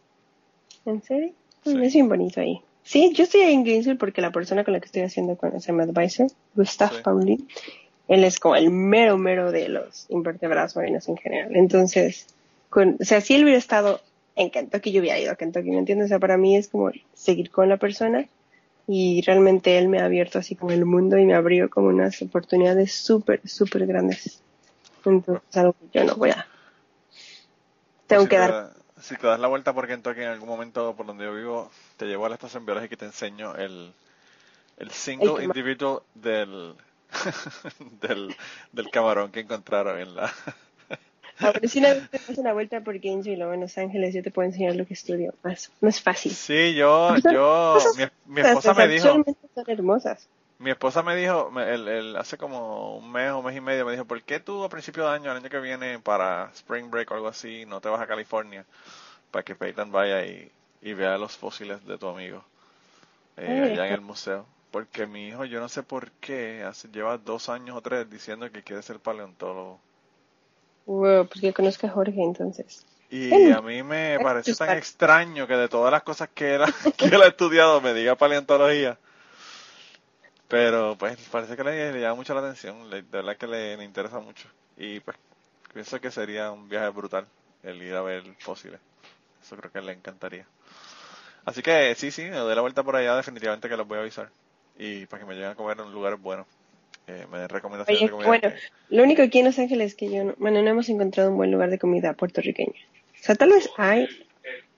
[0.85, 1.33] ¿En serio?
[1.65, 1.77] Sí.
[1.83, 2.61] Es bien bonito ahí.
[2.83, 5.59] Sí, yo estoy ahí en Gainesville porque la persona con la que estoy haciendo con
[5.59, 7.01] se llama advisor, Gustav Sí.
[7.03, 7.47] Paulin,
[8.07, 11.55] él es como el mero mero de los invertebrados marinos en general.
[11.55, 12.25] Entonces,
[12.69, 14.01] con, o sea, si él hubiera estado
[14.39, 16.07] en Kentucky, yo hubiera ido a Kentucky, ¿me entiendes?
[16.07, 18.27] O sea, para mí es como seguir con la persona
[18.87, 22.21] y realmente él me ha abierto así como el mundo y me abrió como unas
[22.21, 24.41] oportunidades súper, súper grandes.
[25.05, 26.47] Entonces, algo que yo no voy a...
[28.07, 30.49] Tengo si que te dar da- si te das la vuelta por Kentucky en algún
[30.49, 33.93] momento por donde yo vivo, te llevo a la estación biológica y te enseño el,
[34.77, 36.75] el single El individual del,
[38.01, 38.35] del,
[38.73, 40.33] del camarón que encontraron en la...
[41.41, 44.13] A ver, si una vez te das una vuelta por Gainesville o en Los Ángeles,
[44.13, 45.33] yo te puedo enseñar lo que estudio.
[45.43, 46.31] Más, no es fácil.
[46.31, 49.21] Sí, yo, yo, mi, mi esposa me dijo,
[49.53, 50.29] son hermosas.
[50.59, 53.93] mi esposa me dijo, el, el- hace como un mes o mes y medio me
[53.93, 57.11] dijo, ¿por qué tú a principio de año, el año que viene, para Spring Break
[57.11, 58.65] o algo así, no te vas a California
[59.31, 60.51] para que Peyton vaya y,
[60.81, 62.45] y vea los fósiles de tu amigo
[63.37, 64.45] eh, Ay, allá en el museo?
[64.71, 68.51] Porque mi hijo, yo no sé por qué, hace, lleva dos años o tres diciendo
[68.51, 69.81] que quiere ser paleontólogo.
[70.89, 72.85] Wow, pues que conozco a Jorge entonces.
[73.09, 76.55] Y Bueno, a mí me es pareció tan extraño que de todas las cosas que
[76.55, 78.99] él, ha- que él ha estudiado me diga paleontología.
[80.47, 83.77] Pero pues parece que le, le llama mucho la atención, le- de verdad que le,
[83.77, 84.49] le interesa mucho.
[84.77, 85.17] Y pues
[85.73, 87.27] pienso que sería un viaje brutal
[87.63, 88.81] el ir a ver fósiles.
[89.41, 90.47] Eso creo que le encantaría.
[91.45, 94.01] Así que sí, sí, me doy la vuelta por allá, definitivamente que los voy a
[94.01, 94.31] avisar.
[94.77, 96.47] Y para que me lleguen a comer en lugares buenos.
[97.09, 98.27] Eh, me den recomendaciones Oye, de comida.
[98.27, 100.87] bueno, que- lo único aquí en Los Ángeles es que yo no, bueno, no hemos
[100.89, 102.73] encontrado un buen lugar de comida puertorriqueña.
[103.19, 104.07] O sea, tal vez hay,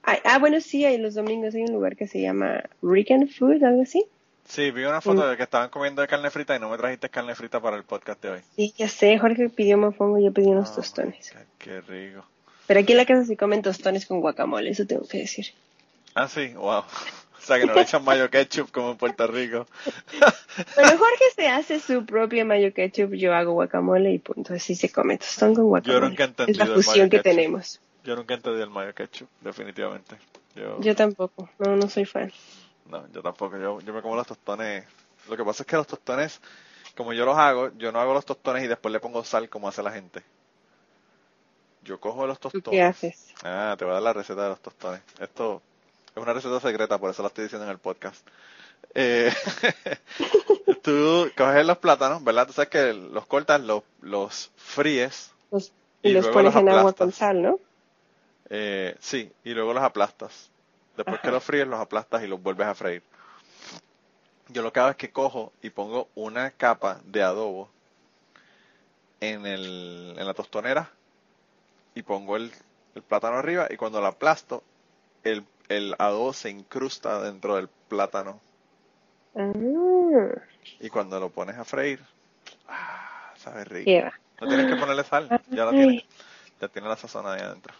[0.02, 3.62] hay- ah, bueno, sí, hay los domingos hay un lugar que se llama Rican Food,
[3.64, 4.04] algo así.
[4.48, 7.08] Sí, vi una foto de que estaban comiendo de carne frita y no me trajiste
[7.08, 8.40] carne frita para el podcast de hoy.
[8.56, 11.32] Sí, ya sé, Jorge pidió mofongo y yo pedí unos Oh, tostones.
[11.32, 12.24] God, Qué rico.
[12.66, 15.46] Pero aquí en la casa se comen tostones con guacamole, eso tengo que decir.
[16.14, 16.82] Ah, sí, wow.
[17.42, 19.66] O sea, que no le echan mayo ketchup como en Puerto Rico.
[20.74, 24.52] Bueno, Jorge se hace su propio mayo ketchup, yo hago guacamole y punto.
[24.54, 26.10] Así se come tostón con guacamole.
[26.10, 27.22] nunca he es la entendido el fusión mayo que ketchup.
[27.22, 27.80] tenemos.
[28.04, 30.16] Yo nunca entendí el mayo ketchup, definitivamente.
[30.54, 32.30] Yo, Yo tampoco, no, no soy fan.
[32.86, 33.56] no, yo tampoco.
[33.58, 34.84] Yo, yo me como los tostones.
[35.28, 36.40] Lo que pasa es que los tostones,
[36.96, 39.68] como yo los hago, yo no hago los tostones y después le pongo sal como
[39.68, 40.22] hace la gente.
[41.82, 42.78] Yo cojo los ¿Tú tostones.
[42.78, 43.34] qué haces?
[43.42, 45.00] Ah, te voy a dar la receta de los tostones.
[45.18, 45.62] Esto
[46.14, 48.26] es una receta secreta, por eso la estoy diciendo en el podcast.
[48.94, 49.32] Eh,
[50.82, 52.46] tú coges los plátanos, ¿verdad?
[52.46, 55.72] Tú sabes que los cortas, los, los fríes, Los-
[56.02, 57.58] Y y los pones los en agua con sal, ¿no?
[58.50, 60.50] eh, sí, y luego los aplastas.
[60.96, 61.22] Después Ajá.
[61.22, 63.02] que los fríes, los aplastas y los vuelves a freír.
[64.48, 67.70] Yo lo que hago es que cojo y pongo una capa de adobo
[69.20, 70.90] en, el, en la tostonera
[71.94, 72.52] y pongo el,
[72.94, 74.62] el plátano arriba y cuando lo aplasto,
[75.24, 78.40] el, el adobo se incrusta dentro del plátano
[79.34, 79.50] Ah,
[80.80, 82.00] y cuando lo pones a freír,
[82.68, 83.86] ah, sabe rico.
[83.86, 84.12] queda.
[84.40, 86.04] No tienes que ponerle sal, ya la tienes.
[86.60, 87.72] Ya tiene la sazón ahí adentro.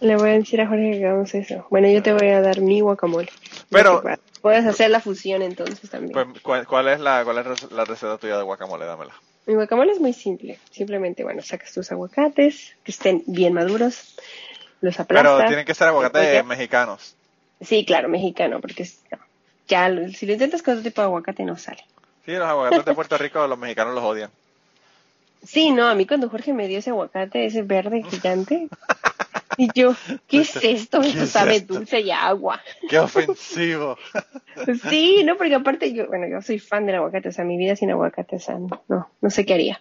[0.00, 1.66] Le voy a decir a Jorge que hagamos eso.
[1.70, 3.30] Bueno, yo te voy a dar mi guacamole.
[3.70, 4.02] Pero-
[4.42, 6.12] Puedes hacer la fusión entonces también.
[6.12, 8.84] Pues, ¿cuál, cuál es la cuál es la receta tuya de guacamole?
[8.84, 9.14] Dámela.
[9.46, 10.58] Mi guacamole es muy simple.
[10.70, 14.16] Simplemente, bueno, sacas tus aguacates, que estén bien maduros,
[14.82, 15.32] los aplastas.
[15.36, 16.42] Pero tienen que ser aguacates Oye.
[16.42, 17.14] mexicanos.
[17.60, 18.86] Sí, claro, mexicano, porque
[19.68, 21.84] ya si lo intentas con otro tipo de aguacate no sale.
[22.26, 24.30] Sí, los aguacates de Puerto Rico los mexicanos los odian.
[25.44, 28.68] Sí, no, a mí cuando Jorge me dio ese aguacate, ese verde gigante,
[29.56, 29.94] y yo,
[30.28, 31.00] ¿qué es esto?
[31.00, 31.74] ¿Qué Esto es sabe esto?
[31.74, 32.60] dulce y agua.
[32.88, 33.96] ¡Qué ofensivo!
[34.90, 37.74] Sí, no, porque aparte yo, bueno, yo soy fan del aguacate, o sea, mi vida
[37.74, 39.80] sin aguacate, o sea, no, no sé qué haría.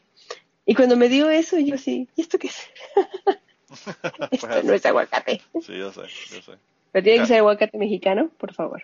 [0.66, 2.70] Y cuando me dio eso, yo sí, ¿y esto qué es?
[4.32, 5.42] esto Pues, no es aguacate.
[5.62, 6.52] Sí, yo sé, yo sé.
[6.92, 8.84] Pero tiene que ser aguacate mexicano, por favor.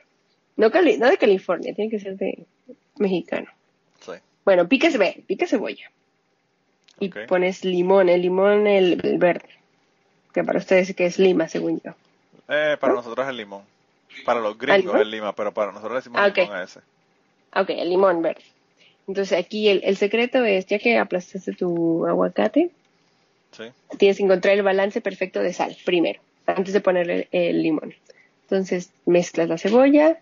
[0.56, 2.46] No, Cali- no de California, tiene que ser de
[2.98, 3.48] mexicano.
[4.02, 4.14] Sí.
[4.46, 5.92] Bueno, pica, ce- pica cebolla.
[7.00, 9.50] Y pones limón, el limón, el, el verde.
[10.34, 11.92] Que para ustedes que es lima, según yo.
[12.50, 13.62] Eh, para nosotros es el limón.
[14.26, 16.38] Para los gringos es lima, pero para nosotros le decimos Ah, ok.
[16.38, 16.80] limón a ese.
[17.56, 18.42] Ok, el limón verde.
[19.08, 22.72] Entonces aquí el, el secreto es, ya que aplastaste tu aguacate,
[23.52, 23.64] Sí.
[23.98, 27.96] tienes que encontrar el balance perfecto de sal primero, antes de ponerle el limón.
[28.44, 30.20] Entonces mezclas la cebolla,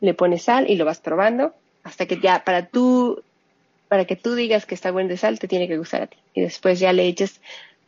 [0.00, 3.22] le pones sal y lo vas probando hasta que ya para tú
[3.88, 6.16] para que tú digas que está buen de sal te tiene que gustar a ti
[6.34, 7.40] y después ya le eches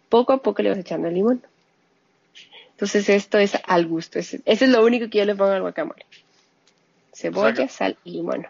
[0.09, 1.43] poco a poco le vas echando el limón.
[2.73, 5.61] Entonces esto es al gusto, es- eso es lo único que yo le pongo al
[5.63, 6.07] guacamole.
[7.13, 8.47] Cebolla, que- sal y limón.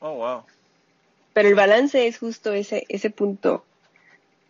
[0.00, 0.42] Oh, wow.
[1.34, 3.64] Pero el balance es justo ese, ese punto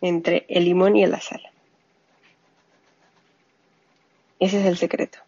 [0.01, 1.41] entre el limón y la sal.
[4.39, 5.19] Ese es el secreto.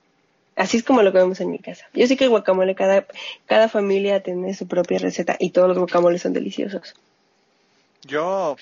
[0.56, 1.86] Así es como lo comemos en mi casa.
[1.94, 3.06] Yo sé que el guacamole, cada,
[3.46, 6.96] cada familia tiene su propia receta y todos los guacamoles son deliciosos.
[8.04, 8.56] Yo.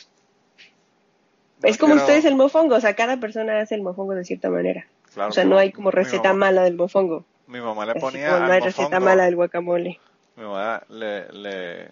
[1.63, 4.49] es como quiero- ustedes el mofongo, o sea, cada persona hace el mofongo de cierta
[4.49, 4.85] manera.
[5.13, 7.23] Claro, o sea, no hay como receta mamá- mala del mofongo.
[7.47, 8.31] Mi mamá le Así ponía.
[8.33, 9.99] como no hay receta mala del guacamole.
[10.35, 11.87] Mi mamá le, le.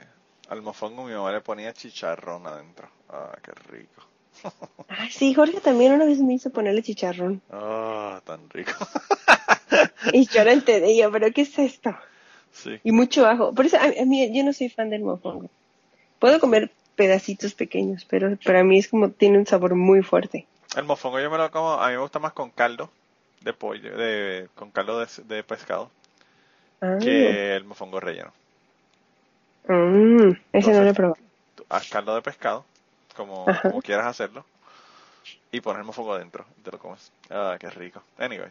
[0.50, 2.88] Al mofongo mi mamá le ponía chicharrón adentro.
[3.10, 4.02] Ah, qué rico.
[4.90, 7.42] Ah, sí, Jorge también una vez me hizo ponerle chicharrón.
[7.52, 8.72] Ah, tan rico.
[10.14, 11.96] Y yo no entendí, yo, pero ¿qué es esto?
[12.52, 12.80] sí.
[12.84, 13.54] Y mucho ajo.
[13.54, 15.50] Por eso a, a mí yo no soy fan del mofongo.
[16.20, 20.46] Puedo comer pedacitos pequeños, pero para mí es como tiene un sabor muy fuerte.
[20.76, 21.72] El mofongo yo me lo como.
[21.74, 22.90] A mí me gusta más con caldo
[23.42, 23.98] de pollo.
[23.98, 25.90] de Con caldo de, de pescado.
[26.82, 28.32] Ah, Que el mofongo relleno.
[29.68, 31.18] Mm, ese no lo he probado.
[31.70, 32.66] Haz caldo de pescado.
[33.16, 34.46] Como, como quieras hacerlo.
[35.52, 36.46] Y poner el mofongo dentro.
[36.58, 37.12] y Te lo comes.
[37.30, 38.02] Ah, qué rico.
[38.18, 38.50] Anyway.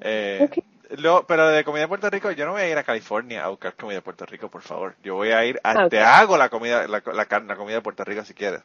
[0.00, 0.48] Eh,
[0.96, 3.48] lo- pero de comida de Puerto Rico, yo no voy a ir a California a
[3.48, 4.94] buscar comida de Puerto Rico, por favor.
[5.02, 8.04] Yo voy a ir a, Ah, te hago la comida, la, la, comida de Puerto
[8.04, 8.62] Rico si quieres.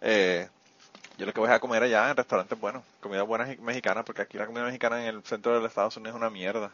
[0.00, 0.48] Eh,
[1.18, 4.38] yo lo que voy a comer allá en restaurantes buenos, comida buena mexicana, porque aquí
[4.38, 6.70] la comida mexicana en el centro de los Estados Unidos es una mierda.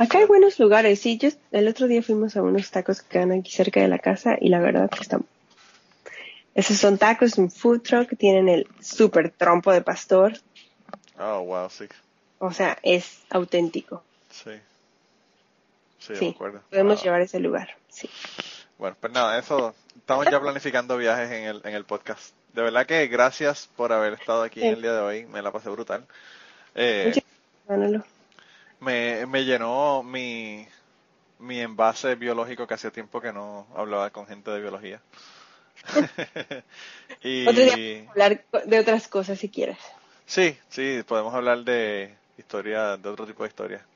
[0.00, 1.18] Acá hay buenos lugares, sí.
[1.18, 4.36] Yo el otro día fuimos a unos tacos que quedan aquí cerca de la casa
[4.40, 5.24] y la verdad que están.
[6.54, 10.32] Esos son tacos, un food truck, tienen el super trompo de pastor.
[11.18, 11.84] Oh, wow, sí.
[12.38, 14.02] O sea, es auténtico.
[14.30, 14.50] Sí.
[15.98, 16.62] Sí, acuerdo.
[16.70, 17.04] podemos Ah.
[17.04, 17.76] llevar ese lugar.
[17.88, 18.08] Sí.
[18.78, 19.74] Bueno, pues nada, eso.
[19.96, 22.34] Estamos ya planificando viajes en el, en el podcast.
[22.52, 24.66] De verdad que gracias por haber estado aquí Sí.
[24.66, 25.26] el día de hoy.
[25.26, 26.06] Me la pasé brutal.
[26.74, 27.24] Eh, Muchas
[27.68, 28.04] Manolo.
[28.80, 30.66] Me, me llenó mi,
[31.38, 35.02] mi envase biológico que hacía tiempo que no hablaba con gente de biología.
[37.22, 37.80] y Otro día
[38.10, 39.78] hablar de otras cosas si quieres.
[40.26, 43.86] sí, sí, podemos hablar de historia, de otro tipo de historia.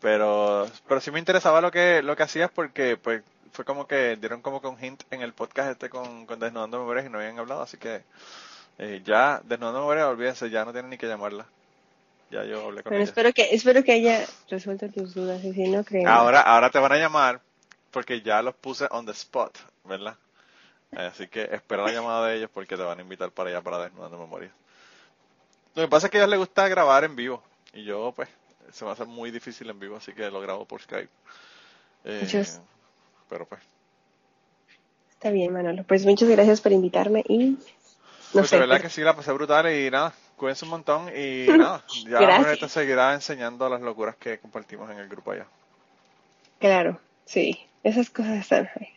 [0.00, 3.22] Pero, pero sí me interesaba lo que, lo que hacías porque pues
[3.52, 6.78] fue como que dieron como que un hint en el podcast este con, con Desnudando
[6.78, 8.02] Memorias y no habían hablado, así que
[8.78, 11.46] eh, ya Desnudando Memorias, olvídense, ya no tienen ni que llamarla.
[12.30, 13.10] Ya yo hablé con Bueno, ella.
[13.10, 16.08] espero que, espero que haya resuelto tus dudas y si no creo.
[16.08, 17.40] Ahora, ahora te van a llamar
[17.90, 20.16] porque ya los puse on the spot, ¿verdad?
[20.96, 23.78] Así que espera la llamada de ellos porque te van a invitar para allá para
[23.78, 24.52] Desnudando Memorias.
[25.74, 27.42] Lo que pasa es que a ellos les gusta grabar en vivo
[27.72, 28.28] y yo pues
[28.72, 31.10] se me va a hacer muy difícil en vivo, así que lo grabo por Skype.
[32.04, 32.60] Eh, Muchas-
[33.28, 33.60] pero pues,
[35.12, 35.84] Está bien, Manolo.
[35.84, 37.58] Pues muchas gracias por invitarme y no
[38.32, 38.56] pues sé.
[38.56, 42.18] de verdad que sí la pasé brutal y nada, cuídense un montón y nada, ya
[42.18, 42.60] Gracias.
[42.60, 45.46] Te seguirá enseñando las locuras que compartimos en el grupo allá.
[46.58, 47.66] Claro, sí.
[47.84, 48.88] Esas cosas están ahí.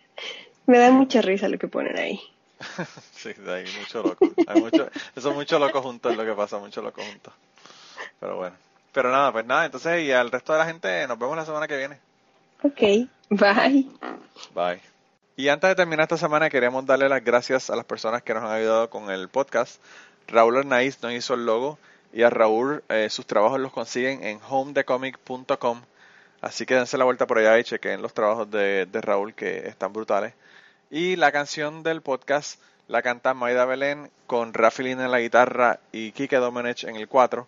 [0.65, 2.19] Me da mucha risa lo que ponen ahí.
[3.11, 4.29] Sí, de ahí mucho loco.
[4.47, 7.33] Hay mucho, eso es mucho loco juntos es lo que pasa, mucho loco juntos.
[8.19, 8.55] Pero bueno.
[8.91, 11.67] Pero nada, pues nada, entonces y al resto de la gente nos vemos la semana
[11.67, 11.99] que viene.
[12.61, 12.79] Ok,
[13.29, 13.87] bye.
[14.53, 14.81] Bye.
[15.35, 18.43] Y antes de terminar esta semana, queremos darle las gracias a las personas que nos
[18.43, 19.81] han ayudado con el podcast.
[20.27, 21.77] Raúl Arnaiz nos hizo el logo
[22.13, 25.81] y a Raúl eh, sus trabajos los consiguen en homedecomic.com.
[26.41, 29.93] Así que dense la vuelta por allá y chequen los trabajos de, Raúl que están
[29.93, 30.33] brutales.
[30.91, 36.11] Y la canción del podcast la canta Maida Belén con Rafaelín en la guitarra y
[36.11, 37.47] Kike Domenech en el 4.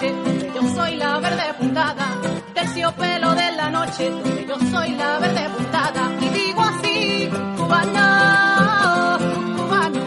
[0.00, 0.14] Noche,
[0.54, 2.06] yo soy la verde puntada.
[2.54, 6.10] Terciopelo de la noche, donde yo soy la verde puntada.
[6.20, 9.18] Y digo así, cubano,
[9.56, 10.00] cubano,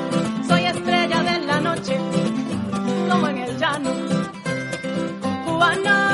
[0.48, 1.98] soy estrella de la noche,
[3.10, 3.90] como en el llano.
[5.46, 6.11] Cubano,